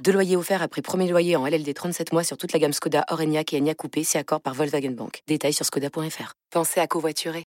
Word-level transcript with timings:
Deux 0.00 0.12
loyers 0.12 0.36
offerts 0.36 0.62
après 0.62 0.82
premier 0.82 1.08
loyer 1.08 1.36
en 1.36 1.46
LLD 1.46 1.72
37 1.74 2.12
mois 2.12 2.24
sur 2.24 2.36
toute 2.36 2.52
la 2.52 2.58
gamme 2.58 2.72
Skoda, 2.72 3.04
Orenia 3.10 3.42
et 3.52 3.58
Enya 3.58 3.74
Coupé, 3.74 4.02
si 4.02 4.18
accord 4.18 4.40
par 4.40 4.54
Volkswagen 4.54 4.90
Bank. 4.90 5.22
Détails 5.28 5.52
sur 5.52 5.64
skoda.fr. 5.64 6.34
Pensez 6.50 6.80
à 6.80 6.86
covoiturer. 6.86 7.44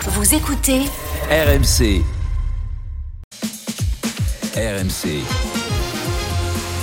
Vous 0.00 0.34
écoutez 0.34 0.82
RMC. 1.30 2.02
RMC. 4.54 5.22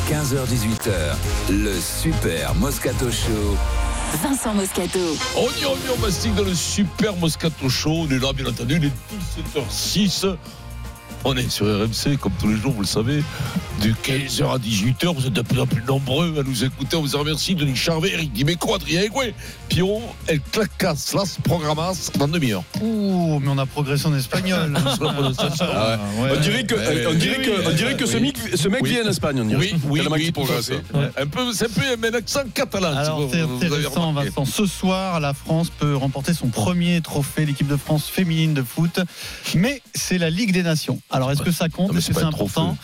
15h18h, 0.09 1.16
le 1.50 1.80
Super 1.80 2.53
Moscato 2.55 3.09
Show. 3.09 3.58
Vincent 4.22 4.53
Moscato. 4.53 5.00
On 5.36 5.50
y 5.62 5.66
revient, 5.66 5.89
on 5.98 6.00
mastique 6.00 6.36
dans 6.36 6.44
le 6.44 6.53
Super 6.53 7.16
Moscato 7.16 7.70
Show. 7.70 8.05
On 8.08 8.09
est 8.09 8.20
là, 8.20 8.34
bien 8.34 8.45
entendu, 8.45 8.76
il 8.76 8.86
est 8.86 8.92
17h06. 9.59 10.38
On 11.28 11.36
est 11.36 11.50
sur 11.50 11.66
RMC, 11.66 12.18
comme 12.22 12.34
tous 12.40 12.48
les 12.50 12.56
jours, 12.56 12.72
vous 12.74 12.82
le 12.82 12.88
savez, 12.88 13.24
de 13.82 13.90
15h 13.90 14.44
à 14.54 14.58
18h. 14.60 15.12
Vous 15.16 15.26
êtes 15.26 15.34
de 15.34 15.42
plus 15.42 15.60
en 15.60 15.66
plus 15.66 15.82
nombreux 15.82 16.36
à 16.40 16.44
nous 16.44 16.64
écouter. 16.64 16.96
On 16.98 17.02
vous 17.02 17.16
en 17.16 17.20
remercie. 17.20 17.56
Denis 17.56 17.76
Charvet, 17.76 18.12
Eric 18.14 18.32
Dimeco, 18.32 18.76
Adrien 18.76 19.02
Egoué, 19.02 19.34
Pierrot, 19.68 20.04
El 20.28 20.40
Clacas, 20.52 21.14
Las 21.16 21.38
Programas, 21.44 22.12
dans 22.20 22.28
demi-heure. 22.28 22.64
Ouh, 22.80 23.40
mais 23.40 23.48
on 23.50 23.58
a 23.58 23.66
progressé 23.66 24.06
en 24.06 24.16
espagnol. 24.16 24.78
Ah 25.62 25.98
On 26.20 26.40
dirait 26.40 26.64
que, 26.66 26.76
on 27.09 27.14
dirait 27.14 27.42
que, 27.42 27.67
on 27.67 27.73
dirait 27.73 27.98
que 27.98 28.06
ce 28.06 28.17
mec, 28.17 28.36
ce 28.54 28.67
mec 28.67 28.82
Oui. 28.84 28.92
vient 28.92 29.04
d'Espagne, 29.04 29.39
on 29.42 29.45
dirait. 29.45 29.60
Oui, 29.60 29.76
oui, 29.89 30.08
oui, 30.12 30.32
progresse. 30.32 30.70
Ouais. 30.70 31.10
Un 31.17 31.26
peu, 31.28 31.52
c'est 31.54 31.66
un 31.66 31.70
peu 31.70 32.08
un 32.08 32.14
accent 32.14 32.42
catalan. 32.54 32.92
si 32.92 32.98
Alors 33.00 33.30
c'est 33.32 33.42
intéressant. 33.42 34.14
Vincent. 34.14 34.45
Ce 34.45 34.66
soir, 34.66 35.20
la 35.20 35.34
France 35.34 35.70
peut 35.70 35.95
remporter 35.95 36.34
son 36.34 36.48
premier 36.48 37.02
trophée, 37.02 37.45
l'équipe 37.45 37.67
de 37.67 37.78
France 37.78 38.08
féminine 38.08 38.54
de 38.54 38.62
foot. 38.62 39.00
Mais 39.56 39.82
c'est 39.94 40.17
la 40.17 40.30
Ligue 40.30 40.52
des 40.54 40.64
Nations. 40.64 41.00
Alors 41.16 41.31
est-ce 41.31 41.41
que 41.41 41.52
ça 41.52 41.69
compte 41.69 41.91
Est-ce 41.95 42.08
c'est 42.08 42.13
que 42.13 42.16
c'est 42.16 42.21
pas 42.21 42.27
un 42.27 42.31
trophée. 42.31 42.59
important 42.59 42.77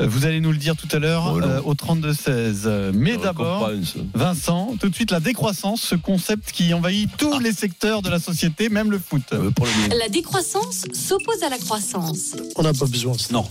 Euh, 0.00 0.06
Vous 0.06 0.26
allez 0.26 0.40
nous 0.40 0.52
le 0.52 0.58
dire 0.58 0.76
tout 0.76 0.88
à 0.92 0.98
l'heure 0.98 1.36
euh, 1.36 1.60
au 1.64 1.74
32-16. 1.74 2.62
Euh, 2.66 2.92
Mais 2.94 3.16
d'abord. 3.16 3.70
Vincent, 4.14 4.74
tout 4.78 4.90
de 4.90 4.94
suite 4.94 5.10
la 5.10 5.20
décroissance, 5.20 5.80
ce 5.80 5.94
concept 5.94 6.52
qui 6.52 6.74
envahit 6.74 7.10
tous 7.16 7.38
les 7.38 7.52
secteurs 7.52 8.02
de 8.02 8.10
la 8.10 8.18
société, 8.18 8.68
même 8.68 8.90
le 8.90 8.98
foot. 8.98 9.22
Euh, 9.32 9.50
pour 9.50 9.64
le 9.66 9.98
La 9.98 10.08
décroissance 10.08 10.84
s'oppose 10.92 11.42
à 11.42 11.48
la 11.48 11.58
croissance. 11.58 12.36
On 12.56 12.62
n'a 12.62 12.74
pas 12.74 12.86
besoin. 12.86 13.14
Non. 13.30 13.46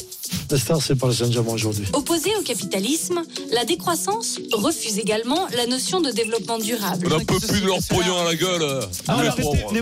La 0.51 0.57
star, 0.57 0.81
c'est 0.81 1.01
le 1.01 1.13
Saint-Germain 1.13 1.53
aujourd'hui. 1.53 1.85
Opposée 1.93 2.31
au 2.39 2.41
capitalisme, 2.43 3.21
la 3.51 3.65
décroissance 3.65 4.39
refuse 4.53 4.97
également 4.97 5.47
la 5.55 5.67
notion 5.67 6.01
de 6.01 6.11
développement 6.11 6.57
durable. 6.57 7.07
On 7.11 7.17
n'en 7.17 7.25
peut 7.25 7.39
plus 7.39 7.61
de 7.61 7.65
leur 7.65 7.77
pognon 7.89 8.17
à 8.19 8.23
la 8.25 8.35
gueule. 8.35 8.79
Ah. 9.07 9.21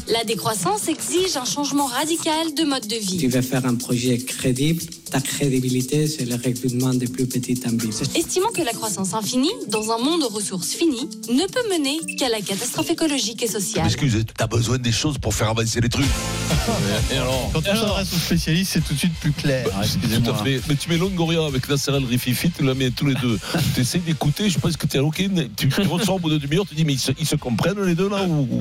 La 0.08 0.24
décroissance 0.24 0.88
exige 0.88 1.38
un 1.38 1.46
changement 1.46 1.86
radical 1.86 2.54
de 2.56 2.64
mode 2.64 2.88
de 2.88 2.96
Tu 2.96 3.02
vie. 3.02 3.28
veux 3.28 3.42
faire 3.42 3.66
un 3.66 3.76
projet 3.76 4.18
crédible, 4.18 4.84
ta 5.16 5.22
crédibilité, 5.22 6.08
c'est 6.08 6.26
le 6.26 6.36
recrutement 6.36 6.94
des 6.94 7.08
plus 7.08 7.26
petites 7.26 7.66
ambitions. 7.66 8.06
Estimant 8.16 8.50
que 8.50 8.62
la 8.62 8.74
croissance 8.74 9.14
infinie, 9.14 9.52
dans 9.70 9.92
un 9.92 9.98
monde 9.98 10.24
aux 10.24 10.28
ressources 10.30 10.74
finies, 10.74 11.10
ne 11.30 11.48
peut 11.48 11.70
mener 11.72 12.16
qu'à 12.18 12.28
la 12.28 12.42
catastrophe 12.42 12.92
écologique 12.92 13.42
et 13.42 13.48
sociale. 13.48 13.86
Excusez, 13.86 14.26
t'as 14.26 14.48
besoin 14.48 14.78
des 14.78 14.92
choses 14.92 15.18
pour 15.18 15.34
faire 15.34 15.50
avancer 15.52 15.80
les 15.80 15.88
trucs. 15.88 16.06
Et 17.14 17.18
alors 17.18 17.50
Quand 17.54 17.62
on 17.62 17.76
s'adresse 17.76 18.14
aux 18.14 18.18
spécialistes, 18.18 18.72
c'est 18.74 18.84
tout 18.84 18.94
de 18.94 19.00
suite 19.00 19.14
plus 19.22 19.32
clair. 19.32 19.66
Tout 19.70 19.80
à 19.80 19.84
Excusez-moi. 19.84 20.44
fait. 20.44 20.62
Mais 20.68 20.76
tu 20.76 20.90
mets 20.90 20.98
Longoria 20.98 21.46
avec 21.46 21.70
Nasser 21.70 21.92
El 21.92 22.04
Rififi, 22.04 22.52
tu 22.52 22.64
la 22.66 22.74
mets 22.74 22.92
tous 22.92 23.06
les 23.06 23.16
deux. 23.16 23.40
tu 23.76 23.82
essaies 23.82 24.00
d'écouter, 24.00 24.50
je 24.50 24.60
pense 24.60 24.76
que 24.76 24.86
tu 24.86 24.98
es 24.98 25.00
ok. 25.00 25.30
Tu, 25.56 25.70
tu 25.70 25.82
ressors 25.84 26.16
au 26.16 26.20
bout 26.20 26.30
de 26.30 26.38
demi-heure, 26.38 26.66
tu 26.68 26.76
dis, 26.76 26.84
mais 26.84 26.94
ils 26.94 27.00
se, 27.00 27.12
ils 27.18 27.26
se 27.26 27.38
comprennent 27.38 27.82
les 27.82 27.96
deux 27.96 28.10
là 28.10 28.24
ou... 28.26 28.60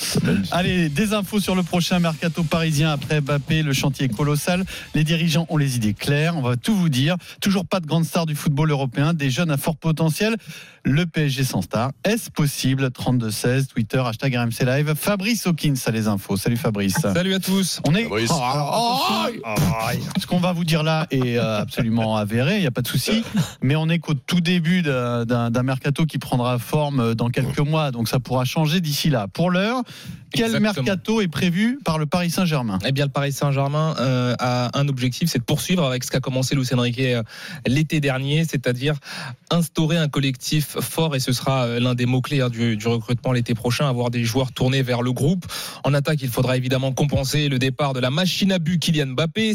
Allez, 0.50 0.90
des 0.90 1.14
infos 1.14 1.40
sur 1.40 1.54
le 1.54 1.62
prochain 1.62 1.98
mercato 1.98 2.42
parisien 2.42 2.90
après 2.90 3.22
Mbappé, 3.22 3.62
le 3.62 3.72
chantier 3.72 4.06
est 4.06 4.14
colossal. 4.14 4.64
Les 4.94 5.04
dirigeants 5.04 5.46
ont 5.48 5.56
les 5.56 5.76
idées 5.76 5.93
claires, 5.94 6.36
on 6.36 6.42
va 6.42 6.56
tout 6.56 6.74
vous 6.74 6.88
dire. 6.88 7.16
Toujours 7.40 7.66
pas 7.66 7.80
de 7.80 7.86
grande 7.86 8.04
star 8.04 8.26
du 8.26 8.34
football 8.34 8.70
européen, 8.70 9.14
des 9.14 9.30
jeunes 9.30 9.50
à 9.50 9.56
fort 9.56 9.76
potentiel. 9.76 10.36
Le 10.86 11.06
PSG 11.06 11.44
sans 11.44 11.62
star, 11.62 11.92
est-ce 12.04 12.30
possible? 12.30 12.88
32-16, 12.88 13.68
Twitter, 13.68 14.02
hashtag 14.04 14.36
RMC 14.36 14.66
Live. 14.66 14.94
Fabrice 14.94 15.46
Hawkins 15.46 15.76
a 15.86 15.90
les 15.90 16.08
infos. 16.08 16.36
Salut 16.36 16.58
Fabrice. 16.58 16.98
Salut 16.98 17.32
à 17.32 17.38
tous. 17.38 17.80
On 17.88 17.94
est. 17.94 18.02
Fabrice. 18.02 18.30
Oh, 18.30 18.42
alors, 18.42 19.32
attention. 19.46 20.10
Ce 20.20 20.26
qu'on 20.26 20.40
va 20.40 20.52
vous 20.52 20.64
dire 20.64 20.82
là 20.82 21.06
est 21.10 21.38
euh, 21.38 21.60
absolument 21.60 22.16
avéré, 22.18 22.56
il 22.56 22.60
n'y 22.60 22.66
a 22.66 22.70
pas 22.70 22.82
de 22.82 22.88
souci. 22.88 23.24
Mais 23.62 23.76
on 23.76 23.88
est 23.88 23.98
qu'au 23.98 24.12
tout 24.12 24.42
début 24.42 24.82
d'un 24.82 25.62
mercato 25.62 26.04
qui 26.04 26.18
prendra 26.18 26.58
forme 26.58 27.00
euh, 27.00 27.14
dans 27.14 27.30
quelques 27.30 27.60
mois, 27.60 27.90
donc 27.90 28.06
ça 28.06 28.20
pourra 28.20 28.44
changer 28.44 28.82
d'ici 28.82 29.08
là. 29.08 29.26
Pour 29.26 29.50
l'heure, 29.50 29.82
quel 30.34 30.46
Exactement. 30.46 30.72
mercato 30.84 31.20
est 31.20 31.28
prévu 31.28 31.78
par 31.84 31.96
le 31.98 32.06
Paris 32.06 32.30
Saint-Germain? 32.30 32.80
Eh 32.84 32.90
bien, 32.90 33.04
le 33.04 33.10
Paris 33.10 33.30
Saint-Germain 33.30 33.94
euh, 34.00 34.34
a 34.40 34.76
un 34.76 34.88
objectif, 34.88 35.28
c'est 35.30 35.38
de 35.38 35.44
poursuivre 35.44 35.84
avec 35.84 36.02
ce 36.02 36.10
qu'a 36.10 36.18
commencé 36.18 36.56
Luis 36.56 36.66
Enrique 36.72 36.98
euh, 36.98 37.22
l'été 37.66 38.00
dernier, 38.00 38.44
c'est-à-dire 38.44 38.96
instaurer 39.50 39.96
un 39.96 40.08
collectif 40.08 40.73
fort, 40.80 41.14
et 41.14 41.20
ce 41.20 41.32
sera 41.32 41.64
euh, 41.64 41.80
l'un 41.80 41.94
des 41.94 42.06
mots-clés 42.06 42.40
hein, 42.40 42.48
du, 42.48 42.78
recrutement 42.86 43.32
l'été 43.32 43.54
prochain, 43.54 43.88
avoir 43.88 44.10
des 44.10 44.24
joueurs 44.24 44.52
tournés 44.52 44.82
vers 44.82 45.02
le 45.02 45.12
groupe. 45.12 45.46
En 45.84 45.94
attaque, 45.94 46.22
il 46.22 46.28
faudra 46.28 46.56
évidemment 46.56 46.92
compenser 46.92 47.48
le 47.48 47.58
départ 47.58 47.92
de 47.92 48.00
la 48.00 48.10
machine 48.10 48.52
à 48.52 48.58
but 48.58 48.78
Kylian 48.78 49.08
Mbappé. 49.08 49.54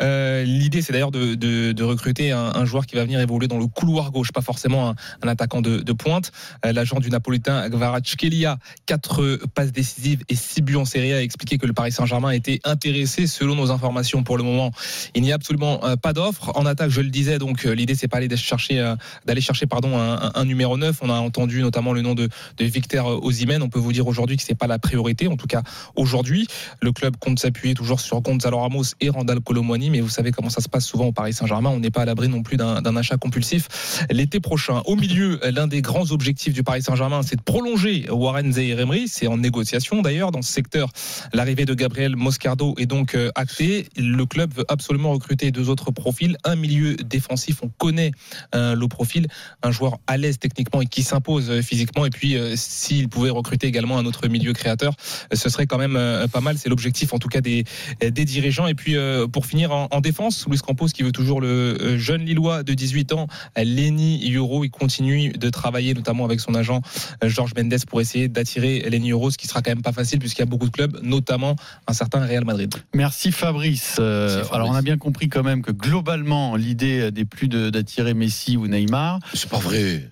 Euh, 0.00 0.44
l'idée, 0.44 0.82
c'est 0.82 0.92
d'ailleurs 0.92 1.10
de, 1.10 1.82
recruter 1.82 2.30
un, 2.32 2.64
joueur 2.64 2.86
qui 2.86 2.96
va 2.96 3.04
venir 3.04 3.20
évoluer 3.20 3.48
dans 3.48 3.58
le 3.58 3.66
couloir 3.66 4.10
gauche, 4.12 4.32
pas 4.32 4.40
forcément 4.40 4.94
un, 5.22 5.28
attaquant 5.28 5.60
de, 5.60 5.92
pointe. 5.92 6.32
Euh, 6.64 6.72
L'agent 6.72 7.00
du 7.00 7.10
Napolitain 7.10 7.68
Kvaratskhelia, 7.68 8.58
quatre 8.86 9.38
passes 9.54 9.72
décisives 9.72 10.22
et 10.28 10.34
six 10.34 10.62
buts 10.62 10.76
en 10.76 10.84
Série 10.84 11.12
A, 11.12 11.22
expliqué 11.22 11.58
que 11.58 11.66
le 11.66 11.72
Paris 11.72 11.92
Saint-Germain 11.92 12.30
était 12.30 12.60
intéressé. 12.64 13.26
Selon 13.26 13.54
nos 13.54 13.70
informations, 13.70 14.22
pour 14.22 14.36
le 14.36 14.44
moment, 14.44 14.72
il 15.14 15.22
n'y 15.22 15.32
a 15.32 15.34
absolument 15.34 15.80
pas 16.00 16.12
d'offre. 16.12 16.52
En 16.54 16.66
attaque, 16.66 16.90
je 16.90 17.00
le 17.00 17.10
disais, 17.10 17.38
donc 17.38 17.64
l'idée 17.64 17.94
c'est 17.94 18.08
pas 18.08 18.18
aller 18.18 18.34
chercher, 18.36 18.94
d'aller 19.26 19.40
chercher 19.40 19.66
pardon 19.66 19.98
un, 19.98 20.31
un- 20.34 20.44
numéro 20.44 20.76
9. 20.76 20.98
On 21.02 21.10
a 21.10 21.14
entendu 21.14 21.62
notamment 21.62 21.92
le 21.92 22.02
nom 22.02 22.14
de, 22.14 22.28
Victor 22.60 23.24
Osimhen. 23.24 23.62
On 23.62 23.68
peut 23.68 23.78
vous 23.78 23.92
dire 23.92 24.06
aujourd'hui 24.06 24.36
que 24.36 24.42
c'est 24.42 24.54
pas 24.54 24.66
la 24.66 24.78
priorité, 24.78 25.28
en 25.28 25.36
tout 25.36 25.46
cas 25.46 25.62
aujourd'hui. 25.96 26.46
Le 26.80 26.92
club 26.92 27.16
compte 27.16 27.38
s'appuyer 27.38 27.74
toujours 27.74 28.00
sur 28.00 28.20
Gonzalo 28.20 28.58
Ramos 28.58 28.84
et 29.00 29.08
Randall 29.10 29.40
Colomwani, 29.40 29.90
mais 29.90 30.00
vous 30.00 30.08
savez 30.08 30.30
comment 30.32 30.50
ça 30.50 30.60
se 30.60 30.68
passe 30.68 30.84
souvent 30.86 31.06
au 31.06 31.12
Paris 31.12 31.32
Saint-Germain. 31.32 31.70
On 31.70 31.80
n'est 31.80 31.90
pas 31.90 32.02
à 32.02 32.04
l'abri 32.04 32.28
non 32.28 32.42
plus 32.42 32.56
d'un 32.56 32.82
d'un 32.82 32.96
achat 32.96 33.16
compulsif 33.16 34.04
l'été 34.10 34.40
prochain. 34.40 34.82
Au 34.86 34.96
milieu, 34.96 35.40
l'un 35.50 35.66
des 35.66 35.82
grands 35.82 36.10
objectifs 36.12 36.52
du 36.52 36.62
Paris 36.62 36.82
Saint-Germain, 36.82 37.22
c'est 37.22 37.36
de 37.36 37.42
prolonger 37.42 38.06
Warren 38.10 38.52
Zaïre-Emery. 38.52 39.08
C'est 39.08 39.26
en 39.26 39.36
négociation 39.38 40.02
d'ailleurs 40.02 40.30
dans 40.32 40.42
ce 40.42 40.52
secteur. 40.52 40.90
L'arrivée 41.32 41.64
de 41.64 41.74
Gabriel 41.74 42.16
Moscardo 42.16 42.74
est 42.78 42.86
donc 42.86 43.14
euh, 43.14 43.30
actée. 43.34 43.86
Le 43.96 44.24
club 44.26 44.54
veut 44.54 44.64
absolument 44.68 45.12
recruter 45.12 45.50
deux 45.50 45.68
autres 45.68 45.90
profils. 45.90 46.36
Un 46.44 46.56
milieu 46.56 46.96
défensif, 46.96 47.60
on 47.62 47.68
connaît 47.68 48.12
euh, 48.54 48.74
le 48.74 48.88
profil, 48.88 49.26
un 49.62 49.70
joueur 49.70 49.98
à 50.06 50.16
l'aise 50.22 50.38
techniquement 50.38 50.80
et 50.80 50.86
qui 50.86 51.02
s'impose 51.02 51.50
euh, 51.50 51.62
physiquement. 51.62 52.06
Et 52.06 52.10
puis, 52.10 52.36
euh, 52.36 52.54
s'il 52.56 53.08
pouvait 53.08 53.30
recruter 53.30 53.66
également 53.66 53.98
un 53.98 54.06
autre 54.06 54.28
milieu 54.28 54.52
créateur, 54.52 54.94
euh, 55.32 55.36
ce 55.36 55.48
serait 55.48 55.66
quand 55.66 55.78
même 55.78 55.96
euh, 55.96 56.26
pas 56.28 56.40
mal. 56.40 56.56
C'est 56.58 56.68
l'objectif 56.68 57.12
en 57.12 57.18
tout 57.18 57.28
cas 57.28 57.40
des, 57.40 57.64
des 58.00 58.24
dirigeants. 58.24 58.66
Et 58.66 58.74
puis, 58.74 58.96
euh, 58.96 59.26
pour 59.26 59.46
finir 59.46 59.72
en, 59.72 59.88
en 59.90 60.00
défense, 60.00 60.46
Luis 60.48 60.58
Campos 60.58 60.86
qui 60.86 61.02
veut 61.02 61.12
toujours 61.12 61.40
le 61.40 61.98
jeune 61.98 62.24
Lillois 62.24 62.62
de 62.62 62.74
18 62.74 63.12
ans, 63.12 63.26
Lenny 63.56 64.32
Euro. 64.34 64.64
Il 64.64 64.70
continue 64.70 65.32
de 65.32 65.50
travailler 65.50 65.94
notamment 65.94 66.24
avec 66.24 66.40
son 66.40 66.54
agent 66.54 66.80
Georges 67.22 67.52
Mendes 67.56 67.84
pour 67.86 68.00
essayer 68.00 68.28
d'attirer 68.28 68.80
Lenny 68.88 69.10
Euro, 69.10 69.30
ce 69.30 69.38
qui 69.38 69.46
sera 69.46 69.62
quand 69.62 69.70
même 69.70 69.82
pas 69.82 69.92
facile 69.92 70.18
puisqu'il 70.18 70.40
y 70.40 70.44
a 70.44 70.46
beaucoup 70.46 70.66
de 70.66 70.72
clubs, 70.72 70.98
notamment 71.02 71.56
un 71.86 71.92
certain 71.92 72.24
Real 72.24 72.44
Madrid. 72.44 72.72
Merci 72.94 73.32
Fabrice. 73.32 73.96
Euh, 73.98 74.26
Merci, 74.26 74.34
Fabrice. 74.36 74.52
Alors 74.54 74.68
on 74.70 74.74
a 74.74 74.82
bien 74.82 74.98
compris 74.98 75.28
quand 75.28 75.42
même 75.42 75.62
que 75.62 75.72
globalement 75.72 76.56
l'idée 76.56 77.10
n'est 77.12 77.24
plus 77.24 77.48
d'attirer 77.48 78.14
Messi 78.14 78.56
ou 78.56 78.66
Neymar. 78.68 79.18
C'est 79.34 79.48
pas 79.48 79.58
vrai. 79.58 80.08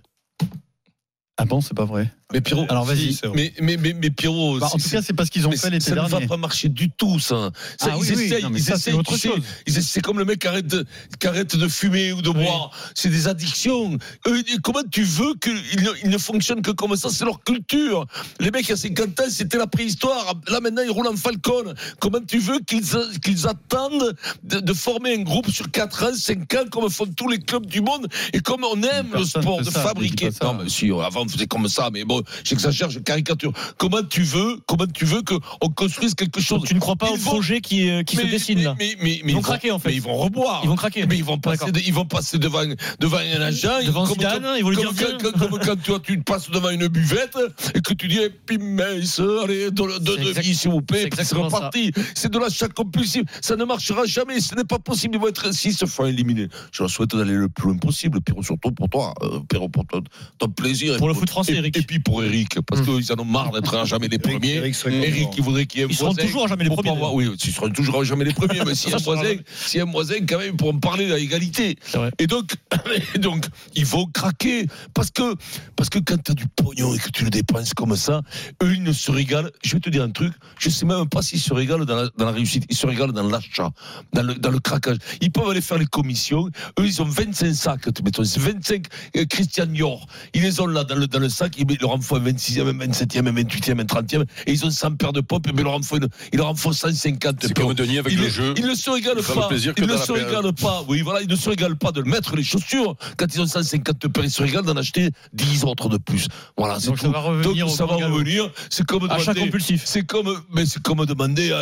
Ah 1.37 1.44
bon, 1.44 1.60
c'est 1.60 1.75
pas 1.75 1.84
vrai. 1.84 2.10
Mais 2.32 2.40
Pierrot, 2.40 2.66
Alors 2.68 2.84
vas-y. 2.84 3.18
mais, 3.34 3.52
mais, 3.60 3.76
mais, 3.76 3.92
mais 3.92 4.10
Pierrot, 4.10 4.58
Bah, 4.58 4.66
en 4.72 4.78
tout 4.78 4.88
cas, 4.88 5.02
c'est 5.02 5.12
pas 5.12 5.24
ce 5.26 5.30
qu'ils 5.30 5.46
ont 5.46 5.50
fait 5.50 5.56
ça 5.56 5.70
l'été 5.70 5.90
ne 5.90 5.96
va 5.96 6.08
dernier. 6.08 6.26
pas 6.26 6.36
marcher 6.36 6.68
du 6.68 6.90
tout, 6.90 7.18
ça. 7.18 7.50
Ça, 7.78 7.88
Ah 7.92 7.96
ils 7.96 8.00
oui, 8.00 8.12
oui. 8.16 8.24
essayent, 8.24 8.42
Non, 8.42 8.50
mais 8.50 8.60
ils 8.60 8.64
ça, 8.64 8.74
essayent, 8.74 8.94
autre 8.94 9.16
chose. 9.16 9.40
c'est 9.66 10.00
comme 10.00 10.18
le 10.18 10.24
mec 10.24 10.40
qui 10.40 10.46
arrête 10.46 10.66
de, 10.66 10.84
qui 11.18 11.26
arrête 11.26 11.56
de 11.56 11.68
fumer 11.68 12.12
ou 12.12 12.22
de 12.22 12.30
boire. 12.30 12.70
C'est 12.94 13.08
des 13.08 13.26
addictions. 13.28 13.98
Et 14.26 14.58
comment 14.62 14.82
tu 14.90 15.02
veux 15.02 15.34
qu'ils 15.34 15.82
ne, 15.82 15.90
ils 16.04 16.10
ne 16.10 16.18
fonctionnent 16.18 16.62
que 16.62 16.70
comme 16.70 16.94
ça? 16.96 17.08
C'est 17.10 17.24
leur 17.24 17.42
culture. 17.42 18.06
Les 18.38 18.50
mecs 18.50 18.70
à 18.70 18.76
50 18.76 19.20
ans, 19.20 19.24
c'était 19.28 19.58
la 19.58 19.66
préhistoire. 19.66 20.34
Là, 20.48 20.60
maintenant, 20.60 20.82
ils 20.84 20.90
roulent 20.90 21.08
en 21.08 21.16
Falcon. 21.16 21.74
Comment 21.98 22.20
tu 22.26 22.38
veux 22.38 22.60
qu'ils 22.60 22.84
qu'ils 23.22 23.46
attendent 23.46 24.14
de, 24.44 24.60
de 24.60 24.72
former 24.72 25.14
un 25.14 25.22
groupe 25.22 25.50
sur 25.50 25.70
4 25.70 26.04
ans, 26.04 26.14
5 26.14 26.54
ans, 26.54 26.64
comme 26.70 26.88
font 26.90 27.06
tous 27.06 27.28
les 27.28 27.38
clubs 27.38 27.66
du 27.66 27.80
monde 27.80 28.06
et 28.32 28.40
comme 28.40 28.64
on 28.64 28.80
aime 28.82 29.08
le 29.14 29.24
sport, 29.24 29.60
de 29.62 29.70
ça, 29.70 29.82
fabriquer? 29.82 30.30
ça. 30.30 30.44
Non, 30.44 30.54
mais 30.62 30.68
si, 30.68 30.90
avant, 30.90 31.22
on 31.24 31.28
faisait 31.28 31.46
comme 31.46 31.68
ça, 31.68 31.90
mais 31.92 32.04
bon, 32.04 32.19
j'exagère, 32.44 32.90
je 32.90 32.99
caricature. 32.99 33.52
Comment 33.78 34.02
tu 34.02 34.22
veux, 34.22 34.58
comment 34.67 34.87
tu 34.87 35.05
veux 35.05 35.22
qu'on 35.22 35.69
construise 35.70 36.14
quelque 36.14 36.40
chose? 36.40 36.62
Tu 36.67 36.75
ne 36.75 36.81
crois 36.81 36.96
pas 36.96 37.11
au 37.11 37.17
projet 37.17 37.61
qui, 37.61 37.88
euh, 37.90 38.02
qui 38.02 38.17
se 38.17 38.22
mais- 38.22 38.31
dessine 38.31 38.58
mais- 38.58 38.64
là? 38.64 38.75
mais- 38.78 38.96
mais- 39.02 39.20
mais 39.25 39.32
Ils 39.32 39.34
vont 39.34 39.43
craquer, 39.43 39.70
en 39.70 39.78
fait. 39.78 39.88
Mais 39.90 39.94
ils 39.96 40.02
vont 40.02 40.17
reboire. 40.17 40.61
Ils 40.64 40.69
vont 40.69 40.76
craquer. 40.76 41.06
Mais 41.06 41.17
ils 41.17 41.25
vont 41.25 41.38
passer, 41.38 41.70
de- 41.72 41.81
ils 41.81 41.93
vont 41.93 42.05
passer 42.05 42.38
devant, 42.38 42.62
devant 42.99 43.19
un 43.19 43.40
agent. 43.40 43.82
Devant 43.84 44.05
comme 44.06 44.14
Zidane, 44.14 44.46
ils 44.58 44.62
vont 44.62 44.70
lui 44.70 44.76
dire, 44.76 44.93
quand-. 44.96 45.38
Comme, 45.38 45.58
quand 45.58 45.82
toi, 45.82 46.00
tu 46.02 46.19
passes 46.22 46.50
devant 46.50 46.70
une 46.70 46.88
buvette 46.88 47.37
et 47.75 47.81
que 47.81 47.94
tu 47.94 48.08
dis, 48.08 48.19
eh, 48.20 48.58
mince, 48.58 49.20
allez, 49.20 49.70
deux 49.70 49.84
C'est 49.90 50.00
de 50.00 50.28
exact- 50.28 50.43
demi, 50.43 50.55
s'il 50.55 50.70
vous 50.70 50.82
plaît. 50.82 51.08
c'est 51.14 51.34
reparti. 51.34 51.93
C'est 52.14 52.31
de 52.32 52.38
l'achat 52.38 52.69
compulsif. 52.69 53.23
Ça 53.40 53.56
ne 53.56 53.64
marchera 53.64 54.05
jamais. 54.06 54.40
Ce 54.40 54.55
n'est 54.55 54.64
pas 54.64 54.78
possible. 54.78 55.16
Ils 55.16 55.20
vont 55.20 55.28
être 55.28 55.52
six 55.55 55.84
fois 55.87 56.08
éliminés. 56.08 56.49
Je 56.73 56.82
leur 56.82 56.90
souhaite 56.90 57.11
d'aller 57.16 57.34
le 57.34 57.49
plus 57.49 57.69
loin 57.69 57.76
possible. 57.78 58.20
Pierrot, 58.20 58.43
surtout 58.43 58.73
pour 58.73 58.88
toi. 58.88 59.14
euh, 59.23 59.40
Pierrot, 59.49 59.69
pour 59.69 59.87
ton, 59.87 60.02
ton 60.38 60.49
plaisir. 60.49 60.96
Pour 60.99 61.08
Et 61.08 61.12
le 61.12 61.19
foot 61.19 61.31
français, 61.31 61.55
Eric. 61.55 61.76
Et 61.76 61.82
puis 61.82 61.99
pour 62.10 62.24
Eric, 62.24 62.60
parce 62.66 62.82
qu'ils 62.82 63.12
en 63.12 63.18
ont 63.20 63.24
marre 63.24 63.52
d'être 63.52 63.74
à 63.74 63.84
jamais 63.84 64.08
les 64.08 64.18
premiers. 64.18 64.54
Eric 64.54 64.76
Eric, 64.86 65.28
il 65.36 65.42
voudrait 65.44 65.66
qu'il 65.66 65.80
y 65.80 65.82
ait 65.82 65.86
un 65.86 65.90
Ils 65.90 65.96
seront 65.96 66.14
toujours 66.14 66.44
à 66.44 66.48
jamais 66.48 66.64
les 66.64 66.70
premiers, 66.70 66.90
avoir- 66.90 67.14
Oui, 67.14 67.30
ils 67.44 67.52
seront 67.52 67.70
toujours 67.70 68.00
à 68.00 68.04
jamais 68.04 68.24
les 68.24 68.32
premiers, 68.32 68.60
mais 68.66 68.74
s'il 68.74 68.90
y 68.90 68.94
a 68.94 68.96
un 68.96 69.00
voisin, 69.04 69.36
a 69.76 69.82
un 69.82 69.84
voisin, 69.84 70.14
quand 70.28 70.38
même, 70.38 70.56
pour 70.56 70.70
en 70.70 70.78
parler 70.78 71.12
à 71.12 71.18
égalité. 71.18 71.76
C'est 71.84 71.98
vrai. 71.98 72.10
Et 72.18 72.26
donc, 72.26 72.54
et 73.14 73.18
donc, 73.18 73.46
ils 73.74 73.86
vont 73.86 74.06
craquer. 74.06 74.66
Parce 74.94 75.10
que, 75.10 75.34
parce 75.76 75.88
que 75.88 75.98
quand 76.00 76.20
tu 76.22 76.32
as 76.32 76.34
du 76.34 76.46
pognon 76.48 76.94
et 76.94 76.98
que 76.98 77.10
tu 77.10 77.24
le 77.24 77.30
dépenses 77.30 77.74
comme 77.74 77.94
ça, 77.96 78.22
eux, 78.62 78.74
ils 78.74 78.82
ne 78.82 78.92
se 78.92 79.10
régalent. 79.10 79.50
Je 79.62 79.74
vais 79.74 79.80
te 79.80 79.90
dire 79.90 80.02
un 80.02 80.10
truc, 80.10 80.32
je 80.58 80.68
sais 80.68 80.86
même 80.86 81.08
pas 81.08 81.22
s'ils 81.22 81.40
se 81.40 81.54
régalent 81.54 81.84
dans 81.84 81.96
la, 81.96 82.08
dans 82.16 82.26
la 82.26 82.32
réussite. 82.32 82.64
Ils 82.68 82.76
se 82.76 82.86
régalent 82.86 83.12
dans 83.12 83.28
l'achat, 83.28 83.70
dans 84.12 84.22
le, 84.24 84.34
dans 84.34 84.50
le 84.50 84.58
craquage. 84.58 84.98
Ils 85.20 85.30
peuvent 85.30 85.48
aller 85.48 85.60
faire 85.60 85.78
les 85.78 85.86
commissions. 85.86 86.48
Eux, 86.78 86.86
ils 86.86 87.00
ont 87.00 87.04
25 87.04 87.54
sacs, 87.54 87.86
mettons, 88.04 88.24
c'est 88.24 88.40
25 88.40 88.86
euh, 89.16 89.24
Christian 89.26 89.66
Dior. 89.66 90.06
Ils 90.34 90.42
les 90.42 90.60
ont 90.60 90.66
là 90.66 90.82
dans 90.84 90.96
le, 90.96 91.06
dans 91.06 91.20
le 91.20 91.28
sac, 91.28 91.54
ils 91.58 91.66
leur 91.80 92.00
en 92.00 92.02
font 92.02 92.17
un 92.17 92.20
26e, 92.20 92.69
un 92.69 92.73
27e, 92.87 93.26
un 93.29 93.32
28e, 93.32 93.81
un 93.81 93.85
30e. 93.85 94.25
Et 94.47 94.52
ils 94.52 94.64
ont 94.64 94.70
100 94.70 94.93
paires 94.97 95.12
de 95.12 95.20
pompes, 95.20 95.47
mais 95.47 95.52
ils 95.61 95.64
leur 95.64 95.75
en 95.75 95.82
font, 95.82 95.97
une- 95.97 96.08
ils 96.32 96.38
leur 96.38 96.49
en 96.49 96.55
font 96.55 96.73
150 96.73 97.37
C'est 97.43 97.55
paires. 97.55 97.67
comme 97.67 97.75
Denis 97.75 97.99
avec 97.99 98.12
Il 98.12 98.19
le 98.20 98.29
jeu. 98.29 98.55
Il 98.56 98.67
ne 98.67 98.75
se 98.75 98.91
régale 98.91 99.14
Ils 99.19 99.23
font 99.23 99.35
pas. 99.35 99.41
le 99.43 99.49
plaisir 99.49 99.75
que 99.75 99.82
il 99.82 99.88
ne 99.88 99.97
se 99.97 100.06
période. 100.12 100.26
régale 100.29 100.52
pas. 100.55 100.85
Oui, 100.88 101.02
voilà, 101.02 101.20
il 101.23 101.29
ne 101.29 101.37
se 101.37 101.49
régale 101.49 101.76
pas 101.76 101.93
de 101.93 102.02
mettre 102.02 102.37
les 102.37 102.43
chaussures 102.43 102.97
quand 103.17 103.26
ils 103.35 103.41
ont 103.41 103.47
150 103.47 104.08
paires. 104.08 104.25
Ils 104.25 104.31
se 104.31 104.43
régalent 104.43 104.64
d'en 104.64 104.76
acheter 104.76 105.11
10 105.32 105.64
autres 105.64 105.88
de 105.88 105.99
plus. 105.99 106.26
Voilà, 106.56 106.79
c'est 106.81 106.87
Donc 106.88 106.99
tout. 106.99 107.06
ça 107.06 107.08
va 107.12 107.20
revenir 107.20 107.67
Donc 107.67 107.75
ça 107.76 107.87
va 107.87 107.94
revenir. 107.97 108.50
C'est 108.70 108.85
comme 108.87 109.05
Achat 109.11 109.32
demander. 109.32 109.41
compulsif. 109.41 109.82
C'est 109.85 110.05
comme, 110.06 110.41
mais 110.52 110.67
c'est 110.67 110.82
comme 110.82 111.05
demander 111.05 111.52
à 111.52 111.61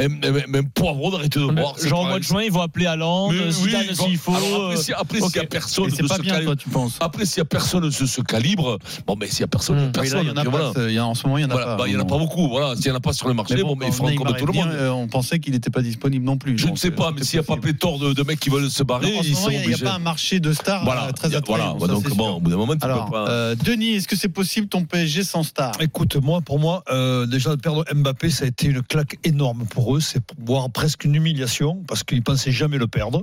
un, 0.00 0.62
poivron 0.74 1.10
d'arrêter 1.10 1.40
de 1.40 1.46
boire. 1.46 1.74
Genre 1.82 2.00
au 2.00 2.06
mois 2.06 2.18
de 2.18 2.24
juin, 2.24 2.42
ils 2.42 2.52
vont 2.52 2.62
appeler 2.62 2.86
oui, 2.90 3.52
Zidane 3.52 3.86
bon, 3.96 4.04
s'il 4.06 4.18
faut. 4.18 4.32
après, 4.34 4.46
euh, 4.52 4.76
s'il 4.76 5.36
y 5.36 5.38
a 5.38 5.46
personne 5.46 5.86
de 5.86 5.90
ce 5.94 6.22
calibre. 6.22 6.54
Après, 7.00 7.24
s'il 7.26 7.38
y 7.38 7.40
a 7.40 7.44
personne 7.44 7.82
de 7.84 7.90
ce, 7.90 8.20
calibre, 8.22 8.78
bon, 9.06 9.16
mais 9.18 9.26
s'il 9.28 9.40
y 9.40 9.44
a 9.44 9.48
personne, 9.48 9.79
Oui, 9.80 9.86
là, 9.86 9.92
personne. 9.92 10.20
il 10.22 10.28
y 10.28 10.30
en 10.30 10.36
a 10.36 10.40
puis 10.42 10.50
pas, 10.50 10.56
voilà. 10.58 10.72
c'est- 10.74 10.92
il 10.92 10.94
y 10.94 11.00
en 11.00 11.04
a- 11.04 11.08
en 11.08 11.14
ce 11.14 11.26
moment, 11.26 11.38
il 11.38 11.42
y 11.42 11.44
en 11.44 11.50
a 11.50 11.52
Voilà, 11.52 11.66
pas. 11.66 11.76
bah, 11.76 11.84
il 11.88 11.92
y 11.94 11.96
en 11.96 12.00
a 12.00 12.04
pas 12.04 12.18
beaucoup. 12.18 12.48
Voilà, 12.48 12.76
s'il 12.76 12.86
y 12.86 12.90
en 12.90 12.94
a 12.94 13.00
pas 13.00 13.12
sur 13.12 13.28
le 13.28 13.34
marché, 13.34 13.54
Mais 13.56 13.62
bon, 13.62 13.76
comme 13.76 14.36
tout 14.36 14.46
le 14.46 14.52
bien, 14.52 14.66
monde. 14.66 14.74
euh, 14.74 14.90
on 14.90 15.08
pensait 15.08 15.38
qu'il 15.38 15.52
n'était 15.52 15.70
pas 15.70 15.82
disponible 15.82 16.24
non 16.24 16.36
plus. 16.36 16.56
Je 16.58 16.68
ne 16.68 16.76
sais 16.76 16.88
euh, 16.88 16.90
pas, 16.94 17.12
mais 17.16 17.22
s'il 17.24 17.38
n'y 17.38 17.44
a 17.44 17.46
pas 17.46 17.56
pléthore 17.56 17.98
de, 17.98 18.12
de 18.12 18.22
mecs 18.22 18.40
qui 18.40 18.50
veulent 18.50 18.70
se 18.70 18.82
barrer, 18.82 19.12
Non, 19.12 19.18
en 19.18 19.22
ce 19.22 19.28
ils 19.28 19.32
moment, 19.34 19.44
sont 19.46 19.50
il 19.52 19.68
n'y 19.68 19.74
a, 19.74 19.78
pas 19.78 19.94
un 19.94 19.98
marché 19.98 20.40
de 20.40 20.52
stars 20.52 20.84
Voilà, 20.84 21.06
euh, 21.08 21.12
très 21.12 21.34
attrayant. 21.34 21.76
voilà, 21.76 21.94
ça, 21.94 22.00
donc 22.00 22.16
bon, 22.16 22.30
au 22.36 22.40
bout 22.40 22.50
d'un 22.50 22.56
moment, 22.56 22.74
tu 22.76 22.84
Alors, 22.84 23.06
peux 23.06 23.12
pas. 23.12 23.28
euh, 23.30 23.54
Denis, 23.54 23.90
est-ce 23.94 24.08
que 24.08 24.16
c'est 24.16 24.28
possible 24.28 24.68
ton 24.68 24.84
PSG 24.84 25.24
sans 25.24 25.42
star 25.42 25.72
Écoute, 25.80 26.16
moi, 26.16 26.40
pour 26.40 26.58
moi, 26.58 26.82
euh, 26.90 27.26
déjà 27.26 27.50
de 27.50 27.60
perdre 27.60 27.84
Mbappé, 27.94 28.30
ça 28.30 28.44
a 28.44 28.48
été 28.48 28.66
une 28.68 28.82
claque 28.82 29.18
énorme 29.24 29.64
pour 29.68 29.96
eux. 29.96 30.00
C'est 30.00 30.20
voire 30.44 30.70
presque 30.70 31.04
une 31.04 31.14
humiliation 31.14 31.82
parce 31.86 32.04
qu'ils 32.04 32.22
pensaient 32.22 32.52
jamais 32.52 32.78
le 32.78 32.86
perdre. 32.86 33.22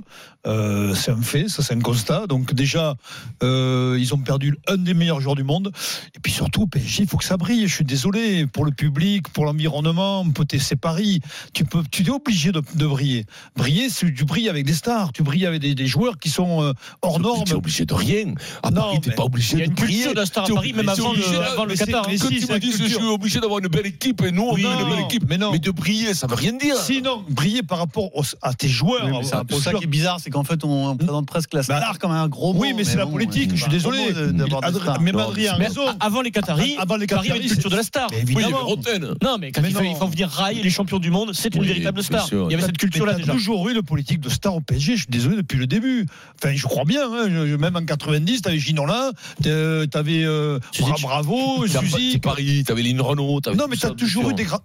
C'est 0.94 1.10
un 1.10 1.20
fait, 1.22 1.48
ça 1.48 1.62
c'est 1.62 1.74
un 1.74 1.80
constat. 1.80 2.26
Donc 2.26 2.54
déjà, 2.54 2.94
ils 3.42 4.10
ont 4.14 4.18
perdu 4.18 4.56
un 4.66 4.76
des 4.76 4.94
meilleurs 4.94 5.20
joueurs 5.20 5.34
du 5.36 5.44
monde. 5.44 5.72
Et 6.14 6.20
puis 6.20 6.32
surtout, 6.38 6.66
PSG, 6.66 7.02
il 7.02 7.08
faut 7.08 7.16
que 7.16 7.24
ça 7.24 7.36
brille. 7.36 7.66
Je 7.66 7.74
suis 7.74 7.84
désolé 7.84 8.46
pour 8.46 8.64
le 8.64 8.70
public, 8.70 9.28
pour 9.28 9.44
l'environnement. 9.44 10.24
Peut-être 10.30 10.62
c'est 10.62 10.76
Paris. 10.76 11.20
Tu 11.52 11.64
peux, 11.64 11.82
tu 11.90 12.04
es 12.04 12.10
obligé 12.10 12.52
de, 12.52 12.62
de 12.74 12.86
briller. 12.86 13.26
Briller, 13.56 13.88
c'est 13.90 14.12
tu 14.14 14.24
brilles 14.24 14.48
avec 14.48 14.64
des 14.64 14.74
stars. 14.74 15.12
Tu 15.12 15.22
brilles 15.22 15.46
avec 15.46 15.60
des, 15.60 15.74
des 15.74 15.86
joueurs 15.86 16.18
qui 16.18 16.30
sont 16.30 16.62
euh, 16.62 16.72
hors 17.02 17.18
normes. 17.20 17.44
Tu 17.44 17.52
es 17.52 17.56
obligé 17.56 17.84
de 17.86 17.94
rien. 17.94 18.34
À 18.62 18.70
Non, 18.70 18.82
Paris, 18.82 19.00
t'es 19.02 19.10
mais 19.10 19.16
pas 19.16 19.24
obligé 19.24 19.54
Il 19.56 19.58
y 19.60 19.62
a 19.62 19.66
de 19.66 19.70
une 19.70 19.74
briller. 19.76 19.94
culture 19.96 20.14
de 20.14 20.20
la 20.20 20.26
star 20.26 20.44
à 20.44 20.54
Paris, 20.54 20.72
même 20.72 20.88
avant 20.88 21.10
obligé 21.10 21.30
le, 21.32 21.36
de- 21.38 21.42
avant 21.42 21.64
le 21.64 21.68
mais 21.70 21.76
Qatar. 21.76 22.06
mais 22.08 22.16
Quand 22.18 22.28
si, 22.28 22.38
tu 22.46 22.52
me 22.52 22.58
dis 22.58 22.70
que 22.70 22.76
je 22.78 22.84
suis 22.94 23.04
obligé 23.06 23.40
d'avoir 23.40 23.58
une 23.58 23.68
belle 23.68 23.86
équipe 23.86 24.22
et 24.22 24.30
nous 24.30 24.42
on 24.42 24.54
Oui, 24.54 24.64
a 24.64 24.72
une 24.74 24.78
non, 24.88 24.90
belle 24.94 25.04
équipe, 25.04 25.24
mais 25.28 25.38
non. 25.38 25.56
de 25.56 25.70
briller, 25.72 26.14
ça 26.14 26.26
veut 26.28 26.36
rien 26.36 26.52
dire. 26.52 26.76
Sinon, 26.76 27.24
briller 27.28 27.62
par 27.64 27.78
rapport 27.78 28.16
aux- 28.16 28.22
à 28.42 28.54
tes 28.54 28.68
joueurs. 28.68 29.04
Oui, 29.04 29.10
mais 29.18 29.24
c'est 29.24 29.34
un 29.34 29.44
peu 29.44 29.56
aux 29.56 29.60
ça 29.60 29.70
joueurs- 29.70 29.80
qui 29.80 29.84
est 29.86 29.90
bizarre, 29.90 30.20
c'est 30.20 30.30
qu'en 30.30 30.44
fait, 30.44 30.62
on 30.64 30.96
présente 30.96 31.26
presque 31.26 31.52
la 31.54 31.62
Bah, 31.62 31.78
star 31.80 31.98
comme 31.98 32.12
un 32.12 32.28
gros 32.28 32.52
mot. 32.54 32.60
Oui, 32.60 32.72
mais 32.76 32.84
c'est 32.84 32.96
la 32.96 33.06
politique, 33.06 33.50
je 33.54 33.62
suis 33.62 33.70
désolé. 33.70 34.12
de- 34.12 34.30
Non, 34.32 34.46
Adrien 34.60 35.52
a 35.54 35.58
Mais 35.58 35.66
raison. 35.66 35.82
avant 36.00 36.20
les 36.28 36.32
Qataris, 36.32 36.76
Avant 36.78 36.96
les 36.96 37.06
Paris 37.06 37.30
avait 37.30 37.38
une 37.38 37.42
Qataris, 37.44 37.48
culture 37.54 37.70
de 37.70 37.76
la 37.76 37.82
star. 37.82 38.08
Mais 38.10 38.18
Oui, 38.18 38.22
il 38.26 38.32
y 38.32 38.36
avait 38.36 38.42
évidemment. 38.44 38.66
Roten. 38.66 39.14
Non, 39.22 39.36
mais 39.40 39.52
quand 39.52 39.62
Mais 39.62 39.68
il, 39.70 39.74
faut, 39.74 39.82
non. 39.82 39.90
il 39.90 39.96
faut 39.96 40.06
venir 40.06 40.28
railler 40.28 40.62
les 40.62 40.70
champions 40.70 40.98
du 40.98 41.10
monde, 41.10 41.30
c'est 41.34 41.54
une 41.54 41.60
Oui, 41.62 41.66
véritable 41.68 42.02
star. 42.02 42.26
sûr. 42.26 42.46
Il 42.48 42.52
y 42.52 42.54
avait 42.54 42.64
cette 42.64 42.78
culture-là 42.78 43.14
déjà. 43.14 43.32
toujours 43.32 43.68
eu 43.68 43.74
une 43.74 43.82
politique 43.82 44.20
de 44.20 44.28
star 44.28 44.54
au 44.54 44.60
PSG, 44.60 44.92
je 44.92 44.98
suis 45.02 45.06
désolé, 45.10 45.36
depuis 45.36 45.58
le 45.58 45.66
début. 45.66 46.06
Enfin, 46.42 46.54
je 46.54 46.62
crois 46.64 46.84
bien, 46.84 47.02
hein, 47.10 47.28
je- 47.28 47.56
même 47.56 47.76
en 47.76 47.84
90, 47.84 48.42
t'avais 48.42 48.58
Ginola, 48.58 49.10
t'avais 49.42 49.86
t'avais, 49.88 50.24
euh, 50.24 50.58
Bra-. 50.80 50.94
Bravo, 51.02 51.66
Suzy. 51.66 52.18
Paris, 52.18 52.64
t'avais 52.64 52.82
Lynn 52.82 53.00
Renault. 53.00 53.40
t'avais 53.40 53.56
Non, 53.56 53.66
mais 53.68 53.76
t'as 53.76 53.90
toujours 53.90 54.30
eu 54.30 54.34
des 54.34 54.44
Bien 54.44 54.58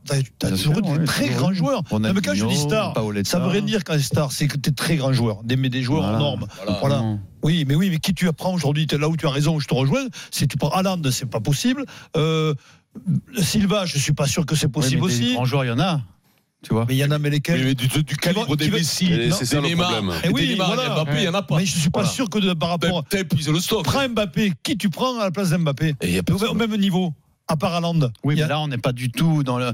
toujours 0.50 0.57
sûr, 0.57 0.77
eu 0.77 0.81
des 0.81 0.89
oui, 1.00 1.06
très 1.06 1.30
grands 1.30 1.51
eu. 1.51 1.56
joueurs. 1.56 1.81
Non, 1.92 2.00
mais 2.00 2.21
quand 2.21 2.33
je 2.36 2.45
dis 2.45 2.57
star, 2.57 2.94
ça 3.24 3.39
veut 3.39 3.48
rien 3.48 3.62
dire 3.62 3.83
quand 3.83 3.94
c'est 3.94 4.00
star, 4.04 4.31
c'est 4.31 4.48
que 4.48 4.57
t'es 4.57 4.71
très 4.71 4.95
grand 4.98 5.13
joueur, 5.13 5.42
des, 5.44 5.56
mais 5.56 5.69
des 5.69 5.81
joueurs 5.81 6.04
en 6.04 6.18
normes. 6.18 6.48
Voilà. 6.81 7.04
Oui, 7.44 7.66
mais 7.68 7.75
oui, 7.75 7.90
mais 7.90 7.98
qui 8.00 8.13
tu 8.13 8.28
apprends 8.28 8.54
aujourd'hui 8.54 8.88
T'es 8.88 8.98
Là 8.98 9.10
où 9.10 9.18
tu 9.18 9.28
as 9.28 9.31
raison, 9.31 9.60
je 9.60 9.68
te 9.68 9.74
rejoins. 9.74 10.06
C'est 10.31 10.48
tu 10.48 10.57
prends 10.57 10.69
Haaland, 10.69 11.01
c'est 11.12 11.30
pas 11.30 11.40
possible. 11.42 11.86
Euh, 12.18 12.54
Silva, 13.38 13.86
je 13.86 13.98
suis 13.98 14.13
pas 14.13 14.28
sûr 14.28 14.45
que 14.45 14.56
c'est 14.56 14.68
Oui, 14.68 14.72
possible 14.72 15.01
mais 15.01 15.07
aussi. 15.07 15.34
grands 15.34 15.45
joueurs, 15.45 15.66
il 15.66 15.69
y 15.69 15.72
en 15.72 15.80
a. 15.80 16.01
Tu 16.62 16.74
vois 16.74 16.86
Mais 16.88 16.95
il 16.95 17.00
y 17.00 17.04
en 17.04 17.12
a, 17.12 17.19
mais 17.19 17.30
lesquels 17.30 17.62
mais 17.62 17.75
du, 17.75 17.88
du 17.88 18.16
calibre 18.16 18.56
des 18.56 18.69
Messi, 18.69 19.12
Et 19.12 19.31
c'est 19.31 19.45
ça 19.45 19.60
le 19.60 19.75
problème. 19.75 20.13
Eh 20.24 20.28
des 20.30 20.34
oui, 20.34 20.48
Neymar, 20.50 20.74
voilà. 20.75 20.94
Mbappé, 20.95 21.18
il 21.18 21.24
y 21.24 21.28
en 21.28 21.34
a 21.34 21.42
pas. 21.42 21.57
Mais 21.57 21.66
je 21.66 21.78
suis 21.78 21.90
pas 21.90 22.00
Voilà. 22.01 22.13
sûr 22.16 22.30
que 22.30 22.40
de, 22.40 22.54
par 22.54 22.69
rapport. 22.69 23.04
Épuisé 23.12 23.51
le 23.51 23.60
stock. 23.60 23.84
Prends 23.84 24.07
Mbappé, 24.07 24.54
qui 24.63 24.78
tu 24.78 24.90
prends 24.90 25.19
à 25.19 25.25
la 25.25 25.31
place 25.31 25.50
d'Mbappé 25.50 25.95
Et 26.01 26.22
au 26.50 26.54
même 26.54 26.78
niveau, 26.78 27.13
à 27.50 27.57
part 27.57 27.74
Haaland. 27.74 28.00
Oui, 28.24 28.36
Il 28.36 28.38
y 28.38 28.40
mais 28.40 28.44
a- 28.45 28.48
là, 28.48 28.60
on 28.62 28.68
n'est 28.69 28.78
pas 28.78 28.94
du 28.94 29.12
tout 29.12 29.44
dans 29.44 29.57
le. 29.60 29.74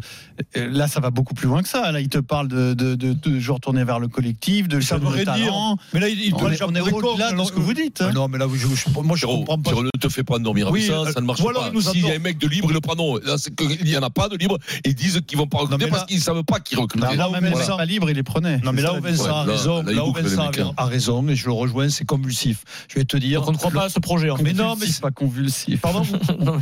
euh, 0.58 0.70
Là, 0.72 0.88
ça 0.88 1.00
va 1.00 1.12
beaucoup 1.12 1.34
plus 1.36 1.48
loin 1.48 1.62
que 1.62 1.68
ça. 1.70 1.92
Là, 1.92 2.00
il 2.02 2.10
te 2.10 2.18
parle 2.18 2.48
de, 2.48 2.74
de, 2.74 2.96
de, 2.96 3.14
de 3.14 3.40
joueurs 3.40 3.60
tournés 3.60 3.84
vers 3.84 4.00
le 4.00 4.08
collectif, 4.08 4.68
de 4.68 4.80
ça 4.82 4.98
veut 4.98 5.24
dire. 5.24 5.54
Mais 5.94 6.00
là, 6.00 6.10
il, 6.10 6.20
il 6.20 6.34
On 6.36 6.50
est- 6.52 6.62
on 6.64 6.68
au-delà 6.68 7.32
de 7.32 7.44
ce 7.44 7.52
que 7.52 7.60
vous 7.60 7.74
dites, 7.74 8.02
hein. 8.02 8.08
Mais 8.08 8.14
Non, 8.14 8.28
mais 8.28 8.38
là, 8.38 8.48
je, 8.52 8.58
je- 8.58 8.90
moi, 9.02 9.16
je 9.16 9.26
Pierrot, 9.26 9.38
comprends 9.40 9.58
pas. 9.60 9.70
Pierrot, 9.72 9.84
ne 9.84 9.90
te 10.00 10.10
fais 10.10 10.24
pas 10.24 10.36
endormir 10.36 10.68
avec 10.68 10.82
Oui, 10.82 10.88
ça, 10.88 10.94
euh, 11.02 11.12
ça 11.12 11.22
ne 11.22 11.26
marche 11.26 11.42
ou 11.42 11.50
alors 11.50 11.72
pas. 11.72 11.82
S'il 11.82 12.06
y 12.06 12.12
a 12.12 12.16
un 12.16 12.20
mec 12.20 12.38
de 12.40 12.48
libre, 12.48 12.68
ils 12.72 12.74
le 12.74 12.82
prennent. 12.82 13.00
Là, 13.24 13.38
c'est 13.38 13.56
qu'il 13.56 13.86
n'y 13.86 13.96
en 13.98 14.04
a 14.04 14.10
pas 14.10 14.28
de 14.30 14.36
libre. 14.36 14.58
Ils 14.84 14.96
disent 14.96 15.22
qu'ils 15.28 15.38
vont 15.38 15.48
pas 15.48 15.60
recruter 15.60 15.88
parce 15.88 16.02
là- 16.02 16.08
qu'ils 16.08 16.18
ne 16.18 16.22
savent 16.22 16.44
pas 16.44 16.60
qui 16.60 16.76
recruter. 16.76 17.06
Non, 17.06 17.14
là 17.14 17.30
où 17.30 17.34
Vincent- 17.34 17.42
mecs 17.58 17.78
pas 17.78 17.86
libres, 17.86 18.10
il 18.10 18.16
les 18.16 18.24
prenait. 18.24 18.58
Non, 18.64 18.74
mais 18.74 18.82
là 18.82 18.94
où 18.96 19.02
Vincent 19.02 19.26
a 19.26 19.46
là- 19.46 19.52
raison, 19.54 19.84
là, 19.84 19.92
là 19.94 20.06
où 20.06 20.12
Vincent 20.14 20.42
a- 20.50 20.62
hein. 20.62 20.74
a 20.76 20.86
raison, 20.86 21.28
et 21.30 21.36
je 21.36 21.46
le 21.46 21.52
rejoins, 21.54 21.90
c'est 21.90 22.06
convulsif. 22.06 22.64
Je 22.90 22.96
vais 22.96 23.06
te 23.06 23.16
dire. 23.18 23.44
On 23.48 23.52
ne 23.52 23.58
croit 23.58 23.72
pas 23.72 23.86
à 23.86 23.90
ce 23.90 24.00
projet. 24.00 24.30
en 24.32 24.38
fait. 24.38 24.44
Mais 24.44 24.54
non, 24.54 24.64
mais 24.70 24.70
Convulsif, 24.72 24.96
c'est 24.96 25.02
pas 25.02 25.12
convulsif. 25.12 25.82
Pardon 25.82 26.02
Non, 26.40 26.58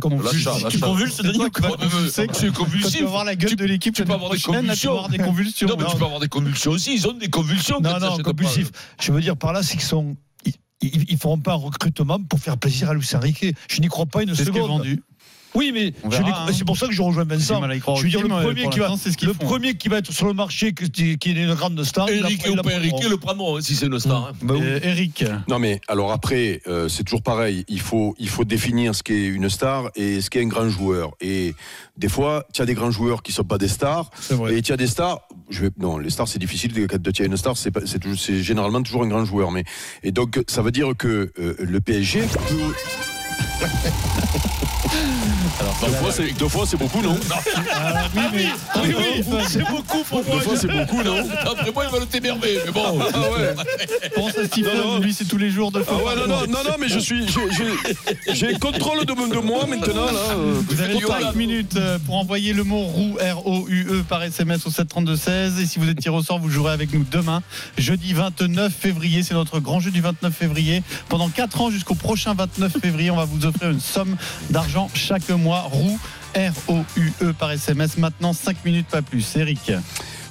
Convulsif. 0.00 0.48
Tu 0.70 0.78
convulses, 0.80 1.20
convulser. 1.50 2.10
C'est 2.12 2.26
Quand 2.26 2.32
tu 2.38 2.52
convulsif. 2.52 3.00
vas 3.02 3.06
voir 3.06 3.24
la 3.24 3.36
gueule 3.36 3.50
Tu- 3.50 3.56
de 3.56 3.64
l'équipe 3.64 3.94
tu 3.94 4.04
peux 4.04 4.12
avoir 4.12 4.30
des 4.30 4.38
tu 4.38 4.48
avoir 4.50 5.08
convulsions. 5.08 5.66
Non, 5.68 5.76
mais 5.78 5.84
tu 5.84 5.96
peux 5.96 6.04
avoir 6.04 6.20
des 6.20 6.28
convulsions 6.28 6.70
aussi. 6.72 6.94
Ils 6.94 7.06
ont 7.08 7.12
des 7.12 7.28
convulsions. 7.28 7.80
Non, 7.80 7.98
non, 8.00 8.18
pas. 8.18 8.42
Je 9.00 9.12
veux 9.12 9.20
dire 9.20 9.36
par 9.36 9.52
là, 9.52 9.62
c'est 9.62 9.72
qu'ils 9.76 9.82
sont. 9.82 10.16
Ils, 10.80 11.10
ils 11.10 11.16
feront 11.18 11.38
pas 11.38 11.52
un 11.54 11.56
recrutement 11.56 12.20
pour 12.22 12.38
faire 12.38 12.56
plaisir 12.56 12.88
à 12.90 12.94
Luis 12.94 13.08
Enrique. 13.14 13.44
Je 13.68 13.80
n'y 13.80 13.88
crois 13.88 14.06
pas 14.06 14.22
une 14.22 14.34
C'est 14.36 14.44
ce 14.44 14.50
qui 14.50 14.58
est 14.58 14.60
seconde. 14.62 14.78
vendu. 14.78 15.02
Oui, 15.58 15.72
mais 15.74 15.92
verra, 16.08 16.46
hein. 16.46 16.52
c'est 16.52 16.64
pour 16.64 16.76
ça 16.76 16.86
que 16.86 16.92
je 16.92 17.02
rejoins 17.02 17.24
Vincent. 17.24 17.60
mal 17.60 17.72
à 17.72 17.74
y 17.74 17.80
croire 17.80 17.96
Je 17.96 18.04
veux 18.04 18.08
dire, 18.08 18.22
le 18.22 18.28
premier 18.28 18.68
qui 18.68 18.78
va, 18.78 18.88
le 19.22 19.34
premier 19.34 19.74
qui 19.74 19.88
être 19.92 20.12
sur 20.12 20.26
le 20.26 20.32
marché, 20.32 20.72
qui, 20.72 21.18
qui 21.18 21.30
est 21.30 21.32
une 21.32 21.54
grande 21.54 21.82
star. 21.82 22.08
Eric 22.08 22.46
la 22.54 22.62
pas 22.62 22.72
Eric, 22.74 22.94
le 23.02 23.16
prendront 23.16 23.56
hein, 23.56 23.60
si 23.60 23.74
c'est 23.74 23.86
une 23.86 23.98
star. 23.98 24.28
hein. 24.28 24.32
Bah. 24.40 24.54
Euh, 24.60 24.78
Eric, 24.84 25.24
Non 25.48 25.58
mais 25.58 25.80
alors 25.88 26.12
après 26.12 26.60
euh, 26.68 26.88
c'est 26.88 27.02
toujours 27.02 27.22
pareil. 27.22 27.64
Il 27.66 27.80
faut 27.80 28.14
il 28.20 28.28
faut 28.28 28.44
définir 28.44 28.94
ce 28.94 29.02
qu'est 29.02 29.26
une 29.26 29.48
star 29.48 29.90
et 29.96 30.20
ce 30.20 30.30
qu'est 30.30 30.42
un 30.42 30.46
grand 30.46 30.68
joueur. 30.68 31.10
Et 31.20 31.56
des 31.96 32.08
fois 32.08 32.44
tu 32.52 32.62
as 32.62 32.66
des 32.66 32.74
grands 32.74 32.92
joueurs 32.92 33.24
qui 33.24 33.32
sont 33.32 33.42
pas 33.42 33.58
des 33.58 33.66
stars 33.68 34.10
C'est 34.20 34.34
vrai. 34.34 34.56
et 34.56 34.62
tu 34.62 34.72
as 34.72 34.76
des 34.76 34.86
stars. 34.86 35.22
Je 35.50 35.62
vais, 35.62 35.70
non 35.78 35.98
les 35.98 36.10
stars 36.10 36.28
c'est 36.28 36.38
difficile 36.38 36.86
quand 36.86 37.02
tu 37.12 37.22
as 37.22 37.24
une 37.24 37.36
star 37.36 37.56
c'est 37.56 38.42
généralement 38.44 38.82
toujours 38.82 39.02
un 39.02 39.08
grand 39.08 39.24
joueur. 39.24 39.50
Mais 39.50 39.64
et 40.04 40.12
donc 40.12 40.40
ça 40.46 40.62
veut 40.62 40.70
dire 40.70 40.92
que 40.96 41.32
euh, 41.40 41.56
le 41.58 41.80
PSG 41.80 42.20
peut 42.20 42.74
Deux 44.90 45.92
fois, 45.92 46.12
c'est- 46.12 46.38
deux 46.38 46.48
fois, 46.48 46.64
c'est 46.66 46.76
beaucoup, 46.76 47.02
non 47.02 47.16
Ah, 47.30 48.04
oui, 48.14 48.22
mais 48.32 48.46
Oui, 48.82 48.94
oui, 49.28 49.38
c'est 49.48 49.68
beaucoup 49.68 50.02
pour 50.04 50.22
Deux 50.24 50.40
fois, 50.40 50.56
c'est 50.56 50.66
beaucoup, 50.70 51.02
non 51.02 51.18
Après 51.50 51.70
moi, 51.72 51.84
il 51.86 51.92
va 51.92 51.98
le 52.00 52.06
t'énerver, 52.06 52.58
mais 52.66 52.72
bon. 52.72 52.98
Ah 53.12 53.18
ouais. 53.30 53.54
pense 54.14 54.36
à 54.38 54.44
Stephen, 54.46 54.76
Non, 54.76 54.92
non. 54.94 54.98
lui 55.00 55.12
c'est 55.12 55.26
tous 55.26 55.36
les 55.38 55.50
jours 55.50 55.70
de 55.72 55.82
Ah 55.88 55.94
ouais, 55.94 56.16
non, 56.16 56.26
non, 56.26 56.40
non, 56.46 56.64
non, 56.64 56.76
mais 56.78 56.88
je 56.88 56.98
suis, 56.98 57.26
j'ai- 57.28 57.50
j'ai- 57.56 58.34
j'ai 58.34 58.46
le 58.52 58.58
contrôle 58.58 59.04
de, 59.04 59.12
de 59.12 59.38
moi 59.40 59.66
maintenant 59.66 60.06
là. 60.06 60.34
Vous 60.68 60.80
avez 60.80 60.96
Yoann. 60.96 61.22
5 61.22 61.34
minutes 61.34 61.76
euh, 61.76 61.98
pour 62.04 62.16
envoyer 62.16 62.52
le 62.52 62.64
mot 62.64 62.82
roue 62.82 63.16
R-O-U-E 63.20 63.87
par 64.08 64.22
SMS 64.22 64.66
au 64.66 64.70
732-16. 64.70 65.60
Et 65.60 65.66
si 65.66 65.78
vous 65.78 65.88
êtes 65.88 66.00
tiré 66.00 66.16
au 66.16 66.22
sort, 66.22 66.38
vous 66.38 66.50
jouerez 66.50 66.72
avec 66.72 66.92
nous 66.92 67.04
demain, 67.08 67.42
jeudi 67.76 68.14
29 68.14 68.74
février. 68.74 69.22
C'est 69.22 69.34
notre 69.34 69.60
grand 69.60 69.78
jeu 69.78 69.90
du 69.90 70.00
29 70.00 70.34
février. 70.34 70.82
Pendant 71.08 71.28
4 71.28 71.60
ans 71.60 71.70
jusqu'au 71.70 71.94
prochain 71.94 72.34
29 72.34 72.78
février, 72.80 73.10
on 73.10 73.16
va 73.16 73.26
vous 73.26 73.46
offrir 73.46 73.70
une 73.70 73.80
somme 73.80 74.16
d'argent 74.50 74.90
chaque 74.94 75.28
mois. 75.28 75.60
Roue 75.60 76.00
R-O-U-E 76.34 77.32
par 77.34 77.52
SMS. 77.52 77.98
Maintenant, 77.98 78.32
5 78.32 78.64
minutes, 78.64 78.86
pas 78.88 79.02
plus. 79.02 79.36
Eric. 79.36 79.72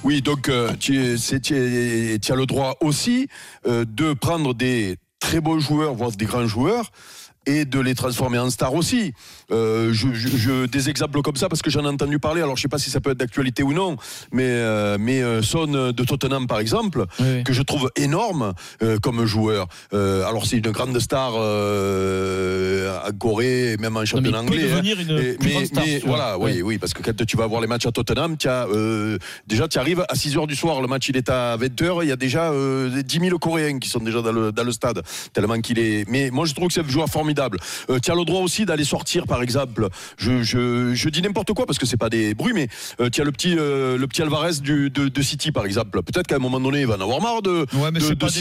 Oui, 0.04 0.22
donc 0.22 0.48
euh, 0.48 0.72
tu 0.78 0.98
as 1.00 2.34
le 2.34 2.46
droit 2.46 2.76
aussi 2.80 3.28
euh, 3.66 3.84
de 3.86 4.12
prendre 4.12 4.54
des 4.54 4.96
très 5.20 5.40
beaux 5.40 5.58
joueurs, 5.58 5.94
voire 5.94 6.10
des 6.10 6.24
grands 6.24 6.46
joueurs. 6.46 6.90
Et 7.50 7.64
de 7.64 7.80
les 7.80 7.94
transformer 7.94 8.38
en 8.38 8.50
stars 8.50 8.74
aussi. 8.74 9.14
Euh, 9.50 9.90
je, 9.92 10.08
je- 10.12 10.36
je- 10.36 10.66
des 10.66 10.90
exemples 10.90 11.22
comme 11.22 11.36
ça 11.36 11.48
parce 11.48 11.62
que 11.62 11.70
j'en 11.70 11.82
ai 11.84 11.88
entendu 11.88 12.18
parler. 12.18 12.42
Alors 12.42 12.56
je 12.58 12.62
sais 12.62 12.68
pas 12.68 12.76
si 12.78 12.90
ça 12.90 13.00
peut 13.00 13.10
être 13.12 13.16
d'actualité 13.18 13.62
ou 13.62 13.72
non, 13.72 13.96
mais 14.32 14.44
euh, 14.46 14.98
mais 15.00 15.22
euh, 15.22 15.40
Son 15.40 15.66
de 15.66 16.04
Tottenham 16.04 16.46
par 16.46 16.60
exemple, 16.60 17.06
que 17.44 17.52
je 17.54 17.62
trouve 17.62 17.90
énorme 17.96 18.52
euh, 18.82 18.98
comme 18.98 19.24
joueur. 19.24 19.66
Alors 19.92 20.44
c'est 20.46 20.58
une 20.58 20.70
grande 20.72 20.98
star 21.00 21.32
en 21.36 23.12
Corée 23.18 23.76
même 23.80 23.96
en 23.96 24.04
championnat 24.04 24.42
il 24.42 24.48
peut 24.50 24.54
anglais. 24.54 24.72
hein. 24.72 24.80
une 25.08 25.18
Et- 25.18 25.36
mais, 25.42 25.66
star, 25.66 25.84
mais 25.86 26.02
voilà, 26.04 26.38
oui, 26.38 26.60
oui, 26.62 26.78
parce 26.78 26.92
que 26.92 27.02
quand 27.02 27.24
tu 27.24 27.36
vas 27.36 27.46
voir 27.46 27.60
les 27.62 27.66
matchs 27.66 27.86
à 27.86 27.92
Tottenham, 27.92 28.36
tu 28.36 28.48
as, 28.48 28.66
déjà 29.46 29.68
tu 29.68 29.78
arrives 29.78 30.04
à 30.08 30.14
6 30.14 30.36
h 30.36 30.46
du 30.46 30.54
soir, 30.56 30.80
le 30.82 30.86
match 30.88 31.08
il 31.08 31.16
est 31.16 31.30
à 31.30 31.56
20 31.56 31.66
h 31.80 32.02
il 32.02 32.08
y 32.08 32.12
a 32.12 32.16
déjà 32.16 32.50
euh, 32.52 33.02
10 33.02 33.20
000 33.20 33.38
Coréens 33.38 33.78
qui 33.78 33.88
sont 33.88 34.00
déjà 34.00 34.20
dans 34.20 34.32
le, 34.32 34.52
dans 34.52 34.64
le 34.64 34.72
stade, 34.72 35.02
tellement 35.32 35.58
qu'il 35.60 35.78
est. 35.78 36.04
Mais 36.08 36.30
moi 36.30 36.44
je 36.44 36.52
trouve 36.54 36.68
que 36.68 36.74
c'est 36.74 36.84
un 36.84 36.88
joueur 36.88 37.08
formidable. 37.08 37.37
Euh, 37.90 37.98
tu 38.00 38.10
as 38.10 38.14
le 38.14 38.24
droit 38.24 38.40
aussi 38.40 38.64
d'aller 38.66 38.84
sortir, 38.84 39.26
par 39.26 39.42
exemple. 39.42 39.88
Je, 40.16 40.42
je, 40.42 40.94
je 40.94 41.08
dis 41.08 41.22
n'importe 41.22 41.52
quoi 41.52 41.66
parce 41.66 41.78
que 41.78 41.86
c'est 41.86 41.96
pas 41.96 42.10
des 42.10 42.34
bruits, 42.34 42.52
mais 42.54 42.68
euh, 43.00 43.08
tu 43.10 43.20
as 43.20 43.24
le 43.24 43.32
petit, 43.32 43.54
euh, 43.58 43.96
le 43.98 44.06
petit 44.06 44.22
Alvarez 44.22 44.54
du, 44.60 44.90
de, 44.90 45.08
de 45.08 45.22
City, 45.22 45.52
par 45.52 45.64
exemple. 45.66 46.02
Peut-être 46.02 46.26
qu'à 46.26 46.36
un 46.36 46.40
moment 46.40 46.60
donné, 46.60 46.80
il 46.80 46.86
va 46.86 46.96
en 46.96 47.00
avoir 47.00 47.20
marre 47.20 47.42
de. 47.42 47.66
Ouais, 47.74 47.90
mais 47.92 48.00
de- 48.00 48.04
c'est 48.04 48.14
de 48.14 48.18
pas 48.18 48.26
des 48.28 48.32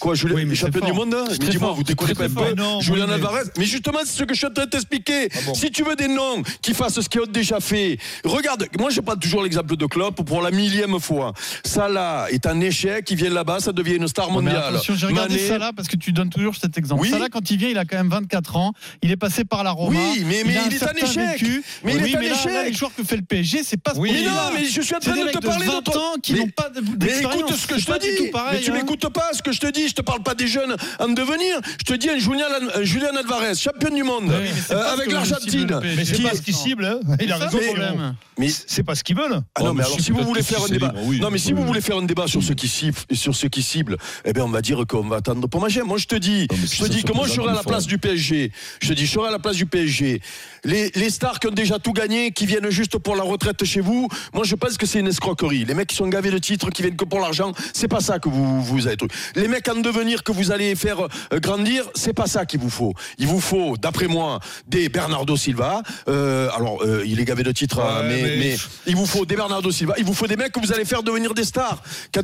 Quoi, 0.00 0.14
Julien, 0.14 0.34
Oui, 0.36 0.56
champion 0.56 0.84
du 0.84 0.92
monde 0.92 1.14
Mais 1.40 1.48
dis-moi, 1.48 1.72
vous 1.72 1.82
déconnez 1.82 2.14
pas 2.14 2.24
un 2.24 2.28
peu 2.28 2.54
Julien 2.80 3.06
mais- 3.06 3.14
Alvarez 3.14 3.42
Mais 3.58 3.64
justement, 3.64 3.98
c'est 4.04 4.18
ce 4.18 4.24
que 4.24 4.34
je 4.34 4.38
suis 4.38 4.46
en 4.46 4.50
train 4.52 4.64
de 4.64 4.70
t'expliquer. 4.70 5.28
Ah 5.34 5.38
bon. 5.46 5.54
Si 5.54 5.70
tu 5.70 5.82
veux 5.84 5.96
des 5.96 6.08
noms 6.08 6.42
qui 6.60 6.74
fassent 6.74 7.00
ce 7.00 7.08
qu'ils 7.08 7.20
ont 7.20 7.26
déjà 7.26 7.60
fait, 7.60 7.98
regarde, 8.24 8.66
moi 8.78 8.90
je 8.90 9.00
prends 9.00 9.16
toujours 9.16 9.42
l'exemple 9.42 9.76
de 9.76 9.86
Klopp 9.86 10.22
pour 10.22 10.42
la 10.42 10.50
millième 10.50 10.98
fois. 11.00 11.32
Salah 11.64 12.26
est 12.30 12.46
un 12.46 12.60
échec, 12.60 13.10
il 13.10 13.16
vient 13.16 13.30
là-bas, 13.30 13.60
ça 13.60 13.72
devient 13.72 13.96
une 13.96 14.08
star 14.08 14.30
mondiale. 14.30 14.78
j'ai 14.84 15.06
regardé 15.06 15.34
Mané- 15.36 15.48
Salah 15.48 15.72
parce 15.74 15.88
que 15.88 15.96
tu 15.96 16.12
donnes 16.12 16.30
toujours 16.30 16.54
cet 16.56 16.76
exemple. 16.78 17.02
Oui. 17.02 17.10
Salah, 17.10 17.28
quand 17.30 17.50
il 17.50 17.56
vient, 17.58 17.68
il 17.68 17.78
a 17.78 17.81
quand 17.84 17.96
même 17.96 18.08
24 18.08 18.56
ans. 18.56 18.72
Il 19.02 19.10
est 19.10 19.16
passé 19.16 19.44
par 19.44 19.64
la 19.64 19.70
Roma. 19.70 19.98
Oui, 19.98 20.22
mais- 20.26 20.42
il 20.44 20.50
est 20.52 20.58
un 20.58 20.70
certain 20.70 21.06
échec. 21.06 21.40
vécu. 21.40 21.62
Mais 21.84 21.94
il 21.94 22.02
oui, 22.02 22.12
est 22.12 22.16
un 22.16 22.20
là, 22.20 22.26
échec. 22.32 22.52
là, 22.52 22.64
les 22.64 22.72
joueurs 22.72 22.94
que 22.94 23.02
fait 23.04 23.16
le 23.16 23.22
PSG, 23.22 23.62
c'est 23.64 23.76
pas 23.80 23.94
ce 23.94 23.98
Oui, 23.98 24.10
mais 24.12 24.22
non, 24.24 24.32
mais 24.54 24.64
je 24.64 24.80
suis 24.80 24.94
en 24.94 24.98
train 25.00 25.12
de 25.16 25.30
te 25.30 25.38
parler 25.38 25.66
de 25.66 25.70
20 25.70 25.82
ton- 25.82 25.98
ans 25.98 26.14
qui 26.22 26.32
Mais- 26.34 26.40
n'ont 26.40 26.48
pas 26.48 26.70
Mais 27.00 27.18
écoute 27.20 27.54
ce 27.56 27.66
que 27.66 27.78
je 27.78 27.86
te 27.86 27.98
dis. 28.00 28.30
mais 28.52 28.60
tu 28.60 28.70
hein. 28.70 28.74
m'écoutes 28.74 29.08
pas 29.12 29.30
ce 29.32 29.42
que 29.42 29.52
je 29.52 29.60
te 29.60 29.70
dis. 29.70 29.88
Je 29.88 29.94
te 29.94 30.02
parle 30.02 30.22
pas 30.22 30.34
des 30.34 30.46
jeunes 30.46 30.76
en 30.98 31.08
devenir. 31.08 31.60
Je 31.78 31.84
te 31.84 31.94
dis 31.94 32.08
un 32.10 32.18
Julian, 32.18 32.46
Julian 32.82 33.14
Alvarez, 33.18 33.54
champion 33.54 33.94
du 33.94 34.02
monde, 34.02 34.30
euh, 34.30 34.92
avec 34.92 35.10
l'Argentine. 35.12 35.50
cible. 35.50 35.80
Mais 35.82 36.04
c'est 36.04 36.14
Qui- 36.14 36.22
pas 36.22 36.34
ce 36.34 36.42
qu'ils 36.42 36.54
ciblent. 36.54 36.84
hein. 36.84 37.00
Il 37.20 37.30
a 37.32 37.36
raison. 37.36 37.58
problème. 37.58 38.14
Mais 38.38 38.48
C'est 38.66 38.82
pas 38.82 38.94
ce 38.94 39.04
qu'ils 39.04 39.16
veulent. 39.16 39.40
Ah 39.54 39.62
non, 39.62 39.68
Oh, 39.70 39.74
mais 39.74 39.84
alors 39.84 40.00
si, 40.00 40.10
vous 40.10 40.22
voulez 40.24 40.42
faire 40.42 40.62
un 40.64 40.68
débat, 40.68 40.92
non 41.20 41.30
mais 41.30 41.38
si 41.38 41.52
vous 41.52 41.64
voulez 41.64 41.80
faire 41.80 41.96
un 41.98 42.02
débat 42.04 42.26
sur 42.26 42.42
ceux 42.42 42.54
qui 42.54 42.66
ciblent, 42.68 42.98
sur 43.12 43.34
ceux 43.34 43.48
qui 43.48 43.62
ciblent, 43.62 43.96
eh 44.24 44.32
bien 44.32 44.44
on 44.44 44.48
va 44.48 44.62
dire 44.62 44.82
qu'on 44.88 45.02
va 45.06 45.16
attendre 45.16 45.46
pour 45.48 45.60
manger. 45.60 45.82
Moi 45.82 45.98
je 45.98 46.06
te 46.06 46.14
dis, 46.16 46.46
je 46.50 46.82
te 46.82 46.88
dis 46.88 47.02
que 47.04 47.12
moi 47.12 47.26
je 47.26 47.34
présente 47.34 47.46
serai 47.50 47.58
à 47.58 47.61
la 47.64 47.68
place 47.72 47.86
du 47.86 47.98
PSG. 47.98 48.52
Je 48.80 48.88
te 48.88 48.92
dis, 48.94 49.06
je 49.06 49.12
serai 49.12 49.28
à 49.28 49.30
la 49.30 49.38
place 49.38 49.56
du 49.56 49.66
PSG. 49.66 50.20
Les, 50.64 50.90
les 50.94 51.10
stars 51.10 51.40
qui 51.40 51.48
ont 51.48 51.52
déjà 51.52 51.78
tout 51.78 51.92
gagné, 51.92 52.30
qui 52.30 52.46
viennent 52.46 52.70
juste 52.70 52.96
pour 52.98 53.16
la 53.16 53.22
retraite 53.24 53.64
chez 53.64 53.80
vous, 53.80 54.08
moi 54.32 54.44
je 54.44 54.54
pense 54.54 54.76
que 54.76 54.86
c'est 54.86 55.00
une 55.00 55.08
escroquerie. 55.08 55.64
Les 55.64 55.74
mecs 55.74 55.88
qui 55.88 55.96
sont 55.96 56.06
gavés 56.08 56.30
de 56.30 56.38
titres, 56.38 56.70
qui 56.70 56.82
viennent 56.82 56.96
que 56.96 57.04
pour 57.04 57.18
l'argent, 57.20 57.52
c'est 57.72 57.88
pas 57.88 58.00
ça 58.00 58.18
que 58.18 58.28
vous 58.28 58.62
vous 58.62 58.86
avez. 58.86 58.96
truc. 58.96 59.10
Les 59.34 59.48
mecs 59.48 59.68
en 59.68 59.80
devenir 59.80 60.22
que 60.22 60.30
vous 60.32 60.52
allez 60.52 60.74
faire 60.76 61.00
euh, 61.00 61.40
grandir, 61.40 61.84
c'est 61.94 62.12
pas 62.12 62.26
ça 62.26 62.46
qu'il 62.46 62.60
vous 62.60 62.70
faut. 62.70 62.94
Il 63.18 63.26
vous 63.26 63.40
faut, 63.40 63.76
d'après 63.76 64.06
moi, 64.06 64.38
des 64.68 64.88
Bernardo 64.88 65.36
Silva. 65.36 65.82
Euh, 66.08 66.48
alors 66.54 66.82
euh, 66.84 67.02
il 67.06 67.18
est 67.20 67.24
gavé 67.24 67.42
de 67.42 67.52
titres, 67.52 67.78
Ouais, 67.78 68.06
mais, 68.08 68.22
mais- 68.22 68.36
mais 68.36 68.56
il 68.86 68.94
vous 68.96 69.06
faut 69.06 69.26
des 69.26 69.34
Bernardo 69.36 69.70
Silva, 69.70 69.94
il 69.98 70.04
vous 70.04 70.14
faut 70.14 70.26
des 70.28 70.36
mecs 70.36 70.52
que 70.52 70.60
vous 70.60 70.72
allez 70.72 70.84
faire 70.84 71.02
devenir 71.02 71.34
des 71.34 71.44
stars. 71.44 71.82
Quand, 72.14 72.22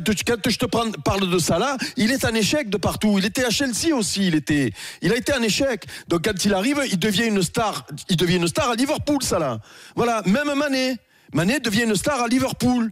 je 0.49 0.57
te 0.57 0.65
parle 0.65 1.29
de 1.29 1.39
ça 1.39 1.59
là, 1.59 1.75
il 1.97 2.11
est 2.11 2.23
un 2.25 2.33
échec 2.33 2.69
de 2.69 2.77
partout. 2.77 3.17
Il 3.19 3.25
était 3.25 3.43
à 3.43 3.49
Chelsea 3.49 3.93
aussi, 3.93 4.27
il 4.27 4.35
était, 4.35 4.71
il 5.01 5.11
a 5.11 5.17
été 5.17 5.28
un 5.33 5.41
échec. 5.41 5.85
Donc 6.07 6.25
quand 6.25 6.45
il 6.45 6.53
arrive, 6.53 6.81
il 6.91 6.99
devient 6.99 7.25
une 7.27 7.41
star. 7.41 7.85
Il 8.09 8.17
devient 8.17 8.37
une 8.37 8.47
star 8.47 8.69
à 8.71 8.75
Liverpool, 8.75 9.21
ça 9.23 9.39
là. 9.39 9.59
Voilà, 9.95 10.21
même 10.25 10.53
Mané. 10.55 10.95
Mané 11.33 11.59
devient 11.59 11.83
une 11.83 11.95
star 11.95 12.21
à 12.23 12.27
Liverpool. 12.27 12.91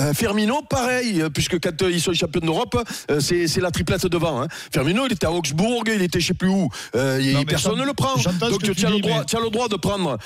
Euh, 0.00 0.12
Firmino, 0.12 0.62
pareil, 0.62 1.22
euh, 1.22 1.28
puisque 1.30 1.58
quand 1.60 1.82
euh, 1.82 1.90
ils 1.90 2.00
sont 2.00 2.12
champions 2.12 2.40
d'Europe, 2.40 2.76
euh, 3.10 3.20
c'est 3.20 3.48
c'est 3.48 3.60
la 3.60 3.70
triplette 3.70 4.06
devant. 4.06 4.42
hein. 4.42 4.48
Firmino, 4.72 5.06
il 5.06 5.12
était 5.12 5.26
à 5.26 5.32
Augsbourg, 5.32 5.82
il 5.86 6.02
était 6.02 6.20
je 6.20 6.26
sais 6.28 6.34
plus 6.34 6.48
où. 6.48 6.68
Non, 6.94 7.44
personne 7.44 7.78
ne 7.78 7.84
le 7.84 7.94
prend. 7.94 8.14
Donc 8.48 8.62
tu 8.62 8.86
as, 8.86 8.90
le 8.90 9.00
droit, 9.00 9.24
mais- 9.24 9.36
as 9.36 9.40
le 9.40 9.50
droit 9.50 9.68
de 9.68 9.76
prendre 9.76 10.18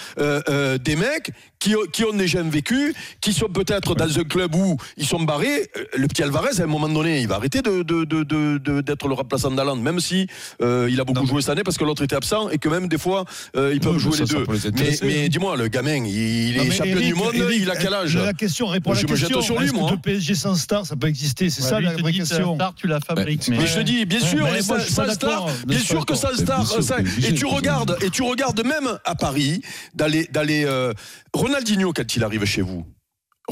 des 0.79 0.97
mecs 0.97 1.31
qui, 1.63 1.77
ont- 1.77 1.87
qui 1.93 2.05
ont 2.05 2.13
déjà 2.13 2.41
un 2.41 2.49
vécu, 2.51 2.93
qui 3.21 3.33
sont 3.33 3.47
peut-être 3.49 3.95
dans 3.95 4.19
un 4.19 4.25
club 4.25 4.55
où 4.57 4.77
ils 4.97 5.07
sont 5.07 5.23
barrés. 5.23 5.71
Euh, 5.77 5.85
Le 5.97 6.09
petit 6.09 6.23
Alvarez, 6.25 6.59
à 6.61 6.65
un 6.65 6.67
moment 6.67 6.89
donné, 6.89 7.21
il 7.21 7.29
va 7.29 7.37
arrêter 7.37 7.63
de, 7.63 7.83
de- 7.83 8.05
de- 8.05 8.25
de- 8.25 8.59
de- 8.59 8.81
d'être 8.81 9.07
le 9.07 9.15
remplaçant 9.15 9.51
d'Aland, 9.53 9.77
même 9.77 10.01
si 10.01 10.27
euh, 10.61 10.89
il 10.91 11.01
a 11.01 11.05
beaucoup 11.05 11.21
Non, 11.21 11.23
mais- 11.25 11.31
joué 11.31 11.41
cette 11.43 11.51
année 11.51 11.63
parce 11.63 11.79
que 11.79 11.85
l'autre 11.85 12.03
était 12.03 12.17
absent 12.17 12.49
et 12.51 12.59
que 12.59 12.69
même 12.69 12.89
des 12.89 12.99
fois 12.99 13.25
euh, 13.57 13.71
ils 13.73 13.81
peuvent 13.81 13.95
Oui, 13.95 14.01
jouer 14.01 14.13
mais 14.15 14.19
les 14.21 14.27
ça 14.27 14.71
deux. 14.71 14.81
les 14.81 15.01
Mais, 15.07 15.15
mais 15.23 15.29
dis-moi, 15.29 15.57
le 15.57 15.69
gamin, 15.69 15.95
il 16.05 16.57
Non, 16.57 16.63
est 16.63 16.67
mais 16.69 16.71
champion 16.75 16.93
Eric, 16.97 17.07
du 17.07 17.15
monde, 17.15 17.35
Eric, 17.35 17.59
il 17.63 17.71
a 17.71 17.77
quel 17.77 17.95
âge? 17.95 18.17
La 18.17 18.33
question 18.33 18.67
répond 18.67 18.91
à 18.93 18.95
Je 18.95 19.07
la 19.07 19.13
me 19.13 19.17
jette 19.17 19.29
question. 19.29 19.43
sur 19.43 19.59
lui, 19.61 19.67
Est-ce 19.69 19.75
moi. 19.75 19.89
que 19.91 19.95
le 19.95 20.01
PSG 20.01 20.35
sans 20.35 20.55
star, 20.57 20.85
ça 20.85 20.97
peut 20.97 21.07
exister? 21.07 21.49
C'est 21.51 21.63
ça 21.63 21.77
Ouais, 21.77 21.83
la 21.83 21.95
lui, 21.95 22.03
vraie 22.03 22.13
question. 22.13 22.55
Star, 22.57 22.75
tu 22.75 22.87
la 22.89 22.99
fabriques. 23.01 23.49
Mais 23.49 23.67
je 23.67 23.75
te 23.77 23.81
dis, 23.83 24.05
bien 24.05 24.21
sûr, 24.21 24.45
mais 24.45 24.63
moi, 24.67 24.81
sans, 24.81 25.05
je 25.07 25.13
star, 25.13 25.47
bien 25.67 25.79
Je 25.79 25.85
sûr 25.85 26.05
que 26.07 26.15
sans 26.17 26.35
star, 26.35 26.65
et 27.29 27.35
tu 27.35 27.47
regardes, 27.47 27.97
et 28.03 28.11
tu 28.11 28.23
regardes 28.23 28.65
même 28.65 28.99
à 29.05 29.15
Paris, 29.15 29.63
d'aller, 29.95 30.25
d'aller, 30.33 30.65
Ronaldinho 31.35 31.93
quand 31.93 32.15
il 32.15 32.25
arrive 32.25 32.45
chez 32.45 32.63
vous. 32.63 32.87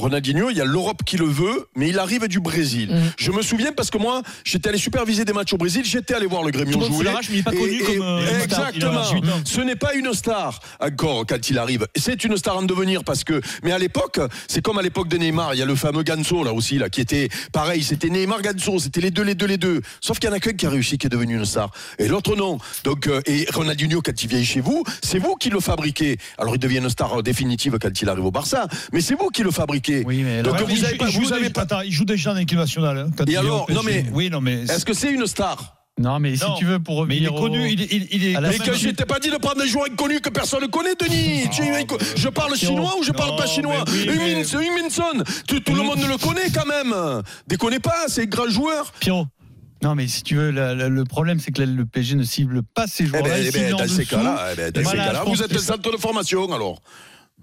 Ronaldinho, 0.01 0.51
il 0.51 0.57
y 0.57 0.61
a 0.61 0.65
l'Europe 0.65 1.03
qui 1.05 1.17
le 1.17 1.27
veut, 1.27 1.67
mais 1.77 1.89
il 1.89 1.99
arrive 1.99 2.27
du 2.29 2.41
Brésil. 2.41 2.91
Mm. 2.93 3.13
Je 3.19 3.31
me 3.33 3.43
souviens 3.43 3.73
parce 3.73 3.91
que 3.91 3.99
moi, 3.99 4.23
j'étais 4.45 4.69
allé 4.71 4.79
superviser 4.79 5.25
des 5.25 5.33
matchs 5.33 5.53
au 5.53 5.57
Brésil, 5.59 5.83
j'étais 5.85 6.15
allé 6.15 6.27
voir 6.27 6.43
le 6.43 6.51
Grêmio 6.51 6.81
jouer. 6.81 7.05
mais 7.31 7.37
il 7.39 7.45
pas 7.45 7.51
connu 7.53 7.75
et- 7.81 7.85
comme 7.85 8.03
euh, 8.03 8.43
Exactement. 8.43 9.03
18 9.03 9.25
ans. 9.31 9.41
Ce 9.45 9.61
n'est 9.61 9.77
pas 9.77 9.95
une 9.95 10.13
star 10.15 10.61
encore 10.81 11.25
quand 11.27 11.51
il 11.51 11.59
arrive. 11.59 11.87
C'est 11.97 12.25
une 12.25 12.37
star 12.37 12.57
en 12.57 12.63
devenir 12.63 13.05
parce 13.05 13.25
que, 13.25 13.41
mais 13.63 13.73
à 13.73 13.79
l'époque, 13.79 14.19
c'est 14.49 14.63
comme 14.63 14.79
à 14.79 14.83
l'époque 14.83 15.09
de 15.09 15.17
Neymar. 15.19 15.55
Il 15.55 15.59
y 15.59 15.63
a 15.63 15.67
le 15.67 15.75
fameux 15.75 16.03
Ganso 16.03 16.43
là 16.45 16.53
aussi 16.53 16.79
là 16.79 16.89
qui 16.89 17.01
était 17.01 17.29
pareil. 17.53 17.83
C'était 17.83 18.09
Neymar 18.09 18.43
Ganso. 18.43 18.79
C'était 18.79 19.01
les 19.01 19.11
deux, 19.11 19.23
les 19.23 19.35
deux, 19.35 19.47
les 19.47 19.59
deux. 19.59 19.81
Sauf 20.01 20.19
qu'il 20.19 20.29
y 20.29 20.33
en 20.33 20.37
a 20.37 20.41
qu'un 20.41 20.53
qui 20.53 20.67
a 20.67 20.71
réussi, 20.71 20.99
qui 20.99 21.07
est 21.07 21.11
devenu 21.11 21.37
une 21.37 21.45
star, 21.45 21.71
et 21.99 22.09
l'autre 22.09 22.37
non. 22.37 22.59
Donc 22.85 23.07
euh, 23.07 23.21
et 23.27 23.47
Ronaldinho 23.53 24.01
quand 24.03 24.23
il 24.23 24.29
vient 24.29 24.43
chez 24.43 24.61
vous, 24.61 24.85
c'est 25.03 25.19
vous 25.19 25.35
qui 25.37 25.51
le 25.51 25.61
fabriquez. 25.61 26.17
Alors 26.39 26.55
il 26.55 26.59
devient 26.59 26.79
une 26.79 26.91
star 26.91 27.19
euh, 27.19 27.23
définitive 27.23 27.79
quand 27.81 28.01
il 28.03 28.09
arrive 28.09 28.25
au 28.25 28.31
Barça, 28.31 28.67
mais 28.93 29.01
c'est 29.01 29.15
vous 29.15 29.29
qui 29.29 29.43
le 29.43 29.51
fabriquez. 29.51 29.90
Oui, 30.07 30.23
mais 30.23 30.43
Donc 30.43 30.59
là, 30.59 30.65
vous 30.65 30.71
il, 30.77 30.85
avez 30.85 30.93
joue- 30.95 30.99
pas- 30.99 31.07
il 31.09 31.13
joue 31.13 31.21
vous 31.23 31.33
avez 31.33 31.43
des- 31.45 31.51
pas- 31.51 31.63
attends, 31.63 31.81
il 31.83 31.93
joue 31.93 32.05
déjà 32.05 32.33
en 32.33 32.37
équipe 32.37 32.59
nationale. 32.59 32.99
hein, 32.99 33.11
quand 33.17 33.25
Et 33.29 33.33
il 33.33 33.37
alors, 33.37 33.67
non, 33.71 33.83
mais- 33.83 34.05
oui, 34.13 34.31
non 34.31 34.41
mais 34.41 34.63
Est-ce 34.65 34.85
que 34.85 34.95
c'est 34.95 35.11
une 35.13 35.27
star? 35.27 35.77
Non, 35.99 36.19
mais 36.19 36.35
si 36.35 36.43
Non. 36.45 36.55
tu 36.57 36.65
veux, 36.65 36.79
pour 36.79 37.05
mais 37.07 37.19
il 37.19 37.25
est 37.25 37.29
revenir. 37.29 37.43
au- 37.43 37.45
connu. 37.45 37.71
Il, 37.73 37.83
est- 37.83 37.89
il, 37.93 38.25
il 38.25 38.33
la 38.33 38.41
Mais 38.49 38.59
que 38.59 38.73
je 38.73 38.89
t'ai 38.89 39.05
pas 39.05 39.19
dit 39.19 39.29
de 39.31 39.37
prendre 39.37 39.61
des 39.61 39.69
joueurs 39.69 39.85
inconnus 39.91 40.21
que 40.23 40.31
personne 40.31 40.63
ne 40.63 40.67
connaît, 40.69 40.95
Denis. 40.95 41.49
Tu- 41.51 41.63
je 42.17 42.29
parle 42.31 42.57
chinois 42.57 42.95
ou 42.99 43.03
je 43.03 43.13
parle 43.13 43.31
Non, 43.33 43.37
pas 43.37 43.47
chinois 43.47 43.85
mais 43.87 43.93
oui, 43.93 44.19
mais- 44.19 44.43
Humin- 44.43 44.63
Huminson, 44.79 45.25
tout, 45.47 45.61
tout 45.61 45.75
le 45.75 45.83
monde 45.83 45.99
le 46.09 46.17
connaît 46.17 46.49
quand 46.55 46.65
même. 46.65 46.95
Déconnez 47.49 47.81
pas, 47.81 48.05
c'est 48.09 48.23
un 48.23 48.27
grand 48.27 48.49
joueur. 48.49 48.93
Pierrot. 49.01 49.27
Non, 49.83 49.95
mais 49.95 50.09
si 50.09 50.23
tu 50.23 50.37
veux, 50.37 50.51
la- 50.51 50.75
la- 50.75 50.89
le 50.89 51.05
problème, 51.05 51.39
c'est 51.41 51.53
que 51.53 51.61
le 51.63 51.85
PSG 51.87 52.15
ne 52.15 52.23
cible 52.23 52.63
pas 52.63 52.87
ces 52.87 53.05
Eh 53.05 53.07
joueurs-là. 53.07 53.29
ben, 53.31 53.43
il 53.43 53.47
eh 53.49 53.51
ben, 53.51 53.71
dans 53.77 53.89
ces 53.89 54.05
cas-là, 54.07 54.49
eh 54.53 54.57
ben, 54.57 54.71
dans 54.71 54.81
ces 54.81 54.85
voilà, 54.85 55.05
cas-là, 55.07 55.25
vous 55.27 55.43
êtes 55.43 55.55
un 55.55 55.59
centre 55.59 55.91
de 55.93 55.97
formation 55.99 56.51
alors. 56.53 56.81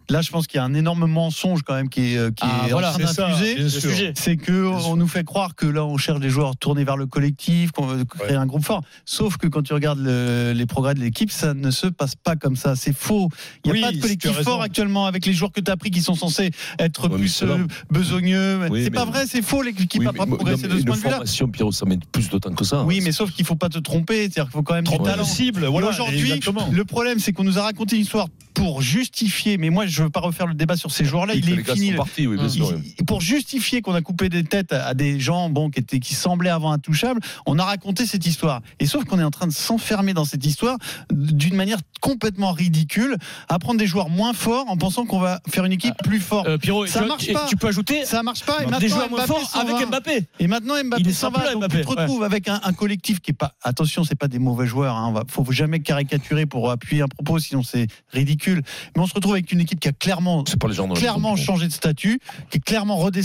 Là, 0.09 0.21
je 0.21 0.29
pense 0.31 0.47
qu'il 0.47 0.57
y 0.57 0.61
a 0.61 0.63
un 0.63 0.73
énorme 0.73 1.05
mensonge 1.05 1.63
quand 1.63 1.73
même 1.75 1.89
qui 1.89 2.13
est, 2.13 2.17
euh, 2.17 2.31
qui 2.31 2.43
Ah, 2.45 2.67
est 2.67 2.71
voilà, 2.71 2.91
en 2.91 2.97
train 2.97 3.07
c'est 3.07 3.55
bien 3.55 3.69
sûr. 3.69 3.91
C'est 4.15 4.37
que 4.37 4.65
on 4.65 4.95
nous 4.95 5.07
fait 5.07 5.23
croire 5.25 5.53
que 5.55 5.65
là, 5.65 5.83
on 5.85 5.97
cherche 5.97 6.19
des 6.21 6.29
joueurs 6.29 6.55
tournés 6.55 6.83
vers 6.85 6.95
le 6.97 7.07
collectif, 7.07 7.71
qu'on 7.71 7.85
veut 7.87 8.05
créer 8.05 8.35
un 8.35 8.45
groupe 8.45 8.63
fort. 8.63 8.83
Sauf 9.05 9.35
que 9.37 9.47
quand 9.47 9.63
tu 9.63 9.73
regardes 9.73 9.99
le- 9.99 10.53
les 10.55 10.65
progrès 10.65 10.93
de 10.93 11.01
l'équipe, 11.01 11.29
ça 11.31 11.53
ne 11.53 11.71
se 11.71 11.87
passe 11.87 12.15
pas 12.15 12.35
comme 12.37 12.55
ça. 12.55 12.75
C'est 12.77 12.95
faux. 12.95 13.27
Il 13.65 13.71
n'y 13.71 13.71
a 13.71 13.73
Oui, 13.73 13.81
pas 13.81 13.91
de 13.91 14.01
collectif 14.01 14.31
fort 14.43 14.61
actuellement 14.61 15.07
avec 15.07 15.25
les 15.25 15.33
joueurs 15.33 15.51
que 15.51 15.59
tu 15.61 15.69
as 15.71 15.75
pris 15.77 15.91
qui 15.91 16.01
sont 16.01 16.15
censés 16.15 16.51
être 16.79 17.09
Ouais, 17.09 17.17
plus 17.17 17.43
euh, 17.43 17.65
besogneux. 17.91 18.59
Oui, 18.69 18.83
c'est 18.83 18.91
pas 18.91 19.05
vrai, 19.05 19.25
c'est 19.27 19.41
faux. 19.41 19.61
L'équipe 19.61 19.99
Oui, 19.99 20.05
n'a 20.05 20.11
mais- 20.13 20.17
pas 20.19 20.25
progressé 20.25 20.67
de 20.67 20.77
ce 20.79 20.83
point 20.85 20.95
de 20.95 20.99
vue-là. 21.01 21.11
formation, 21.11 21.47
Pierrot, 21.49 21.71
ça 21.71 21.85
met 21.85 21.99
plus 22.11 22.29
de 22.29 22.37
temps 22.37 22.53
que 22.53 22.63
ça. 22.63 22.83
Oui, 22.83 23.01
mais 23.03 23.11
sauf 23.11 23.31
qu'il 23.31 23.45
faut 23.45 23.55
pas 23.55 23.69
te 23.69 23.79
tromper. 23.79 24.19
C'est-à-dire 24.21 24.43
qu'il 24.45 24.51
faut 24.53 24.63
quand 24.63 24.75
même 24.75 24.85
du 24.85 24.91
Trop 24.95 25.03
talent. 25.03 25.23
de 25.23 25.27
cible, 25.27 25.65
voilà. 25.65 25.87
Aujourd'hui, 25.89 26.39
le 26.71 26.85
problème, 26.85 27.19
c'est 27.19 27.33
qu'on 27.33 27.43
nous 27.43 27.59
a 27.59 27.63
raconté 27.63 27.95
une 27.97 28.03
histoire 28.03 28.27
pour 28.53 28.81
justifier. 28.81 29.57
Mais 29.57 29.69
moi, 29.69 29.85
je 29.85 29.96
veux 30.03 30.09
pas 30.09 30.19
refaire 30.19 30.47
le 30.47 30.53
débat 30.53 30.75
sur 30.77 30.91
ces 30.91 31.05
joueurs-là. 31.05 31.33
Il 31.35 31.49
est 31.49 31.63
fini. 31.73 31.93
partis, 31.93 32.27
oui, 32.27 32.35
bien 32.37 32.45
Il- 32.47 32.51
sûr. 32.51 32.67
oui. 32.75 32.95
il- 32.99 33.05
pour 33.05 33.21
justifier 33.21 33.81
qu'on 33.81 33.93
a 33.93 34.01
coupé 34.01 34.29
des 34.29 34.43
têtes 34.43 34.73
à 34.73 34.93
des 34.93 35.19
gens 35.19 35.49
bon, 35.49 35.69
qui, 35.69 35.79
étaient, 35.79 35.99
qui 35.99 36.13
semblaient 36.15 36.49
avant 36.49 36.71
intouchables, 36.71 37.19
on 37.45 37.57
a 37.59 37.63
raconté 37.63 38.05
cette 38.05 38.25
histoire. 38.25 38.61
Et 38.79 38.85
sauf 38.85 39.05
qu'on 39.05 39.19
est 39.19 39.23
en 39.23 39.31
train 39.31 39.47
de 39.47 39.51
s'enfermer 39.53 40.13
dans 40.13 40.25
cette 40.25 40.45
histoire 40.45 40.77
d'une 41.11 41.55
manière 41.55 41.79
complètement 42.01 42.51
ridicule, 42.51 43.17
à 43.49 43.59
prendre 43.59 43.79
des 43.79 43.87
joueurs 43.87 44.09
moins 44.09 44.33
forts 44.33 44.65
en 44.69 44.77
pensant 44.77 45.05
qu'on 45.05 45.19
va 45.19 45.41
faire 45.49 45.65
une 45.65 45.71
équipe 45.71 45.95
plus 46.03 46.19
forte. 46.19 46.47
Euh, 46.47 46.57
Pierrot, 46.57 46.85
Ça 46.85 47.05
marche 47.05 47.31
pas. 47.33 47.45
tu 47.47 47.55
peux 47.57 47.67
ajouter 47.67 48.05
Ça 48.05 48.21
marche 48.23 48.43
pas. 48.43 48.61
Et 48.61 48.65
des 48.65 48.71
maintenant, 48.71 48.87
joueurs 48.87 49.09
moins 49.09 49.25
Mbappé 49.25 49.39
forts 49.41 49.61
avec 49.61 49.73
va. 49.75 49.85
Mbappé. 49.87 50.23
Et 50.39 50.47
maintenant 50.47 50.75
Mbappé 50.83 51.11
s'en 51.13 51.31
va. 51.31 51.51
Donc 51.51 51.61
Mbappé, 51.61 51.79
tu 51.79 51.85
te 51.85 51.89
retrouves 51.89 52.23
avec 52.23 52.47
un, 52.47 52.59
un 52.63 52.73
collectif 52.73 53.19
qui 53.19 53.31
est 53.31 53.33
pas. 53.33 53.53
Attention, 53.63 54.03
c'est 54.03 54.15
pas 54.15 54.27
des 54.27 54.39
mauvais 54.39 54.67
joueurs. 54.67 54.95
Hein. 54.95 55.07
On 55.09 55.11
va, 55.13 55.23
faut 55.27 55.45
jamais 55.51 55.79
caricaturer 55.79 56.45
pour 56.45 56.69
appuyer 56.69 57.01
un 57.01 57.07
propos, 57.07 57.39
sinon 57.39 57.63
c'est 57.63 57.87
ridicule. 58.11 58.61
Mais 58.95 59.01
on 59.01 59.07
se 59.07 59.13
retrouve 59.13 59.33
avec 59.33 59.51
une 59.51 59.61
équipe 59.61 59.79
qui 59.79 59.86
a 59.87 59.91
clairement, 59.93 60.43
C'est 60.47 60.59
pas 60.59 60.67
les 60.67 60.73
gens 60.75 60.87
clairement 60.89 61.35
changé 61.35 61.67
de 61.67 61.71
statut, 61.73 62.19
qui 62.49 62.57
est 62.57 62.61
clairement 62.61 62.97
a 63.05 63.11
de 63.11 63.21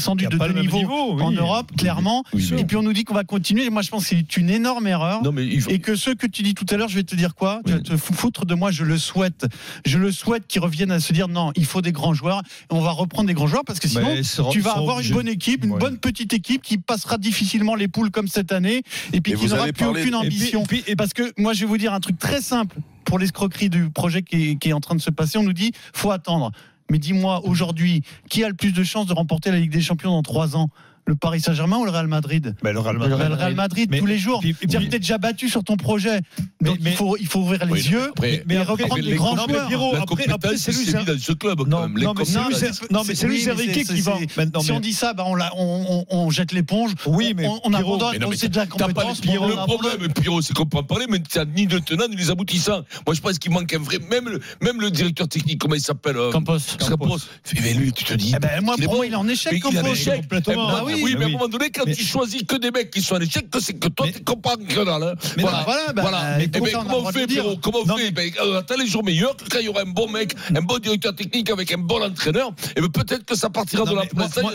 deux 0.52 0.60
niveaux 0.60 0.76
niveau, 0.78 1.14
oui. 1.14 1.22
en 1.22 1.30
Europe, 1.32 1.70
clairement. 1.76 2.24
Oui, 2.32 2.48
Et 2.58 2.64
puis 2.64 2.76
on 2.76 2.82
nous 2.82 2.92
dit 2.92 3.04
qu'on 3.04 3.14
va 3.14 3.24
continuer. 3.24 3.64
Et 3.66 3.70
moi, 3.70 3.82
je 3.82 3.90
pense 3.90 4.02
que 4.08 4.16
c'est 4.16 4.36
une 4.36 4.50
énorme 4.50 4.86
erreur. 4.86 5.22
Non, 5.22 5.32
mais 5.32 5.46
il 5.46 5.60
faut- 5.60 5.70
Et 5.70 5.78
que 5.78 5.94
ceux 5.96 6.14
que 6.14 6.26
tu 6.26 6.42
dis 6.42 6.54
tout 6.54 6.66
à 6.70 6.76
l'heure, 6.76 6.88
je 6.88 6.94
vais 6.96 7.02
te 7.02 7.14
dire 7.16 7.34
quoi 7.34 7.60
Tu 7.64 7.72
vas 7.72 7.78
Oui. 7.78 7.82
te 7.82 7.96
foutre 7.96 8.46
de 8.46 8.54
moi, 8.54 8.70
je 8.70 8.84
le 8.84 8.98
souhaite. 8.98 9.46
Je 9.86 9.98
le 9.98 10.12
souhaite 10.12 10.46
qu'ils 10.46 10.60
reviennent 10.62 10.90
à 10.92 11.00
se 11.00 11.12
dire 11.12 11.28
non, 11.28 11.52
il 11.56 11.64
faut 11.66 11.82
des 11.82 11.92
grands 11.92 12.14
joueurs. 12.14 12.42
Et 12.70 12.74
on 12.74 12.80
va 12.80 12.90
reprendre 12.90 13.28
des 13.28 13.34
grands 13.34 13.46
joueurs 13.46 13.64
parce 13.64 13.80
que 13.80 13.88
sinon, 13.88 14.14
tu 14.50 14.60
vas 14.60 14.72
avoir 14.72 15.00
une 15.00 15.10
bonne 15.12 15.28
équipe, 15.28 15.64
une 15.64 15.72
Ouais. 15.72 15.78
bonne 15.78 15.98
petite 15.98 16.32
équipe 16.32 16.62
qui 16.62 16.78
passera 16.78 17.18
difficilement 17.18 17.74
les 17.74 17.88
poules 17.88 18.10
comme 18.10 18.28
cette 18.28 18.52
année 18.52 18.82
et 19.12 19.20
puis 19.20 19.32
Et 19.32 19.36
qui 19.36 19.46
n'aura 19.46 19.64
plus 19.64 19.72
parlé- 19.72 20.02
aucune 20.02 20.14
Et 20.14 20.18
puis- 20.18 20.26
ambition. 20.38 20.62
et 20.62 20.66
puis- 20.66 20.84
et 20.86 20.96
Parce 20.96 21.12
que 21.14 21.32
moi, 21.36 21.52
je 21.52 21.60
vais 21.60 21.66
vous 21.66 21.78
dire 21.78 21.92
un 21.92 22.00
truc 22.00 22.18
très 22.18 22.40
simple 22.40 22.76
pour 23.04 23.18
l'escroquerie 23.18 23.70
du 23.70 23.90
projet 23.90 24.22
qui 24.22 24.58
est, 24.62 24.72
en 24.72 24.80
train 24.80 24.94
de 24.94 25.00
se 25.00 25.10
passer. 25.10 25.38
On 25.38 25.42
nous 25.42 25.52
dit 25.52 25.72
faut 25.92 26.10
attendre. 26.10 26.52
Mais 26.90 26.98
dis-moi 26.98 27.40
aujourd'hui, 27.44 28.02
qui 28.28 28.44
a 28.44 28.48
le 28.48 28.54
plus 28.54 28.72
de 28.72 28.84
chances 28.84 29.06
de 29.06 29.14
remporter 29.14 29.50
la 29.50 29.58
Ligue 29.58 29.72
des 29.72 29.80
Champions 29.80 30.10
dans 30.10 30.22
trois 30.22 30.56
ans? 30.56 30.68
Le 31.04 31.16
Paris 31.16 31.40
Saint-Germain 31.40 31.78
ou 31.78 31.84
le 31.84 31.90
Real 31.90 32.06
Madrid 32.06 32.54
Ben, 32.62 32.72
le 32.72 32.78
Real 32.78 32.94
le 32.94 33.00
Madrid. 33.08 33.32
Real 33.38 33.54
Madrid 33.56 33.88
Mais- 33.90 33.98
tous 33.98 34.06
les 34.06 34.18
jours. 34.18 34.38
puis- 34.38 34.50
et 34.50 34.54
Tu 34.54 34.76
puis- 34.78 34.86
peut-être 34.86 35.00
déjà 35.02 35.18
battu 35.18 35.48
sur 35.48 35.64
ton 35.64 35.76
projet. 35.76 36.20
Mais- 36.60 36.68
Donc 36.68 36.78
mais- 36.80 36.90
il, 36.92 36.96
faut, 36.96 37.16
il 37.18 37.26
faut 37.26 37.40
ouvrir 37.40 37.64
les 37.66 37.72
Oui, 37.72 37.80
yeux 37.82 38.08
après- 38.10 38.44
mais 38.46 38.56
après, 38.56 38.72
reprendre 38.84 38.94
mais 38.96 39.10
les 39.10 39.16
grands 39.16 39.34
mais 39.34 39.52
joueurs. 39.52 39.92
La 39.94 40.02
après- 40.02 40.30
après, 40.30 40.56
c'est 40.56 40.70
lui, 40.70 40.84
c'est 40.84 40.92
c'est 40.92 41.04
dans 41.04 41.18
ce 41.18 41.32
club. 41.32 41.58
quand 41.58 41.66
Non, 41.66 41.88
même. 41.88 41.98
Non, 42.04 42.14
mais 42.16 42.24
c'est 42.24 42.38
lui, 42.38 42.54
c'est- 42.54 42.66
mais 42.68 43.14
c'est 43.14 43.26
mais 43.26 43.84
c'est- 43.84 43.94
qui 43.94 44.00
va. 44.00 44.16
c'est- 44.20 44.28
si 44.60 44.70
mais- 44.70 44.70
on 44.76 44.80
dit 44.80 44.92
ça, 44.92 45.12
bah 45.12 45.24
on, 45.26 46.30
jette 46.30 46.52
l'éponge. 46.52 46.92
Oui, 47.06 47.34
mais 47.36 47.48
on, 47.64 47.74
abandonne. 47.74 48.16
Mais 48.20 48.26
mais 48.28 48.36
sait 48.36 48.48
de 48.48 48.56
la 48.56 48.66
compétence. 48.66 49.24
le, 49.24 49.32
le 49.32 49.54
problème, 49.66 50.12
Pierrot, 50.12 50.40
c'est 50.40 50.54
qu'on 50.54 50.66
peut 50.66 50.78
en 50.78 50.82
parler, 50.84 51.06
mais 51.08 51.18
t'as 51.20 51.44
ni 51.44 51.66
de 51.66 51.78
tenants 51.80 52.06
ni 52.08 52.14
les 52.16 52.30
aboutissants. 52.30 52.82
Moi, 53.06 53.14
je 53.14 53.20
pense 53.20 53.38
qu'il 53.40 53.50
manque 53.50 53.72
un 53.74 53.78
vrai. 53.78 53.98
Même 54.08 54.28
le, 54.28 54.40
même 54.60 54.80
le 54.80 54.90
directeur 54.92 55.26
technique, 55.28 55.58
comment 55.60 55.74
il 55.74 55.80
s'appelle 55.80 56.16
euh, 56.16 56.30
Campos. 56.30 56.58
Campos. 56.78 57.18
Mais 57.60 57.74
lui, 57.74 57.92
tu 57.92 58.04
te 58.04 58.14
dis. 58.14 58.32
Eh 58.36 58.38
ben, 58.38 58.60
moi, 58.62 58.76
pour 58.82 58.94
moi, 58.94 59.06
il 59.06 59.12
est 59.12 59.16
en 59.16 59.26
échec, 59.28 59.52
Mais 59.52 59.58
il 59.58 59.64
est 59.76 59.78
en 59.78 59.82
Campos. 59.82 59.94
échec. 59.94 60.20
Complètement. 60.22 60.68
Eh 60.92 61.02
oui, 61.02 61.02
oui, 61.04 61.16
mais 61.18 61.24
à 61.24 61.28
un 61.28 61.30
moment 61.32 61.48
donné, 61.48 61.70
quand 61.70 61.84
Mais- 61.86 61.94
tu 61.94 62.04
choisis 62.04 62.42
que 62.44 62.56
des 62.56 62.70
mecs 62.70 62.90
qui 62.90 63.02
sont 63.02 63.14
en 63.16 63.20
échec, 63.20 63.48
que 63.50 63.60
c'est 63.60 63.74
que 63.74 63.88
toi, 63.88 64.06
Mais- 64.06 64.12
tu 64.12 64.22
comprends 64.24 64.56
que 64.56 64.84
dalle. 64.84 65.02
hein. 65.02 65.14
Mais 65.36 65.42
Voilà, 65.42 65.62
voilà, 65.64 65.92
bah, 65.92 66.02
voilà. 66.02 66.36
mais 66.38 66.44
Eh 66.44 66.46
ben, 66.48 66.60
on 66.62 66.64
le 66.64 66.70
comment 66.72 66.98
on 66.98 67.12
fait. 67.12 67.26
Pierrot 67.26 67.56
Comment 67.62 67.78
on 67.82 67.86
Non, 67.86 67.96
fait? 67.96 68.10
Ben, 68.10 68.30
euh, 68.40 68.58
Attends 68.58 68.76
les 68.78 68.86
jours 68.86 69.04
meilleurs, 69.04 69.36
quand 69.50 69.58
il 69.58 69.64
y 69.66 69.68
aura 69.68 69.82
un 69.82 69.86
bon 69.86 70.08
mec, 70.10 70.34
un 70.54 70.62
bon 70.62 70.78
directeur 70.78 71.14
technique 71.14 71.50
avec 71.50 71.72
un 71.72 71.78
bon 71.78 72.02
entraîneur, 72.02 72.52
et 72.76 72.80
ben 72.80 72.88
peut-être 72.90 73.24
que 73.24 73.34
ça 73.34 73.50
partira 73.50 73.84
de 73.84 73.94
la 73.94 74.02
mais 74.02 74.08
presse. 74.08 74.36
Là, 74.36 74.42
là- 74.42 74.50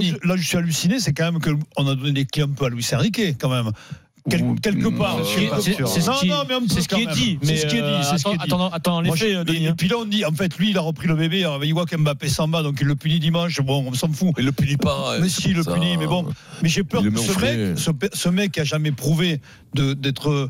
je- 0.00 0.28
là 0.28 0.34
où 0.34 0.36
je 0.36 0.46
suis 0.46 0.56
halluciné, 0.56 1.00
c'est 1.00 1.12
quand 1.12 1.32
même 1.32 1.40
qu'on 1.40 1.86
a 1.86 1.94
donné 1.94 2.12
des 2.12 2.24
clés 2.26 2.42
un 2.42 2.48
peu 2.48 2.66
à 2.66 2.68
Luis 2.68 2.86
Enrique, 2.92 3.20
quand 3.40 3.48
même. 3.48 3.70
Quel- 4.30 4.58
quelque 4.62 4.88
part. 4.88 5.18
euh, 5.18 5.24
C'est 5.60 6.00
ce 6.00 6.10
Non, 6.10 6.16
qui 6.16 6.28
non, 6.28 6.44
mais 6.48 6.54
un 6.54 6.60
peu 6.60 6.66
c'est 6.68 6.80
ce 6.80 6.88
qui 6.88 7.04
quand 7.04 7.10
est 7.10 7.14
dit. 7.14 7.38
C'est 7.42 7.50
mais, 7.52 7.56
ce 7.58 7.66
qui 7.66 7.76
est 7.76 7.80
dit, 7.80 7.84
euh, 7.86 8.02
c'est 8.02 8.16
ce 8.18 8.24
qui 8.24 8.30
est 8.30 8.40
attends- 8.40 8.68
dit. 8.70 8.74
Attends, 8.74 9.02
Denis. 9.02 9.66
et, 9.66 9.72
puis 9.74 9.88
là, 9.88 9.96
on 9.98 10.06
dit, 10.06 10.24
en 10.24 10.32
fait, 10.32 10.56
lui, 10.56 10.70
il 10.70 10.78
a 10.78 10.80
repris 10.80 11.08
le 11.08 11.14
bébé. 11.14 11.46
Il 11.62 11.74
voit 11.74 11.84
qu'Mbappé 11.84 12.28
s'en 12.30 12.48
va, 12.48 12.62
donc 12.62 12.78
il 12.80 12.86
le 12.86 12.96
punit 12.96 13.20
dimanche. 13.20 13.60
Bon, 13.60 13.84
on 13.86 13.92
s'en 13.92 14.10
fout. 14.10 14.30
Il 14.38 14.46
le 14.46 14.52
punit 14.52 14.78
pas. 14.78 15.18
Mais 15.20 15.28
si, 15.28 15.50
il 15.50 15.56
le 15.56 15.64
punit, 15.64 15.98
mais 15.98 16.06
bon. 16.06 16.26
Mais 16.62 16.68
j'ai 16.70 16.84
peur 16.84 17.02
que 17.02 17.14
ce 17.18 17.38
mec, 17.38 18.10
ce, 18.14 18.28
mec 18.30 18.52
qui 18.52 18.60
a 18.60 18.64
jamais 18.64 18.92
prouvé 18.92 19.42
de- 19.74 19.92
d'être 19.92 20.48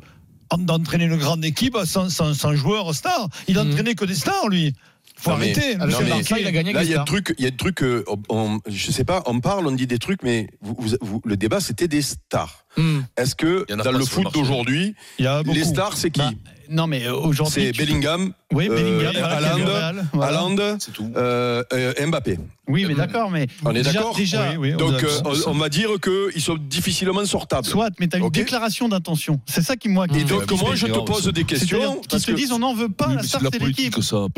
en- 0.50 0.58
d'entraîner 0.58 1.06
une 1.06 1.16
grande 1.16 1.44
équipe 1.44 1.76
sans, 1.84 2.08
sans, 2.10 2.32
sans 2.32 2.54
joueur 2.54 2.94
star. 2.94 3.28
Il 3.48 3.58
a 3.58 3.64
Mhm. 3.64 3.70
entraîné 3.72 3.94
que 3.96 4.04
des 4.04 4.14
stars, 4.14 4.48
lui. 4.48 4.72
Faut 5.16 5.30
Non, 5.30 5.36
mais- 5.38 5.52
arrêter. 5.56 5.76
non, 5.76 5.86
monsieur 5.86 6.04
mais- 6.04 6.10
Marquet. 6.10 6.34
il 6.40 6.46
a 6.46 6.50
gagné 6.52 6.72
Là, 6.72 6.82
il 6.84 6.90
y 6.90 6.94
a 6.94 6.98
des 6.98 7.04
trucs, 7.04 7.34
il 7.38 7.44
y 7.44 7.46
a 7.46 7.50
des 7.50 7.56
trucs, 7.56 7.82
euh, 7.82 8.04
on- 8.08 8.18
on- 8.28 8.60
je 8.66 8.90
sais 8.90 9.04
pas, 9.04 9.22
on 9.26 9.40
parle, 9.40 9.66
on 9.66 9.72
dit 9.72 9.86
des 9.86 9.98
trucs, 9.98 10.22
mais 10.22 10.48
vous- 10.60 10.76
vous- 10.78 10.96
vous- 11.00 11.22
le 11.24 11.36
débat, 11.36 11.60
c'était 11.60 11.86
des 11.88 12.02
stars. 12.02 12.63
Hmm. 12.76 13.00
Est-ce 13.16 13.34
que 13.34 13.64
Il 13.68 13.72
y 13.72 13.74
en 13.76 13.80
a 13.80 13.82
dans 13.84 13.92
le 13.92 14.04
foot 14.04 14.32
d'aujourd'hui, 14.32 14.94
les 15.18 15.64
stars, 15.64 15.96
c'est 15.96 16.10
qui 16.10 16.20
Bah, 16.20 16.30
Non, 16.70 16.86
mais 16.86 17.08
aujourd'hui. 17.08 17.66
C'est 17.66 17.72
tu- 17.72 17.78
Bellingham, 17.78 18.32
Oui, 18.52 18.68
euh, 18.70 18.74
Bellingham. 18.74 19.12
qui 19.12 19.20
voilà. 20.14 20.46
C'est 20.78 20.92
tout. 20.92 21.10
euh, 21.16 21.62
euh, 21.72 22.06
Mbappé. 22.06 22.38
Oui, 22.66 22.86
mais 22.88 22.94
d'accord, 22.94 23.30
mais. 23.30 23.46
On 23.64 23.74
est 23.74 23.82
d'accord 23.82 24.16
Déjà, 24.16 24.52
Oui, 24.52 24.56
oui, 24.56 24.72
on 24.74 24.78
Donc, 24.78 25.02
euh, 25.04 25.20
on, 25.26 25.50
on 25.50 25.54
va 25.58 25.68
dire 25.68 25.90
qu'ils 26.02 26.40
sont 26.40 26.56
difficilement 26.56 27.22
sortables. 27.26 27.66
soit, 27.66 27.90
mais 28.00 28.08
tu 28.08 28.16
as 28.16 28.20
une 28.20 28.30
déclaration 28.30 28.88
d'intention. 28.88 29.38
C'est 29.46 29.60
ça 29.60 29.76
qui, 29.76 29.90
moi. 29.90 30.08
qui 30.08 30.20
Et 30.20 30.24
me 30.24 30.28
donc, 30.28 30.50
moi, 30.52 30.74
je 30.74 30.86
te 30.86 30.98
pose 31.00 31.26
des 31.28 31.44
questions. 31.44 32.00
parce 32.08 32.22
se 32.22 32.30
que- 32.30 32.36
disent 32.36 32.52
on 32.52 32.58
n'en 32.60 32.74
veut 32.74 32.88
pas, 32.88 33.08
la 33.14 33.22
star, 33.22 33.42
c'est 33.52 33.62
l'équipe. 33.62 33.94